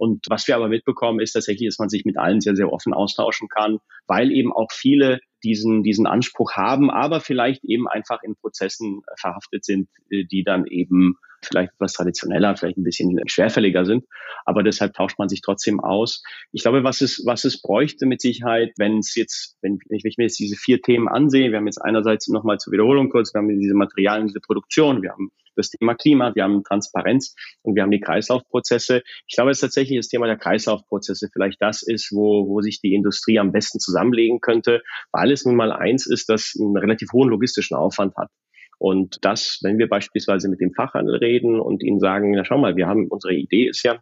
Und 0.00 0.24
was 0.30 0.48
wir 0.48 0.56
aber 0.56 0.68
mitbekommen, 0.68 1.20
ist 1.20 1.32
tatsächlich, 1.32 1.68
dass 1.68 1.78
man 1.78 1.90
sich 1.90 2.06
mit 2.06 2.16
allen 2.16 2.40
sehr, 2.40 2.56
sehr 2.56 2.72
offen 2.72 2.94
austauschen 2.94 3.48
kann, 3.48 3.80
weil 4.06 4.32
eben 4.32 4.50
auch 4.50 4.72
viele 4.72 5.20
diesen, 5.44 5.82
diesen 5.82 6.06
Anspruch 6.06 6.52
haben, 6.52 6.90
aber 6.90 7.20
vielleicht 7.20 7.64
eben 7.64 7.86
einfach 7.86 8.22
in 8.22 8.34
Prozessen 8.34 9.02
verhaftet 9.18 9.66
sind, 9.66 9.90
äh, 10.08 10.24
die 10.24 10.42
dann 10.42 10.64
eben 10.64 11.16
vielleicht 11.42 11.74
etwas 11.74 11.92
traditioneller, 11.92 12.56
vielleicht 12.56 12.78
ein 12.78 12.84
bisschen 12.84 13.18
schwerfälliger 13.26 13.84
sind. 13.84 14.06
Aber 14.46 14.62
deshalb 14.62 14.94
tauscht 14.94 15.18
man 15.18 15.28
sich 15.28 15.42
trotzdem 15.42 15.80
aus. 15.80 16.22
Ich 16.50 16.62
glaube, 16.62 16.82
was 16.82 17.02
es, 17.02 17.22
was 17.26 17.44
es 17.44 17.60
bräuchte 17.60 18.06
mit 18.06 18.22
Sicherheit, 18.22 18.72
wenn 18.78 19.00
es 19.00 19.14
jetzt, 19.14 19.58
wenn 19.60 19.78
wenn 19.86 19.98
ich 20.02 20.16
mir 20.16 20.24
jetzt 20.24 20.38
diese 20.38 20.56
vier 20.56 20.80
Themen 20.80 21.08
ansehe, 21.08 21.50
wir 21.50 21.58
haben 21.58 21.66
jetzt 21.66 21.82
einerseits 21.82 22.28
nochmal 22.28 22.56
zur 22.56 22.72
Wiederholung 22.72 23.10
kurz, 23.10 23.34
wir 23.34 23.40
haben 23.40 23.48
diese 23.48 23.74
Materialien, 23.74 24.28
diese 24.28 24.40
Produktion, 24.40 25.02
wir 25.02 25.10
haben 25.10 25.30
das 25.60 25.70
Thema 25.70 25.94
Klima, 25.94 26.34
wir 26.34 26.44
haben 26.44 26.64
Transparenz 26.64 27.34
und 27.62 27.74
wir 27.74 27.82
haben 27.82 27.90
die 27.90 28.00
Kreislaufprozesse. 28.00 29.02
Ich 29.26 29.36
glaube, 29.36 29.50
es 29.50 29.58
ist 29.58 29.62
tatsächlich 29.62 29.98
das 29.98 30.08
Thema 30.08 30.26
der 30.26 30.36
Kreislaufprozesse 30.36 31.28
vielleicht 31.32 31.60
das 31.60 31.82
ist, 31.82 32.12
wo, 32.12 32.48
wo 32.48 32.60
sich 32.60 32.80
die 32.80 32.94
Industrie 32.94 33.38
am 33.38 33.52
besten 33.52 33.80
zusammenlegen 33.80 34.40
könnte, 34.40 34.82
weil 35.12 35.32
es 35.32 35.44
nun 35.44 35.56
mal 35.56 35.72
eins 35.72 36.06
ist, 36.06 36.28
das 36.28 36.54
einen 36.58 36.76
relativ 36.76 37.12
hohen 37.12 37.28
logistischen 37.28 37.76
Aufwand 37.76 38.16
hat. 38.16 38.30
Und 38.78 39.18
das, 39.22 39.60
wenn 39.62 39.78
wir 39.78 39.88
beispielsweise 39.88 40.48
mit 40.48 40.60
dem 40.60 40.72
Fachhandel 40.72 41.16
reden 41.16 41.60
und 41.60 41.82
ihnen 41.82 42.00
sagen, 42.00 42.30
na 42.30 42.44
schau 42.46 42.56
mal, 42.56 42.76
wir 42.76 42.86
haben, 42.86 43.08
unsere 43.08 43.34
Idee 43.34 43.68
ist 43.68 43.82
ja, 43.82 44.00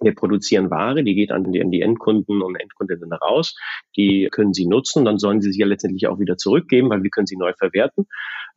wir 0.00 0.14
produzieren 0.14 0.70
Ware, 0.70 1.04
die 1.04 1.14
geht 1.14 1.30
an 1.30 1.52
die, 1.52 1.60
an 1.60 1.70
die 1.70 1.80
Endkunden 1.80 2.42
und 2.42 2.56
Endkundinnen 2.56 3.12
raus. 3.12 3.56
Die 3.96 4.28
können 4.30 4.52
sie 4.52 4.66
nutzen, 4.66 5.04
dann 5.04 5.18
sollen 5.18 5.40
sie 5.40 5.52
sie 5.52 5.60
ja 5.60 5.66
letztendlich 5.66 6.06
auch 6.08 6.18
wieder 6.18 6.36
zurückgeben, 6.36 6.90
weil 6.90 7.02
wir 7.02 7.10
können 7.10 7.26
sie 7.26 7.36
neu 7.36 7.52
verwerten. 7.56 8.06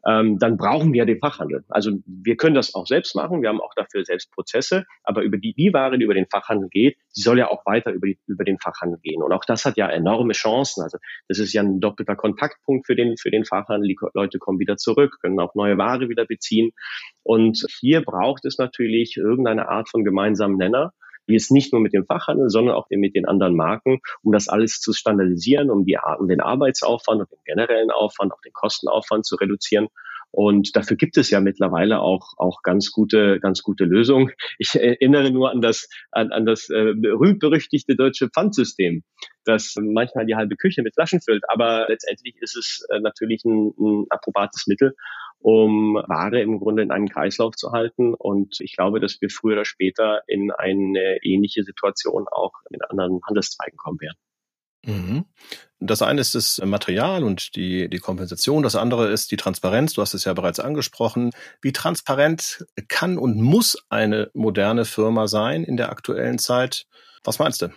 Ähm, 0.07 0.39
dann 0.39 0.57
brauchen 0.57 0.93
wir 0.93 1.05
den 1.05 1.19
Fachhandel. 1.19 1.63
Also 1.67 1.91
wir 2.05 2.37
können 2.37 2.55
das 2.55 2.73
auch 2.73 2.87
selbst 2.87 3.15
machen. 3.15 3.41
Wir 3.41 3.49
haben 3.49 3.61
auch 3.61 3.73
dafür 3.75 4.05
selbst 4.05 4.31
Prozesse. 4.31 4.85
Aber 5.03 5.21
über 5.21 5.37
die, 5.37 5.53
die 5.53 5.73
Ware, 5.73 5.97
die 5.97 6.05
über 6.05 6.13
den 6.13 6.27
Fachhandel 6.31 6.69
geht, 6.69 6.97
die 7.15 7.21
soll 7.21 7.37
ja 7.37 7.49
auch 7.49 7.65
weiter 7.65 7.91
über, 7.91 8.07
die, 8.07 8.17
über 8.25 8.43
den 8.43 8.57
Fachhandel 8.57 8.99
gehen. 9.01 9.21
Und 9.21 9.33
auch 9.33 9.43
das 9.45 9.65
hat 9.65 9.77
ja 9.77 9.89
enorme 9.89 10.33
Chancen. 10.33 10.81
Also 10.83 10.97
das 11.27 11.39
ist 11.39 11.53
ja 11.53 11.61
ein 11.61 11.79
doppelter 11.79 12.15
Kontaktpunkt 12.15 12.85
für 12.87 12.95
den, 12.95 13.17
für 13.17 13.31
den 13.31 13.45
Fachhandel. 13.45 13.89
Die 13.89 13.97
Leute 14.13 14.39
kommen 14.39 14.59
wieder 14.59 14.77
zurück, 14.77 15.17
können 15.21 15.39
auch 15.39 15.55
neue 15.55 15.77
Ware 15.77 16.09
wieder 16.09 16.25
beziehen. 16.25 16.71
Und 17.23 17.65
hier 17.79 18.01
braucht 18.01 18.45
es 18.45 18.57
natürlich 18.57 19.17
irgendeine 19.17 19.67
Art 19.67 19.89
von 19.89 20.05
gemeinsamen 20.05 20.57
Nenner 20.57 20.93
wie 21.27 21.35
es 21.35 21.51
nicht 21.51 21.73
nur 21.73 21.81
mit 21.81 21.93
dem 21.93 22.05
Fachhandel, 22.05 22.49
sondern 22.49 22.75
auch 22.75 22.87
mit 22.89 23.15
den 23.15 23.25
anderen 23.25 23.55
Marken, 23.55 23.99
um 24.23 24.31
das 24.31 24.47
alles 24.47 24.79
zu 24.79 24.93
standardisieren, 24.93 25.69
um, 25.69 25.85
die, 25.85 25.97
um 26.17 26.27
den 26.27 26.41
Arbeitsaufwand 26.41 27.21
und 27.21 27.31
den 27.31 27.39
generellen 27.45 27.91
Aufwand, 27.91 28.33
auch 28.33 28.41
den 28.41 28.53
Kostenaufwand 28.53 29.25
zu 29.25 29.35
reduzieren. 29.35 29.87
Und 30.31 30.75
dafür 30.75 30.97
gibt 30.97 31.17
es 31.17 31.29
ja 31.29 31.39
mittlerweile 31.39 31.99
auch, 31.99 32.33
auch 32.37 32.61
ganz 32.61 32.91
gute, 32.91 33.39
ganz 33.39 33.63
gute 33.63 33.85
Lösungen. 33.85 34.31
Ich 34.59 34.75
erinnere 34.75 35.31
nur 35.31 35.51
an 35.51 35.61
das, 35.61 35.89
an, 36.11 36.31
an 36.31 36.45
das 36.45 36.69
äh, 36.69 36.93
berühmt-berüchtigte 36.95 37.95
deutsche 37.95 38.29
Pfandsystem. 38.29 39.03
Das 39.47 39.75
manchmal 39.79 40.25
die 40.25 40.35
halbe 40.35 40.55
Küche 40.55 40.81
mit 40.83 40.95
Flaschen 40.95 41.21
füllt. 41.21 41.43
Aber 41.49 41.87
letztendlich 41.87 42.35
ist 42.41 42.55
es 42.55 42.85
äh, 42.89 42.99
natürlich 42.99 43.43
ein, 43.45 43.73
ein 43.77 44.05
approbates 44.09 44.67
Mittel, 44.67 44.95
um 45.39 45.95
Ware 45.95 46.41
im 46.41 46.59
Grunde 46.59 46.83
in 46.83 46.91
einen 46.91 47.09
Kreislauf 47.09 47.55
zu 47.55 47.71
halten. 47.71 48.13
Und 48.13 48.59
ich 48.59 48.75
glaube, 48.75 48.99
dass 48.99 49.21
wir 49.21 49.29
früher 49.29 49.53
oder 49.53 49.65
später 49.65 50.21
in 50.27 50.51
eine 50.51 51.19
ähnliche 51.23 51.63
Situation 51.63 52.27
auch 52.29 52.53
in 52.69 52.81
anderen 52.81 53.19
Handelszweigen 53.27 53.77
kommen 53.77 53.99
werden. 54.01 54.17
Mhm. 54.85 55.25
Das 55.79 56.01
eine 56.01 56.21
ist 56.21 56.33
das 56.33 56.59
Material 56.63 57.23
und 57.23 57.55
die, 57.55 57.87
die 57.89 57.99
Kompensation. 57.99 58.63
Das 58.63 58.75
andere 58.75 59.09
ist 59.09 59.31
die 59.31 59.37
Transparenz. 59.37 59.93
Du 59.93 60.01
hast 60.01 60.13
es 60.13 60.25
ja 60.25 60.33
bereits 60.33 60.59
angesprochen. 60.59 61.31
Wie 61.61 61.71
transparent 61.71 62.65
kann 62.87 63.17
und 63.17 63.39
muss 63.39 63.77
eine 63.89 64.31
moderne 64.33 64.85
Firma 64.85 65.27
sein 65.27 65.63
in 65.63 65.77
der 65.77 65.89
aktuellen 65.89 66.39
Zeit? 66.39 66.85
Was 67.23 67.37
meinst 67.37 67.61
du? 67.61 67.69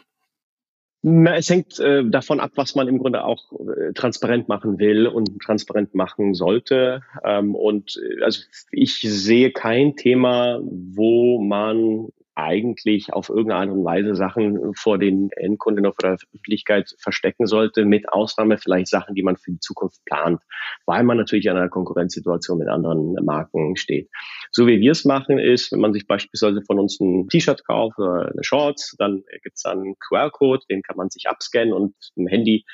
Na, 1.03 1.37
es 1.37 1.49
hängt 1.49 1.79
äh, 1.81 2.05
davon 2.05 2.41
ab, 2.41 2.53
was 2.57 2.75
man 2.75 2.87
im 2.87 2.99
Grunde 2.99 3.25
auch 3.25 3.53
äh, 3.53 3.93
transparent 3.95 4.49
machen 4.49 4.79
will 4.79 5.07
und 5.07 5.41
transparent 5.41 5.95
machen 5.95 6.35
sollte. 6.35 7.03
Ähm, 7.25 7.55
und 7.55 7.97
äh, 7.97 8.23
also 8.23 8.43
ich 8.71 9.01
sehe 9.01 9.51
kein 9.51 9.97
Thema, 9.97 10.61
wo 10.63 11.41
man 11.41 12.09
eigentlich 12.41 13.13
auf 13.13 13.29
irgendeine 13.29 13.61
Art 13.61 13.71
und 13.71 13.85
Weise 13.85 14.15
Sachen 14.15 14.75
vor 14.75 14.99
den 14.99 15.31
Endkunden 15.37 15.87
oder 15.87 15.97
der 16.01 16.13
Öffentlichkeit 16.13 16.95
verstecken 16.99 17.47
sollte, 17.47 17.85
mit 17.85 18.09
Ausnahme 18.09 18.59
vielleicht 18.59 18.89
Sachen, 18.89 19.15
die 19.15 19.23
man 19.23 19.37
für 19.37 19.53
die 19.53 19.61
Zukunft 19.61 20.05
plant, 20.05 20.41
weil 20.87 21.03
man 21.03 21.17
natürlich 21.17 21.47
in 21.47 21.53
einer 21.53 21.69
Konkurrenzsituation 21.69 22.59
mit 22.59 22.69
anderen 22.69 23.15
Marken 23.25 23.77
steht. 23.77 24.09
So 24.53 24.67
wie 24.67 24.81
wir 24.81 24.93
es 24.93 25.05
machen, 25.05 25.39
ist, 25.39 25.73
wenn 25.73 25.81
man 25.81 25.93
sich 25.93 26.07
beispielsweise 26.07 26.63
von 26.63 26.79
uns 26.79 26.99
ein 27.01 27.29
T-Shirt 27.29 27.65
kauft 27.67 27.99
oder 27.99 28.31
eine 28.33 28.43
Shorts, 28.43 28.95
dann 28.99 29.23
gibt 29.43 29.57
es 29.57 29.65
einen 29.65 29.97
QR-Code, 29.99 30.65
den 30.71 30.83
kann 30.83 30.97
man 30.97 31.11
sich 31.11 31.29
abscannen 31.29 31.73
und 31.73 31.95
im 32.17 32.27
Handy 32.27 32.65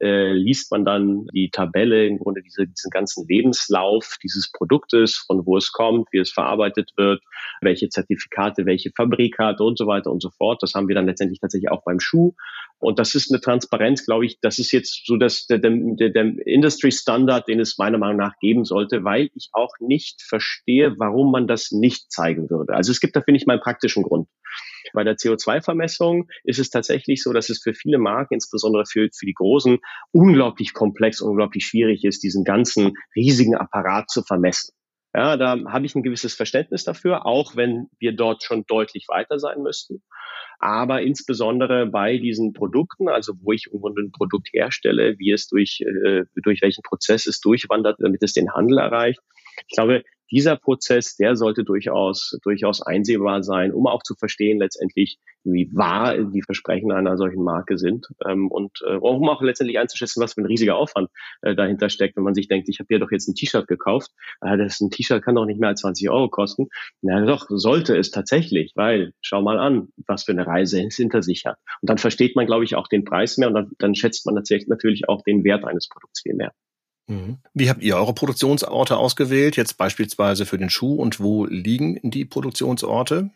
äh, 0.00 0.32
liest 0.32 0.70
man 0.70 0.84
dann 0.84 1.26
die 1.32 1.50
Tabelle, 1.50 2.06
im 2.06 2.18
Grunde 2.18 2.42
diese, 2.42 2.66
diesen 2.66 2.90
ganzen 2.90 3.26
Lebenslauf 3.28 4.16
dieses 4.22 4.50
Produktes, 4.52 5.24
von 5.26 5.46
wo 5.46 5.56
es 5.56 5.72
kommt, 5.72 6.08
wie 6.12 6.18
es 6.18 6.32
verarbeitet 6.32 6.92
wird, 6.96 7.22
welche 7.60 7.88
Zertifikate, 7.88 8.66
welche 8.66 8.90
Fabrikkarte 9.10 9.62
und 9.62 9.78
so 9.78 9.86
weiter 9.86 10.10
und 10.10 10.22
so 10.22 10.30
fort. 10.30 10.62
Das 10.62 10.74
haben 10.74 10.88
wir 10.88 10.94
dann 10.94 11.06
letztendlich 11.06 11.40
tatsächlich 11.40 11.70
auch 11.70 11.82
beim 11.84 12.00
Schuh. 12.00 12.34
Und 12.78 12.98
das 12.98 13.14
ist 13.14 13.30
eine 13.30 13.40
Transparenz, 13.40 14.06
glaube 14.06 14.24
ich, 14.24 14.40
das 14.40 14.58
ist 14.58 14.72
jetzt 14.72 15.06
so 15.06 15.16
dass 15.16 15.46
der, 15.46 15.58
der, 15.58 16.10
der 16.10 16.46
Industry 16.46 16.90
Standard, 16.90 17.46
den 17.46 17.60
es 17.60 17.76
meiner 17.76 17.98
Meinung 17.98 18.16
nach 18.16 18.38
geben 18.40 18.64
sollte, 18.64 19.04
weil 19.04 19.30
ich 19.34 19.50
auch 19.52 19.72
nicht 19.80 20.22
verstehe, 20.22 20.94
warum 20.98 21.30
man 21.30 21.46
das 21.46 21.72
nicht 21.72 22.10
zeigen 22.10 22.48
würde. 22.48 22.74
Also 22.74 22.90
es 22.90 23.00
gibt 23.00 23.16
da, 23.16 23.20
finde 23.20 23.38
ich, 23.38 23.46
mal 23.46 23.54
einen 23.54 23.62
praktischen 23.62 24.02
Grund. 24.02 24.28
Bei 24.94 25.04
der 25.04 25.16
CO2-Vermessung 25.16 26.28
ist 26.42 26.58
es 26.58 26.70
tatsächlich 26.70 27.22
so, 27.22 27.32
dass 27.32 27.50
es 27.50 27.62
für 27.62 27.74
viele 27.74 27.98
Marken, 27.98 28.34
insbesondere 28.34 28.86
für, 28.86 29.08
für 29.14 29.26
die 29.26 29.34
Großen, 29.34 29.78
unglaublich 30.12 30.72
komplex, 30.72 31.20
unglaublich 31.20 31.66
schwierig 31.66 32.04
ist, 32.04 32.22
diesen 32.22 32.44
ganzen 32.44 32.94
riesigen 33.14 33.56
Apparat 33.56 34.10
zu 34.10 34.22
vermessen. 34.22 34.72
Ja, 35.12 35.36
da 35.36 35.58
habe 35.66 35.86
ich 35.86 35.94
ein 35.94 36.04
gewisses 36.04 36.34
Verständnis 36.34 36.84
dafür, 36.84 37.26
auch 37.26 37.56
wenn 37.56 37.88
wir 37.98 38.12
dort 38.12 38.44
schon 38.44 38.64
deutlich 38.66 39.06
weiter 39.08 39.40
sein 39.40 39.62
müssten. 39.62 40.02
Aber 40.60 41.02
insbesondere 41.02 41.86
bei 41.86 42.18
diesen 42.18 42.52
Produkten, 42.52 43.08
also 43.08 43.32
wo 43.42 43.52
ich 43.52 43.66
irgendwo 43.66 43.88
ein 43.88 44.12
Produkt 44.12 44.50
herstelle, 44.52 45.18
wie 45.18 45.32
es 45.32 45.48
durch, 45.48 45.80
äh, 45.80 46.24
durch 46.36 46.62
welchen 46.62 46.82
Prozess 46.82 47.26
es 47.26 47.40
durchwandert, 47.40 47.96
damit 47.98 48.22
es 48.22 48.34
den 48.34 48.52
Handel 48.52 48.78
erreicht. 48.78 49.20
Ich 49.66 49.74
glaube, 49.74 50.04
dieser 50.30 50.56
Prozess, 50.56 51.16
der 51.16 51.36
sollte 51.36 51.64
durchaus, 51.64 52.38
durchaus 52.42 52.82
einsehbar 52.82 53.42
sein, 53.42 53.72
um 53.72 53.86
auch 53.86 54.02
zu 54.02 54.14
verstehen 54.14 54.58
letztendlich, 54.58 55.18
wie 55.44 55.70
wahr 55.72 56.18
die 56.18 56.42
Versprechen 56.42 56.92
einer 56.92 57.16
solchen 57.16 57.42
Marke 57.42 57.78
sind 57.78 58.08
ähm, 58.26 58.50
und 58.50 58.82
äh, 58.86 58.96
um 58.96 59.28
auch 59.28 59.42
letztendlich 59.42 59.78
einzuschätzen, 59.78 60.22
was 60.22 60.34
für 60.34 60.42
ein 60.42 60.46
riesiger 60.46 60.76
Aufwand 60.76 61.08
äh, 61.42 61.54
dahinter 61.54 61.88
steckt, 61.88 62.16
wenn 62.16 62.24
man 62.24 62.34
sich 62.34 62.48
denkt, 62.48 62.68
ich 62.68 62.78
habe 62.78 62.88
hier 62.88 62.98
doch 62.98 63.10
jetzt 63.10 63.28
ein 63.28 63.34
T-Shirt 63.34 63.66
gekauft, 63.66 64.10
äh, 64.40 64.56
das 64.58 64.80
ein 64.80 64.90
T-Shirt 64.90 65.22
kann 65.22 65.34
doch 65.34 65.46
nicht 65.46 65.58
mehr 65.58 65.70
als 65.70 65.80
20 65.80 66.10
Euro 66.10 66.28
kosten. 66.28 66.68
Na 67.00 67.24
doch, 67.24 67.46
sollte 67.48 67.96
es 67.96 68.10
tatsächlich, 68.10 68.72
weil 68.74 69.12
schau 69.20 69.42
mal 69.42 69.58
an, 69.58 69.88
was 70.06 70.24
für 70.24 70.32
eine 70.32 70.46
Reise 70.46 70.82
es 70.84 70.96
hinter 70.96 71.22
sich 71.22 71.46
hat. 71.46 71.56
Und 71.80 71.88
dann 71.88 71.98
versteht 71.98 72.36
man, 72.36 72.46
glaube 72.46 72.64
ich, 72.64 72.76
auch 72.76 72.88
den 72.88 73.04
Preis 73.04 73.38
mehr 73.38 73.48
und 73.48 73.54
dann, 73.54 73.70
dann 73.78 73.94
schätzt 73.94 74.26
man 74.26 74.34
natürlich 74.34 75.08
auch 75.08 75.22
den 75.22 75.44
Wert 75.44 75.64
eines 75.64 75.88
Produkts 75.88 76.22
viel 76.22 76.34
mehr. 76.34 76.52
Mhm. 77.10 77.38
Wie 77.54 77.68
habt 77.68 77.82
ihr 77.82 77.96
eure 77.96 78.14
Produktionsorte 78.14 78.96
ausgewählt, 78.96 79.56
jetzt 79.56 79.76
beispielsweise 79.76 80.46
für 80.46 80.58
den 80.58 80.70
Schuh 80.70 80.94
und 80.94 81.18
wo 81.18 81.44
liegen 81.44 81.98
die 82.02 82.24
Produktionsorte? 82.24 83.30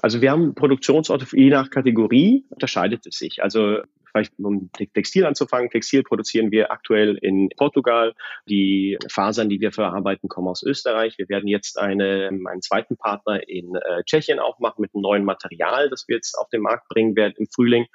Also 0.00 0.22
wir 0.22 0.30
haben 0.30 0.54
Produktionsorte 0.54 1.26
je 1.32 1.50
nach 1.50 1.70
Kategorie, 1.70 2.44
unterscheidet 2.48 3.06
es 3.06 3.18
sich. 3.18 3.42
Also 3.42 3.80
vielleicht 4.12 4.32
um 4.38 4.70
Textil 4.94 5.26
anzufangen. 5.26 5.70
Textil 5.70 6.02
produzieren 6.02 6.50
wir 6.50 6.70
aktuell 6.70 7.16
in 7.16 7.48
Portugal. 7.56 8.14
Die 8.48 8.98
Fasern, 9.08 9.48
die 9.48 9.60
wir 9.60 9.72
verarbeiten, 9.72 10.28
kommen 10.28 10.48
aus 10.48 10.62
Österreich. 10.62 11.18
Wir 11.18 11.28
werden 11.28 11.48
jetzt 11.48 11.78
eine, 11.78 12.28
einen 12.28 12.62
zweiten 12.62 12.96
Partner 12.96 13.48
in 13.48 13.74
äh, 13.74 14.02
Tschechien 14.04 14.38
aufmachen 14.38 14.82
mit 14.82 14.94
einem 14.94 15.02
neuen 15.02 15.24
Material, 15.24 15.88
das 15.88 16.04
wir 16.08 16.16
jetzt 16.16 16.34
auf 16.38 16.48
den 16.50 16.60
Markt 16.60 16.88
bringen 16.88 17.16
werden 17.16 17.34
im 17.38 17.46
Frühling. 17.46 17.86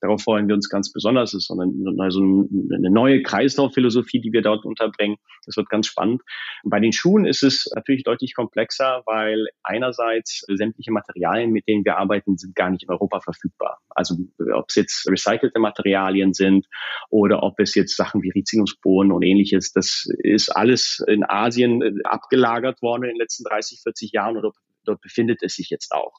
Darauf 0.00 0.22
freuen 0.22 0.48
wir 0.48 0.54
uns 0.54 0.68
ganz 0.68 0.92
besonders. 0.92 1.34
Es 1.34 1.42
ist 1.42 1.48
so 1.48 1.58
eine, 1.58 1.72
also 2.02 2.20
eine 2.20 2.90
neue 2.90 3.22
Kreislaufphilosophie, 3.22 4.20
die 4.20 4.32
wir 4.32 4.42
dort 4.42 4.64
unterbringen. 4.64 5.16
Das 5.44 5.56
wird 5.56 5.68
ganz 5.68 5.86
spannend. 5.86 6.22
Bei 6.64 6.80
den 6.80 6.92
Schuhen 6.92 7.24
ist 7.24 7.42
es 7.42 7.70
natürlich 7.74 8.02
deutlich 8.02 8.34
komplexer, 8.34 9.02
weil 9.06 9.46
einerseits 9.62 10.44
sämtliche 10.48 10.90
Materialien, 10.90 11.50
mit 11.50 11.68
denen 11.68 11.84
wir 11.84 11.98
arbeiten, 11.98 12.36
sind 12.36 12.54
gar 12.54 12.70
nicht 12.70 12.84
in 12.84 12.90
Europa 12.90 13.20
verfügbar. 13.20 13.78
Also 13.90 14.16
ob 14.52 14.66
es 14.68 14.74
jetzt 14.74 15.08
recycelte 15.08 15.58
Materialien 15.66 16.32
sind 16.32 16.66
oder 17.10 17.42
ob 17.42 17.58
es 17.60 17.74
jetzt 17.74 17.96
Sachen 17.96 18.22
wie 18.22 18.30
Rizinusbohnen 18.30 19.12
und 19.12 19.22
ähnliches, 19.22 19.72
das 19.72 20.08
ist 20.22 20.50
alles 20.50 21.02
in 21.06 21.24
Asien 21.28 21.82
äh, 21.82 21.92
abgelagert 22.04 22.82
worden 22.82 23.04
in 23.04 23.10
den 23.10 23.18
letzten 23.18 23.44
30, 23.44 23.80
40 23.82 24.12
Jahren 24.12 24.36
oder 24.36 24.52
dort 24.84 25.00
befindet 25.00 25.42
es 25.42 25.54
sich 25.56 25.70
jetzt 25.70 25.92
auch. 25.92 26.14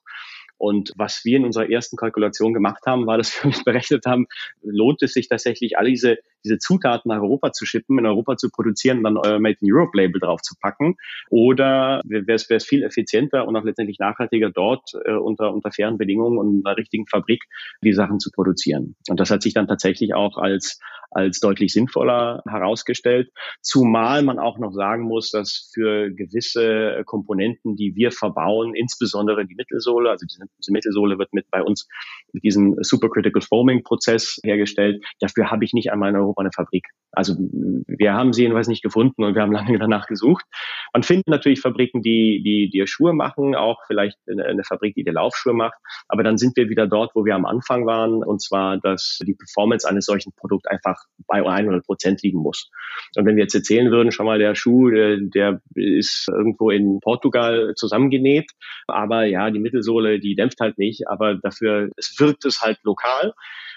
Und 0.57 0.91
was 0.95 1.21
wir 1.23 1.37
in 1.37 1.45
unserer 1.45 1.69
ersten 1.69 1.97
Kalkulation 1.97 2.53
gemacht 2.53 2.83
haben, 2.85 3.05
war, 3.05 3.17
dass 3.17 3.43
wir 3.43 3.51
berechnet 3.63 4.05
haben, 4.05 4.27
lohnt 4.61 5.01
es 5.03 5.13
sich 5.13 5.29
tatsächlich, 5.29 5.77
alle 5.77 5.89
diese, 5.89 6.17
diese 6.43 6.57
Zutaten 6.57 7.09
nach 7.09 7.21
Europa 7.21 7.51
zu 7.51 7.65
schippen, 7.65 7.97
in 7.99 8.05
Europa 8.05 8.38
zu 8.38 8.49
produzieren 8.49 8.99
und 8.99 9.03
dann 9.03 9.17
euer 9.17 9.39
Made 9.39 9.57
in 9.61 9.71
Europe 9.71 9.97
Label 9.97 10.19
drauf 10.19 10.41
zu 10.41 10.55
packen? 10.59 10.95
Oder 11.29 12.01
wäre 12.05 12.25
es, 12.27 12.47
viel 12.65 12.83
effizienter 12.83 13.47
und 13.47 13.55
auch 13.55 13.63
letztendlich 13.63 13.99
nachhaltiger 13.99 14.49
dort 14.49 14.91
äh, 15.05 15.13
unter, 15.13 15.53
unter 15.53 15.71
fairen 15.71 15.97
Bedingungen 15.97 16.38
und 16.38 16.65
einer 16.65 16.77
richtigen 16.77 17.07
Fabrik 17.07 17.43
die 17.83 17.93
Sachen 17.93 18.19
zu 18.19 18.31
produzieren? 18.31 18.95
Und 19.09 19.19
das 19.19 19.31
hat 19.31 19.41
sich 19.41 19.53
dann 19.53 19.67
tatsächlich 19.67 20.13
auch 20.13 20.38
als 20.38 20.79
als 21.11 21.39
deutlich 21.39 21.73
sinnvoller 21.73 22.43
herausgestellt. 22.47 23.31
Zumal 23.61 24.23
man 24.23 24.39
auch 24.39 24.57
noch 24.57 24.71
sagen 24.71 25.03
muss, 25.03 25.31
dass 25.31 25.71
für 25.73 26.11
gewisse 26.11 27.03
Komponenten, 27.05 27.75
die 27.75 27.95
wir 27.95 28.11
verbauen, 28.11 28.75
insbesondere 28.75 29.45
die 29.45 29.55
Mittelsohle, 29.55 30.09
also 30.09 30.25
diese, 30.25 30.71
Mittelsohle 30.71 31.17
wird 31.17 31.33
mit 31.33 31.49
bei 31.49 31.63
uns 31.63 31.88
mit 32.33 32.43
diesem 32.43 32.75
Supercritical 32.81 33.41
Foaming 33.41 33.83
Prozess 33.83 34.39
hergestellt. 34.43 35.03
Dafür 35.19 35.49
habe 35.49 35.63
ich 35.63 35.73
nicht 35.73 35.91
einmal 35.91 36.09
in 36.09 36.15
Europa 36.28 36.41
eine 36.41 36.51
Fabrik. 36.53 36.88
Also 37.11 37.36
wir 37.39 38.13
haben 38.13 38.34
sie 38.34 38.43
jedenfalls 38.43 38.67
nicht 38.67 38.84
gefunden 38.84 39.23
und 39.23 39.34
wir 39.34 39.41
haben 39.41 39.51
lange 39.51 39.80
danach 39.80 40.07
gesucht. 40.07 40.45
Man 40.93 41.03
findet 41.03 41.28
natürlich 41.28 41.61
Fabriken, 41.61 42.01
die, 42.01 42.41
die 42.43 42.69
dir 42.69 42.86
Schuhe 42.86 43.13
machen, 43.13 43.55
auch 43.55 43.80
vielleicht 43.88 44.17
eine 44.28 44.63
Fabrik, 44.63 44.95
die 44.95 45.03
dir 45.03 45.13
Laufschuhe 45.13 45.53
macht. 45.53 45.78
Aber 46.07 46.23
dann 46.23 46.38
sind 46.38 46.55
wir 46.57 46.69
wieder 46.69 46.86
dort, 46.88 47.11
wo 47.15 47.25
wir 47.25 47.36
am 47.36 47.45
Anfang 47.45 47.86
waren, 47.86 48.23
und 48.23 48.41
zwar, 48.41 48.78
dass 48.78 49.19
die 49.25 49.34
Performance 49.34 49.88
eines 49.88 50.05
solchen 50.05 50.34
Produkts 50.34 50.67
einfach 50.67 50.97
bei 51.28 51.43
100 51.43 51.86
Prozent 51.86 52.21
liegen 52.21 52.39
muss. 52.39 52.69
Und 53.15 53.25
wenn 53.25 53.36
wir 53.36 53.43
jetzt 53.43 53.55
erzählen 53.55 53.89
würden, 53.89 54.11
schau 54.11 54.23
mal, 54.23 54.39
der 54.39 54.55
Schuh, 54.55 54.89
der, 54.89 55.17
der 55.17 55.61
ist 55.75 56.28
irgendwo 56.30 56.69
in 56.69 56.99
Portugal 56.99 57.73
zusammengenäht, 57.75 58.51
aber 58.88 59.25
ja, 59.25 59.49
die 59.49 59.59
Mittelsohle, 59.59 60.19
die 60.19 60.36
dämpft 60.36 60.59
halt 60.59 60.78
nicht, 60.78 61.07
aber 61.07 61.36
dafür, 61.36 61.89
es 61.97 62.15
wirkt 62.19 62.45
es 62.45 62.61
halt 62.61 62.80
lokal 62.84 63.34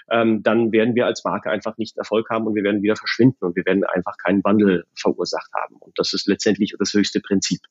ähm, 0.09 0.43
dann 0.43 0.71
werden 0.71 0.95
wir 0.95 1.05
als 1.05 1.23
Marke 1.23 1.49
einfach 1.49 1.77
nicht 1.77 1.97
Erfolg 1.97 2.29
haben 2.29 2.47
und 2.47 2.55
wir 2.55 2.63
werden 2.63 2.81
wieder 2.81 2.95
verschwinden 2.95 3.45
und 3.45 3.55
wir 3.55 3.65
werden 3.65 3.83
einfach 3.83 4.17
keinen 4.17 4.43
Wandel 4.43 4.85
verursacht 4.95 5.51
haben. 5.53 5.75
Und 5.79 5.97
das 5.97 6.13
ist 6.13 6.27
letztendlich 6.27 6.75
das 6.77 6.93
höchste 6.93 7.19
Prinzip. 7.19 7.61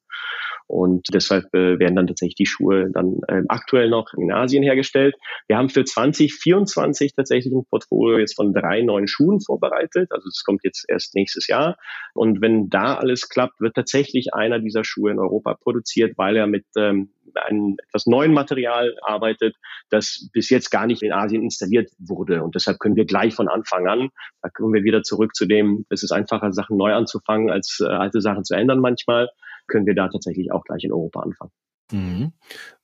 Und 0.71 1.09
deshalb 1.12 1.53
äh, 1.53 1.81
werden 1.81 1.97
dann 1.97 2.07
tatsächlich 2.07 2.37
die 2.37 2.47
Schuhe 2.47 2.91
dann 2.93 3.18
äh, 3.27 3.43
aktuell 3.49 3.91
noch 3.91 4.14
in 4.14 4.31
Asien 4.31 4.62
hergestellt. 4.62 5.16
Wir 5.49 5.57
haben 5.57 5.68
für 5.68 5.85
2024 5.85 7.12
tatsächlich 7.16 7.53
ein 7.53 7.64
Portfolio 7.68 8.18
jetzt 8.18 8.37
von 8.37 8.55
drei 8.55 8.81
neuen 8.83 9.09
Schuhen 9.09 9.41
vorbereitet. 9.41 10.12
Also 10.12 10.29
das 10.29 10.45
kommt 10.45 10.62
jetzt 10.62 10.85
erst 10.89 11.16
nächstes 11.16 11.49
Jahr. 11.49 11.77
Und 12.14 12.41
wenn 12.41 12.71
da 12.71 12.95
alles 12.95 13.29
klappt, 13.29 13.61
wird 13.61 13.75
tatsächlich 13.75 14.33
einer 14.33 14.61
dieser 14.61 14.85
Schuhe 14.85 15.11
in 15.11 15.18
Europa 15.18 15.55
produziert, 15.55 16.16
weil 16.16 16.37
er 16.37 16.47
mit 16.47 16.66
ähm, 16.77 17.11
einem 17.35 17.77
etwas 17.89 18.07
neuen 18.07 18.33
Material 18.33 18.95
arbeitet, 19.03 19.57
das 19.91 20.29
bis 20.33 20.51
jetzt 20.51 20.71
gar 20.71 20.87
nicht 20.87 21.03
in 21.03 21.12
Asien 21.12 21.43
installiert 21.43 21.91
wurde. 21.99 22.45
Und 22.45 22.55
deshalb 22.55 22.79
können 22.79 22.95
wir 22.95 23.07
gleich 23.07 23.35
von 23.35 23.49
Anfang 23.49 23.89
an, 23.89 24.11
da 24.41 24.49
kommen 24.51 24.73
wir 24.73 24.85
wieder 24.85 25.03
zurück 25.03 25.35
zu 25.35 25.47
dem, 25.47 25.85
es 25.89 26.05
ist 26.05 26.12
einfacher, 26.12 26.53
Sachen 26.53 26.77
neu 26.77 26.93
anzufangen, 26.93 27.51
als 27.51 27.81
äh, 27.81 27.89
alte 27.89 28.21
Sachen 28.21 28.45
zu 28.45 28.55
ändern 28.55 28.79
manchmal, 28.79 29.31
können 29.71 29.87
wir 29.87 29.95
da 29.95 30.09
tatsächlich 30.09 30.53
auch 30.53 30.64
gleich 30.64 30.85
in 30.85 30.93
Europa 30.93 31.21
anfangen. 31.21 31.53
Mhm. 31.93 32.33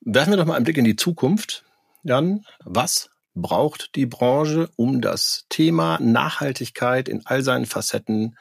Werfen 0.01 0.33
wir 0.33 0.37
doch 0.39 0.47
mal 0.47 0.55
einen 0.55 0.65
Blick 0.65 0.79
in 0.79 0.85
die 0.85 0.97
Zukunft. 0.97 1.65
Jan, 2.03 2.45
was 2.65 3.11
braucht 3.35 3.95
die 3.95 4.07
Branche, 4.07 4.71
um 4.77 5.01
das 5.01 5.45
Thema 5.49 5.99
Nachhaltigkeit 6.01 7.09
in 7.09 7.23
all 7.27 7.43
seinen 7.43 7.67
Facetten 7.67 8.37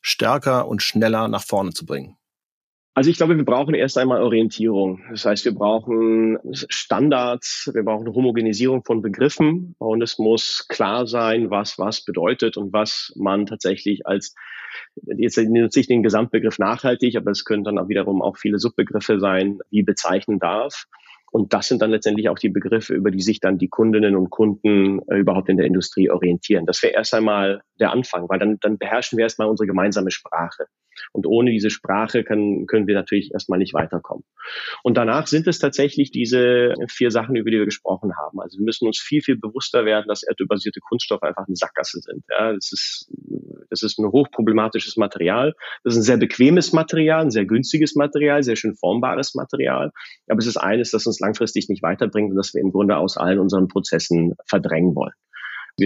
stärker 0.00 0.66
und 0.66 0.82
schneller 0.82 1.28
nach 1.28 1.44
vorne 1.44 1.70
zu 1.70 1.84
bringen? 1.84 2.16
Also 2.92 3.08
ich 3.08 3.16
glaube, 3.16 3.36
wir 3.36 3.44
brauchen 3.44 3.74
erst 3.74 3.96
einmal 3.98 4.20
Orientierung. 4.20 5.02
Das 5.10 5.24
heißt, 5.24 5.44
wir 5.44 5.54
brauchen 5.54 6.38
Standards, 6.52 7.70
wir 7.72 7.84
brauchen 7.84 8.12
Homogenisierung 8.12 8.84
von 8.84 9.00
Begriffen 9.00 9.76
und 9.78 10.02
es 10.02 10.18
muss 10.18 10.66
klar 10.68 11.06
sein, 11.06 11.50
was 11.50 11.78
was 11.78 12.04
bedeutet 12.04 12.56
und 12.56 12.72
was 12.72 13.12
man 13.16 13.46
tatsächlich 13.46 14.06
als 14.06 14.34
jetzt 15.16 15.38
nutze 15.38 15.80
ich 15.80 15.86
den 15.86 16.02
Gesamtbegriff 16.02 16.58
nachhaltig, 16.58 17.16
aber 17.16 17.30
es 17.30 17.44
können 17.44 17.64
dann 17.64 17.78
auch 17.78 17.88
wiederum 17.88 18.22
auch 18.22 18.36
viele 18.36 18.58
Subbegriffe 18.58 19.20
sein, 19.20 19.58
wie 19.70 19.82
bezeichnen 19.82 20.38
darf. 20.38 20.86
Und 21.32 21.52
das 21.52 21.68
sind 21.68 21.80
dann 21.80 21.90
letztendlich 21.90 22.28
auch 22.28 22.38
die 22.38 22.48
Begriffe, 22.48 22.92
über 22.94 23.12
die 23.12 23.22
sich 23.22 23.38
dann 23.38 23.56
die 23.56 23.68
Kundinnen 23.68 24.16
und 24.16 24.30
Kunden 24.30 25.00
äh, 25.08 25.16
überhaupt 25.16 25.48
in 25.48 25.58
der 25.58 25.66
Industrie 25.66 26.10
orientieren. 26.10 26.66
Das 26.66 26.82
wäre 26.82 26.94
erst 26.94 27.14
einmal 27.14 27.62
der 27.78 27.92
Anfang, 27.92 28.28
weil 28.28 28.40
dann, 28.40 28.58
dann 28.60 28.78
beherrschen 28.78 29.16
wir 29.16 29.24
erstmal 29.24 29.48
unsere 29.48 29.68
gemeinsame 29.68 30.10
Sprache. 30.10 30.66
Und 31.12 31.26
ohne 31.26 31.50
diese 31.50 31.70
Sprache 31.70 32.24
können, 32.24 32.66
können 32.66 32.86
wir 32.86 32.94
natürlich 32.94 33.32
erstmal 33.32 33.58
nicht 33.58 33.74
weiterkommen. 33.74 34.24
Und 34.82 34.96
danach 34.96 35.26
sind 35.26 35.46
es 35.46 35.58
tatsächlich 35.58 36.10
diese 36.10 36.74
vier 36.88 37.10
Sachen, 37.10 37.36
über 37.36 37.50
die 37.50 37.58
wir 37.58 37.64
gesprochen 37.64 38.16
haben. 38.16 38.40
Also 38.40 38.58
wir 38.58 38.64
müssen 38.64 38.86
uns 38.86 38.98
viel, 38.98 39.22
viel 39.22 39.36
bewusster 39.36 39.84
werden, 39.84 40.06
dass 40.08 40.22
erdölbasierte 40.22 40.80
Kunststoffe 40.80 41.22
einfach 41.22 41.46
eine 41.46 41.56
Sackgasse 41.56 42.00
sind. 42.00 42.24
Ja, 42.30 42.52
das 42.52 42.72
ist, 42.72 43.12
das 43.70 43.82
ist 43.82 43.98
ein 43.98 44.10
hochproblematisches 44.10 44.96
Material. 44.96 45.54
Das 45.84 45.94
ist 45.94 46.00
ein 46.00 46.04
sehr 46.04 46.16
bequemes 46.16 46.72
Material, 46.72 47.22
ein 47.22 47.30
sehr 47.30 47.46
günstiges 47.46 47.94
Material, 47.94 48.42
sehr 48.42 48.56
schön 48.56 48.74
formbares 48.74 49.34
Material. 49.34 49.92
Aber 50.28 50.38
es 50.38 50.46
ist 50.46 50.56
eines, 50.56 50.90
das 50.90 51.06
uns 51.06 51.20
langfristig 51.20 51.68
nicht 51.68 51.82
weiterbringt 51.82 52.30
und 52.30 52.36
das 52.36 52.54
wir 52.54 52.60
im 52.60 52.72
Grunde 52.72 52.96
aus 52.96 53.16
allen 53.16 53.38
unseren 53.38 53.68
Prozessen 53.68 54.34
verdrängen 54.46 54.94
wollen 54.94 55.12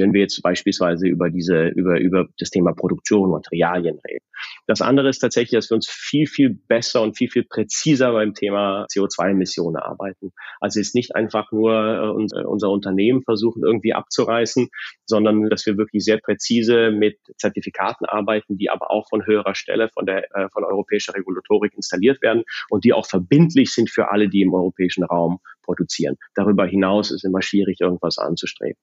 wenn 0.00 0.12
wir 0.12 0.22
jetzt 0.22 0.40
beispielsweise 0.42 1.06
über 1.06 1.30
diese, 1.30 1.68
über, 1.68 2.00
über 2.00 2.26
das 2.38 2.50
Thema 2.50 2.72
Produktion, 2.72 3.30
Materialien 3.30 3.98
reden. 4.06 4.24
Das 4.66 4.80
andere 4.80 5.08
ist 5.08 5.18
tatsächlich, 5.18 5.58
dass 5.58 5.70
wir 5.70 5.76
uns 5.76 5.88
viel, 5.88 6.26
viel 6.26 6.50
besser 6.50 7.02
und 7.02 7.16
viel, 7.16 7.28
viel 7.28 7.44
präziser 7.44 8.12
beim 8.12 8.34
Thema 8.34 8.86
CO2-Emissionen 8.86 9.76
arbeiten. 9.76 10.32
Also 10.60 10.80
jetzt 10.80 10.94
nicht 10.94 11.14
einfach 11.14 11.52
nur 11.52 11.72
äh, 11.72 12.40
äh, 12.40 12.44
unser 12.44 12.70
Unternehmen 12.70 13.22
versuchen 13.22 13.62
irgendwie 13.64 13.92
abzureißen, 13.92 14.68
sondern 15.06 15.48
dass 15.50 15.66
wir 15.66 15.76
wirklich 15.76 16.04
sehr 16.04 16.18
präzise 16.18 16.90
mit 16.90 17.18
Zertifikaten 17.36 18.06
arbeiten, 18.06 18.56
die 18.56 18.70
aber 18.70 18.90
auch 18.90 19.08
von 19.08 19.26
höherer 19.26 19.54
Stelle 19.54 19.88
von 19.88 20.06
der 20.06 20.34
äh, 20.34 20.48
von 20.50 20.64
europäischer 20.64 21.14
Regulatorik 21.14 21.74
installiert 21.74 22.22
werden 22.22 22.44
und 22.70 22.84
die 22.84 22.92
auch 22.92 23.06
verbindlich 23.06 23.72
sind 23.72 23.90
für 23.90 24.10
alle, 24.10 24.28
die 24.28 24.42
im 24.42 24.54
europäischen 24.54 25.04
Raum 25.04 25.40
produzieren. 25.64 26.16
Darüber 26.34 26.66
hinaus 26.66 27.10
ist 27.10 27.24
immer 27.24 27.42
schwierig, 27.42 27.80
irgendwas 27.80 28.18
anzustreben. 28.18 28.80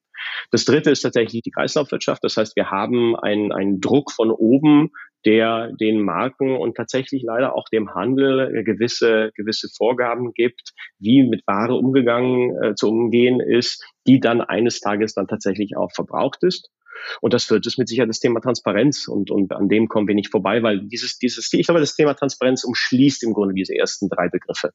Das 0.50 0.64
dritte 0.64 0.90
ist 0.90 1.02
tatsächlich 1.02 1.42
die 1.42 1.50
Kreislaufwirtschaft. 1.50 2.22
Das 2.22 2.36
heißt, 2.36 2.56
wir 2.56 2.70
haben 2.70 3.16
einen, 3.16 3.52
einen 3.52 3.80
Druck 3.80 4.12
von 4.12 4.30
oben, 4.30 4.90
der 5.24 5.72
den 5.72 6.02
Marken 6.02 6.56
und 6.56 6.76
tatsächlich 6.76 7.22
leider 7.24 7.54
auch 7.54 7.66
dem 7.72 7.94
Handel 7.94 8.64
gewisse, 8.64 9.30
gewisse 9.36 9.68
Vorgaben 9.76 10.32
gibt, 10.34 10.72
wie 10.98 11.22
mit 11.22 11.42
Ware 11.46 11.74
umgegangen 11.74 12.50
äh, 12.62 12.74
zu 12.74 12.88
umgehen 12.88 13.40
ist, 13.40 13.84
die 14.06 14.20
dann 14.20 14.40
eines 14.40 14.80
Tages 14.80 15.14
dann 15.14 15.28
tatsächlich 15.28 15.76
auch 15.76 15.92
verbraucht 15.92 16.42
ist. 16.42 16.70
Und 17.20 17.34
das 17.34 17.50
wird 17.50 17.66
es 17.66 17.78
mit 17.78 17.88
Sicherheit 17.88 18.08
das 18.08 18.20
Thema 18.20 18.40
Transparenz 18.40 19.08
und, 19.08 19.30
und 19.30 19.52
an 19.52 19.68
dem 19.68 19.88
kommen 19.88 20.08
wir 20.08 20.14
nicht 20.14 20.30
vorbei, 20.30 20.62
weil 20.62 20.80
dieses, 20.80 21.18
dieses, 21.18 21.52
ich 21.52 21.66
glaube, 21.66 21.80
das 21.80 21.94
Thema 21.94 22.14
Transparenz 22.14 22.64
umschließt 22.64 23.22
im 23.24 23.32
Grunde 23.32 23.54
diese 23.54 23.76
ersten 23.76 24.08
drei 24.08 24.28
Begriffe. 24.28 24.72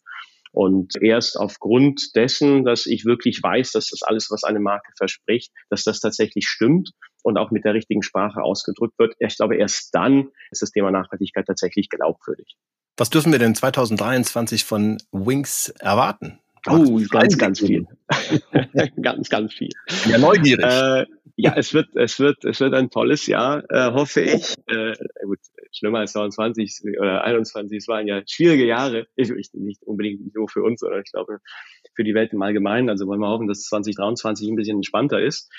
Und 0.52 0.93
erst 1.02 1.38
aufgrund 1.38 2.16
dessen, 2.16 2.64
dass 2.64 2.86
ich 2.86 3.06
wirklich 3.06 3.41
weiß, 3.41 3.72
dass 3.72 3.89
das 3.89 4.04
alles, 4.04 4.30
was 4.32 4.43
eine 4.43 4.60
Marke 4.60 4.91
verspricht, 4.98 5.52
dass 5.70 5.84
das 5.84 6.00
tatsächlich 6.00 6.48
stimmt 6.48 6.91
und 7.24 7.38
auch 7.38 7.52
mit 7.52 7.66
der 7.66 7.74
richtigen 7.74 8.02
Sprache 8.02 8.41
ausgedrückt 8.41 8.98
wird, 8.98 9.14
ich 9.20 9.36
glaube, 9.36 9.58
erst 9.58 9.93
dann 9.93 10.30
ist 10.52 10.62
das 10.62 10.72
Thema 10.72 10.91
Nachhaltigkeit 10.91 11.45
tatsächlich 11.45 11.89
glaubwürdig. 11.89 12.56
Was 12.98 13.10
dürfen 13.10 13.32
wir 13.32 13.39
denn 13.39 13.54
2023 13.54 14.64
von 14.64 14.98
Wings 15.12 15.70
erwarten? 15.80 16.39
Oh, 16.70 17.01
ganz, 17.09 17.38
ganz 17.38 17.59
viel. 17.59 17.88
ganz, 19.01 19.30
ganz 19.30 19.53
viel. 19.53 19.70
Ja, 20.05 20.18
neugierig. 20.18 20.63
Äh, 20.63 21.05
ja, 21.39 21.53
es 21.55 21.74
wird, 21.74 21.95
es 21.95 22.20
wird, 22.20 22.43
es 22.45 22.59
wird 22.59 22.74
ein 22.74 22.89
tolles 22.89 23.28
Jahr, 23.28 23.63
äh, 23.70 23.91
hoffe 23.91 24.22
ich. 24.22 24.55
Äh, 24.68 24.95
gut, 25.24 25.38
schlimmer 25.72 25.99
als 25.99 26.15
29 26.15 26.82
oder 26.99 27.24
21, 27.24 27.78
es 27.78 27.88
waren 27.88 28.07
ja 28.07 28.22
schwierige 28.26 28.65
Jahre. 28.65 29.07
Ich, 29.15 29.30
ich, 29.30 29.53
nicht 29.53 29.84
unbedingt 29.84 30.34
nur 30.34 30.49
für 30.49 30.63
uns, 30.63 30.80
sondern 30.80 31.01
ich 31.05 31.11
glaube 31.11 31.38
für 31.95 32.03
die 32.03 32.15
Welt 32.15 32.34
im 32.34 32.41
Allgemeinen. 32.41 32.89
Also 32.89 33.05
wollen 33.05 33.20
wir 33.20 33.30
hoffen, 33.30 33.47
dass 33.47 33.61
2023 33.63 34.49
ein 34.49 34.55
bisschen 34.55 34.78
entspannter 34.78 35.22
ist. 35.22 35.51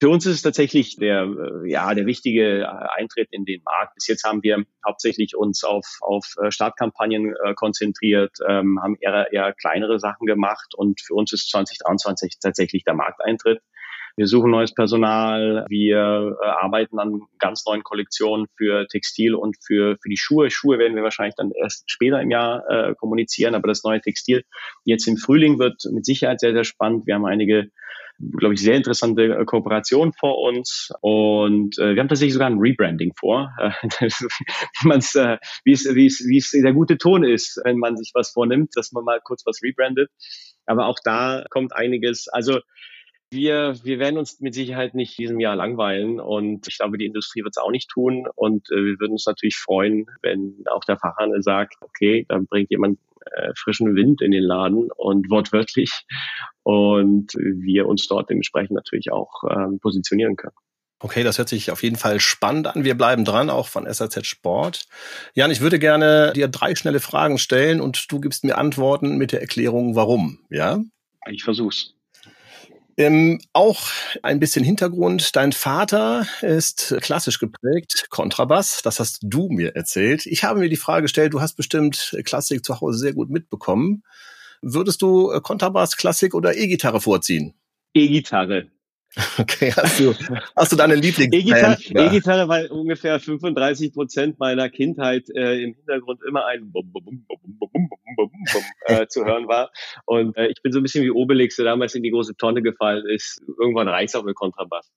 Für 0.00 0.08
uns 0.08 0.24
ist 0.24 0.36
es 0.36 0.42
tatsächlich 0.42 0.96
der, 0.96 1.24
äh, 1.24 1.70
ja, 1.70 1.92
der 1.92 2.06
wichtige 2.06 2.66
Eintritt 2.96 3.28
in 3.32 3.44
den 3.44 3.62
Markt. 3.62 3.94
Bis 3.96 4.06
jetzt 4.06 4.24
haben 4.24 4.42
wir 4.42 4.64
hauptsächlich 4.86 5.36
uns 5.36 5.62
auf, 5.62 5.98
auf 6.00 6.24
äh, 6.42 6.50
Startkampagnen 6.50 7.34
äh, 7.44 7.52
konzentriert, 7.52 8.38
ähm, 8.48 8.80
haben 8.82 8.96
eher, 9.00 9.30
eher 9.30 9.52
kleinere 9.52 10.00
Sachen 10.00 10.26
gemacht 10.26 10.74
und 10.74 11.02
für 11.02 11.12
uns 11.12 11.34
ist 11.34 11.50
2023 11.50 12.38
tatsächlich 12.40 12.82
der 12.84 12.94
Markteintritt. 12.94 13.60
Wir 14.16 14.26
suchen 14.26 14.50
neues 14.50 14.74
Personal. 14.74 15.64
Wir 15.68 16.36
äh, 16.40 16.46
arbeiten 16.46 16.98
an 16.98 17.22
ganz 17.38 17.64
neuen 17.66 17.82
Kollektionen 17.82 18.46
für 18.56 18.86
Textil 18.88 19.34
und 19.34 19.56
für, 19.64 19.96
für 20.02 20.08
die 20.08 20.16
Schuhe. 20.16 20.50
Schuhe 20.50 20.78
werden 20.78 20.96
wir 20.96 21.02
wahrscheinlich 21.02 21.36
dann 21.36 21.52
erst 21.52 21.90
später 21.90 22.20
im 22.20 22.30
Jahr 22.30 22.68
äh, 22.68 22.94
kommunizieren, 22.94 23.54
aber 23.54 23.68
das 23.68 23.84
neue 23.84 24.00
Textil 24.00 24.44
jetzt 24.84 25.06
im 25.06 25.16
Frühling 25.16 25.58
wird 25.58 25.82
mit 25.92 26.04
Sicherheit 26.04 26.40
sehr, 26.40 26.52
sehr 26.52 26.64
spannend. 26.64 27.06
Wir 27.06 27.14
haben 27.14 27.26
einige 27.26 27.70
glaube 28.36 28.54
ich, 28.54 28.60
sehr 28.60 28.76
interessante 28.76 29.34
äh, 29.34 29.44
Kooperation 29.44 30.12
vor 30.12 30.38
uns 30.42 30.90
und 31.00 31.78
äh, 31.78 31.94
wir 31.94 32.00
haben 32.00 32.08
tatsächlich 32.08 32.34
sogar 32.34 32.50
ein 32.50 32.58
Rebranding 32.58 33.12
vor, 33.18 33.54
äh, 33.58 34.10
man's, 34.82 35.14
äh, 35.14 35.38
wie 35.64 35.72
es 35.72 35.84
wie 35.94 36.06
es 36.06 36.24
wie 36.26 36.38
es 36.38 36.50
der 36.50 36.72
gute 36.72 36.98
Ton 36.98 37.24
ist, 37.24 37.60
wenn 37.64 37.78
man 37.78 37.96
sich 37.96 38.10
was 38.14 38.30
vornimmt, 38.30 38.70
dass 38.74 38.92
man 38.92 39.04
mal 39.04 39.20
kurz 39.22 39.44
was 39.46 39.60
rebrandet. 39.62 40.10
Aber 40.66 40.86
auch 40.86 40.98
da 41.02 41.44
kommt 41.50 41.74
einiges. 41.74 42.28
Also 42.28 42.60
wir, 43.30 43.76
wir 43.84 43.98
werden 43.98 44.18
uns 44.18 44.40
mit 44.40 44.54
Sicherheit 44.54 44.94
nicht 44.94 45.16
diesem 45.18 45.40
Jahr 45.40 45.56
langweilen 45.56 46.20
und 46.20 46.66
ich 46.66 46.78
glaube, 46.78 46.98
die 46.98 47.06
Industrie 47.06 47.42
wird 47.42 47.54
es 47.56 47.62
auch 47.62 47.70
nicht 47.70 47.88
tun 47.88 48.26
und 48.34 48.70
äh, 48.70 48.76
wir 48.76 49.00
würden 49.00 49.12
uns 49.12 49.26
natürlich 49.26 49.56
freuen, 49.56 50.06
wenn 50.22 50.64
auch 50.70 50.84
der 50.84 50.98
Fachhandel 50.98 51.42
sagt, 51.42 51.74
okay, 51.80 52.26
dann 52.28 52.46
bringt 52.46 52.70
jemand 52.70 52.98
äh, 53.32 53.52
frischen 53.56 53.94
Wind 53.94 54.20
in 54.22 54.32
den 54.32 54.42
Laden 54.42 54.90
und 54.96 55.30
wortwörtlich 55.30 56.04
und 56.62 57.34
wir 57.34 57.86
uns 57.86 58.06
dort 58.08 58.30
dementsprechend 58.30 58.72
natürlich 58.72 59.12
auch 59.12 59.42
ähm, 59.48 59.78
positionieren 59.78 60.36
können. 60.36 60.56
Okay, 61.02 61.22
das 61.22 61.38
hört 61.38 61.48
sich 61.48 61.70
auf 61.70 61.82
jeden 61.82 61.96
Fall 61.96 62.20
spannend 62.20 62.66
an. 62.66 62.84
Wir 62.84 62.94
bleiben 62.94 63.24
dran, 63.24 63.48
auch 63.48 63.68
von 63.68 63.90
SAZ 63.90 64.26
Sport. 64.26 64.84
Jan, 65.34 65.50
ich 65.50 65.62
würde 65.62 65.78
gerne 65.78 66.32
dir 66.34 66.48
drei 66.48 66.74
schnelle 66.74 67.00
Fragen 67.00 67.38
stellen 67.38 67.80
und 67.80 68.12
du 68.12 68.20
gibst 68.20 68.44
mir 68.44 68.58
Antworten 68.58 69.16
mit 69.16 69.32
der 69.32 69.40
Erklärung, 69.40 69.96
warum, 69.96 70.40
ja? 70.50 70.80
Ich 71.30 71.42
versuch's. 71.42 71.94
Ähm, 72.96 73.40
auch 73.52 73.88
ein 74.22 74.40
bisschen 74.40 74.64
Hintergrund. 74.64 75.34
Dein 75.36 75.52
Vater 75.52 76.26
ist 76.42 76.96
klassisch 77.00 77.38
geprägt, 77.38 78.06
Kontrabass. 78.10 78.82
Das 78.82 79.00
hast 79.00 79.20
du 79.22 79.48
mir 79.48 79.74
erzählt. 79.76 80.26
Ich 80.26 80.44
habe 80.44 80.60
mir 80.60 80.68
die 80.68 80.76
Frage 80.76 81.02
gestellt, 81.02 81.32
du 81.32 81.40
hast 81.40 81.54
bestimmt 81.54 82.16
Klassik 82.24 82.64
zu 82.64 82.80
Hause 82.80 82.98
sehr 82.98 83.12
gut 83.12 83.30
mitbekommen. 83.30 84.02
Würdest 84.62 85.00
du 85.02 85.28
Kontrabass, 85.40 85.96
Klassik 85.96 86.34
oder 86.34 86.56
E-Gitarre 86.56 87.00
vorziehen? 87.00 87.54
E-Gitarre. 87.94 88.68
Okay, 89.38 89.72
hast 89.72 89.98
du, 89.98 90.14
hast 90.54 90.70
du 90.70 90.76
deine 90.76 90.94
Lieblings 90.94 91.34
E-Gitarre, 91.34 92.48
weil 92.48 92.66
ungefähr 92.68 93.18
35 93.18 93.92
Prozent 93.92 94.38
meiner 94.38 94.70
Kindheit 94.70 95.28
äh, 95.34 95.62
im 95.62 95.74
Hintergrund 95.74 96.20
immer 96.28 96.46
ein 96.46 96.70
Bum, 96.70 96.92
Bum, 96.92 97.04
Bum, 97.04 97.26
Bum, 97.26 97.38
Bum, 97.58 97.70
Bum, 97.72 97.88
Bum, 98.16 98.30
Bum, 98.52 98.62
äh, 98.86 99.06
zu 99.08 99.24
hören 99.24 99.48
war. 99.48 99.70
Und 100.06 100.36
äh, 100.36 100.46
ich 100.46 100.62
bin 100.62 100.70
so 100.70 100.78
ein 100.78 100.82
bisschen 100.84 101.04
wie 101.04 101.10
Obelix, 101.10 101.56
der 101.56 101.64
damals 101.64 101.94
in 101.96 102.04
die 102.04 102.10
große 102.10 102.36
Tonne 102.36 102.62
gefallen 102.62 103.04
ist. 103.08 103.42
Irgendwann 103.58 103.88
reicht 103.88 104.14
auch 104.14 104.22
mit 104.22 104.36
Kontrabass. 104.36 104.90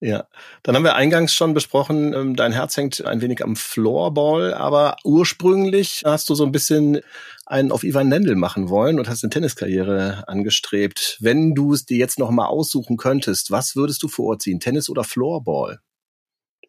Ja, 0.00 0.26
dann 0.62 0.76
haben 0.76 0.84
wir 0.84 0.94
eingangs 0.94 1.34
schon 1.34 1.54
besprochen, 1.54 2.12
ähm, 2.12 2.36
dein 2.36 2.52
Herz 2.52 2.76
hängt 2.76 3.06
ein 3.06 3.22
wenig 3.22 3.42
am 3.42 3.56
Floorball, 3.56 4.52
aber 4.52 4.96
ursprünglich 5.04 6.02
hast 6.04 6.28
du 6.28 6.34
so 6.34 6.44
ein 6.44 6.52
bisschen 6.52 7.00
einen 7.46 7.72
auf 7.72 7.82
Ivan 7.82 8.10
Lendl 8.10 8.34
machen 8.34 8.68
wollen 8.68 8.98
und 8.98 9.08
hast 9.08 9.24
eine 9.24 9.30
Tenniskarriere 9.30 10.24
angestrebt. 10.26 11.16
Wenn 11.20 11.54
du 11.54 11.72
es 11.72 11.86
dir 11.86 11.96
jetzt 11.96 12.18
noch 12.18 12.30
mal 12.30 12.46
aussuchen 12.46 12.98
könntest, 12.98 13.50
was 13.50 13.74
würdest 13.74 14.02
du 14.02 14.08
vorziehen, 14.08 14.60
Tennis 14.60 14.90
oder 14.90 15.02
Floorball? 15.02 15.80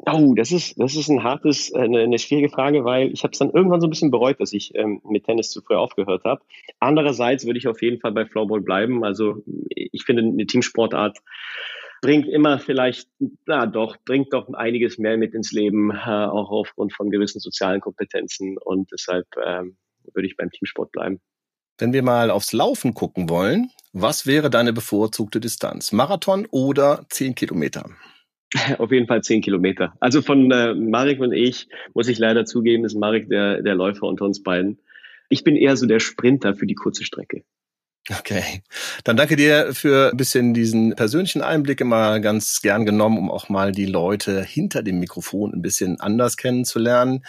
Oh, 0.05 0.33
das 0.35 0.51
ist 0.51 0.79
das 0.79 0.95
ist 0.95 1.09
ein 1.09 1.23
hartes, 1.23 1.73
äh, 1.73 1.79
eine, 1.79 2.01
eine 2.01 2.19
schwierige 2.19 2.49
Frage, 2.49 2.85
weil 2.85 3.11
ich 3.11 3.23
habe 3.23 3.31
es 3.33 3.39
dann 3.39 3.49
irgendwann 3.49 3.81
so 3.81 3.87
ein 3.87 3.89
bisschen 3.89 4.11
bereut, 4.11 4.39
dass 4.39 4.53
ich 4.53 4.73
ähm, 4.75 5.01
mit 5.03 5.25
Tennis 5.25 5.49
zu 5.49 5.61
früh 5.61 5.75
aufgehört 5.75 6.23
habe. 6.23 6.41
Andererseits 6.79 7.45
würde 7.45 7.59
ich 7.59 7.67
auf 7.67 7.81
jeden 7.81 7.99
Fall 7.99 8.11
bei 8.13 8.25
Floorball 8.25 8.61
bleiben. 8.61 9.03
Also 9.03 9.43
ich 9.69 10.03
finde 10.05 10.23
eine 10.23 10.45
Teamsportart 10.45 11.17
bringt 12.01 12.27
immer 12.27 12.59
vielleicht, 12.59 13.09
na 13.45 13.65
doch, 13.65 13.97
bringt 14.05 14.33
doch 14.33 14.51
einiges 14.53 14.97
mehr 14.97 15.17
mit 15.17 15.33
ins 15.33 15.51
Leben, 15.51 15.91
äh, 15.91 15.95
auch 15.95 16.49
aufgrund 16.49 16.93
von 16.93 17.09
gewissen 17.09 17.39
sozialen 17.39 17.81
Kompetenzen. 17.81 18.57
Und 18.57 18.91
deshalb 18.91 19.27
ähm, 19.43 19.77
würde 20.13 20.27
ich 20.27 20.37
beim 20.37 20.51
Teamsport 20.51 20.91
bleiben. 20.91 21.19
Wenn 21.79 21.93
wir 21.93 22.01
mal 22.01 22.31
aufs 22.31 22.53
Laufen 22.53 22.93
gucken 22.93 23.29
wollen, 23.29 23.69
Was 23.99 24.27
wäre 24.27 24.51
deine 24.51 24.73
bevorzugte 24.73 25.39
Distanz? 25.39 25.91
Marathon 25.91 26.47
oder 26.51 27.07
10 27.09 27.33
Kilometer? 27.33 27.89
Auf 28.77 28.91
jeden 28.91 29.07
Fall 29.07 29.23
10 29.23 29.41
Kilometer. 29.41 29.95
Also 29.99 30.21
von 30.21 30.51
äh, 30.51 30.75
Marek 30.75 31.19
und 31.19 31.33
ich 31.33 31.67
muss 31.95 32.07
ich 32.07 32.19
leider 32.19 32.45
zugeben, 32.45 32.85
ist 32.85 32.95
Marek 32.95 33.27
der, 33.27 33.63
der 33.63 33.73
Läufer 33.73 34.03
unter 34.03 34.25
uns 34.25 34.43
beiden. 34.43 34.79
Ich 35.29 35.43
bin 35.43 35.55
eher 35.55 35.75
so 35.75 35.87
der 35.87 35.99
Sprinter 35.99 36.53
für 36.53 36.67
die 36.67 36.75
kurze 36.75 37.03
Strecke. 37.03 37.43
Okay. 38.09 38.61
Dann 39.03 39.17
danke 39.17 39.35
dir 39.35 39.73
für 39.73 40.11
ein 40.11 40.17
bisschen 40.17 40.53
diesen 40.53 40.95
persönlichen 40.95 41.41
Einblick 41.41 41.81
immer 41.81 42.21
ganz 42.21 42.61
gern 42.61 42.85
genommen, 42.85 43.17
um 43.17 43.29
auch 43.29 43.49
mal 43.49 43.73
die 43.73 43.85
Leute 43.85 44.43
hinter 44.43 44.81
dem 44.81 44.99
Mikrofon 44.99 45.53
ein 45.53 45.61
bisschen 45.61 45.99
anders 45.99 46.37
kennenzulernen. 46.37 47.25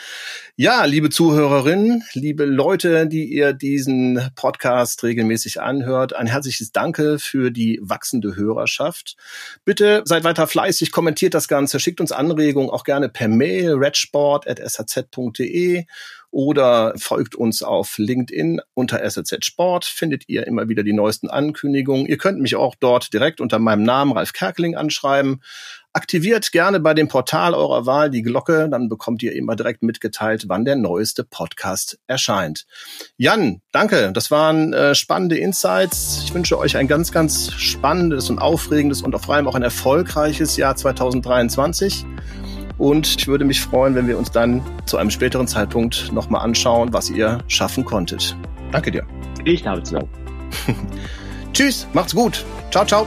Ja, 0.55 0.85
liebe 0.85 1.11
Zuhörerinnen, 1.11 2.05
liebe 2.13 2.45
Leute, 2.45 3.09
die 3.09 3.25
ihr 3.25 3.55
diesen 3.55 4.31
Podcast 4.37 5.03
regelmäßig 5.03 5.61
anhört, 5.61 6.15
ein 6.15 6.29
herzliches 6.29 6.71
Danke 6.71 7.19
für 7.19 7.51
die 7.51 7.81
wachsende 7.83 8.37
Hörerschaft. 8.37 9.17
Bitte 9.65 10.03
seid 10.05 10.23
weiter 10.23 10.47
fleißig, 10.47 10.93
kommentiert 10.93 11.35
das 11.35 11.49
Ganze, 11.49 11.81
schickt 11.81 12.01
uns 12.01 12.13
Anregungen 12.13 12.71
auch 12.71 12.85
gerne 12.85 13.09
per 13.09 13.27
Mail 13.27 13.75
redsport.shz.de 13.75 15.87
oder 16.31 16.93
folgt 16.97 17.35
uns 17.35 17.63
auf 17.63 17.99
LinkedIn 17.99 18.61
unter 18.75 19.09
SZ 19.09 19.45
Sport, 19.45 19.85
findet 19.85 20.29
ihr 20.29 20.47
immer 20.47 20.69
wieder 20.69 20.83
die 20.83 20.93
neuesten 20.93 21.29
Ankündigungen. 21.29 22.07
Ihr 22.07 22.19
könnt 22.19 22.41
mich 22.41 22.57
auch 22.57 22.75
dort 22.79 23.13
direkt 23.13 23.41
unter 23.41 23.59
meinem 23.59 23.83
Namen 23.83 24.13
Ralf 24.13 24.33
Kerkeling 24.33 24.77
anschreiben. 24.77 25.43
Aktiviert 25.95 26.53
gerne 26.53 26.81
bei 26.81 26.95
dem 26.95 27.09
Portal 27.09 27.55
eurer 27.55 27.87
Wahl 27.87 28.11
die 28.11 28.23
Glocke, 28.23 28.69
dann 28.71 28.89
bekommt 28.89 29.23
ihr 29.23 29.33
immer 29.33 29.57
direkt 29.57 29.83
mitgeteilt, 29.83 30.45
wann 30.47 30.65
der 30.65 30.77
neueste 30.77 31.25
Podcast 31.25 31.99
erscheint. 32.07 32.67
Jan, 33.17 33.63
danke, 33.73 34.13
das 34.13 34.31
waren 34.31 34.73
äh, 34.75 34.95
spannende 34.95 35.39
Insights. 35.39 36.23
Ich 36.25 36.35
wünsche 36.35 36.59
euch 36.59 36.77
ein 36.77 36.89
ganz, 36.89 37.11
ganz 37.11 37.53
spannendes 37.53 38.29
und 38.29 38.39
aufregendes 38.39 39.03
und 39.03 39.19
vor 39.19 39.35
allem 39.35 39.49
auch 39.49 39.55
ein 39.55 39.63
erfolgreiches 39.63 40.57
Jahr 40.57 40.77
2023. 40.77 42.05
Und 42.79 43.17
ich 43.19 43.27
würde 43.27 43.45
mich 43.45 43.61
freuen, 43.61 43.95
wenn 43.95 44.07
wir 44.07 44.17
uns 44.17 44.31
dann 44.31 44.63
zu 44.87 44.97
einem 44.97 45.11
späteren 45.11 45.49
Zeitpunkt 45.49 46.13
nochmal 46.13 46.43
anschauen, 46.43 46.93
was 46.93 47.11
ihr 47.11 47.39
schaffen 47.49 47.85
konntet. 47.85 48.37
Danke 48.71 48.93
dir. 48.93 49.05
Ich 49.45 49.67
habe 49.67 49.83
zu 49.83 49.99
Tschüss, 51.53 51.89
macht's 51.93 52.15
gut. 52.15 52.45
Ciao, 52.71 52.85
ciao. 52.85 53.07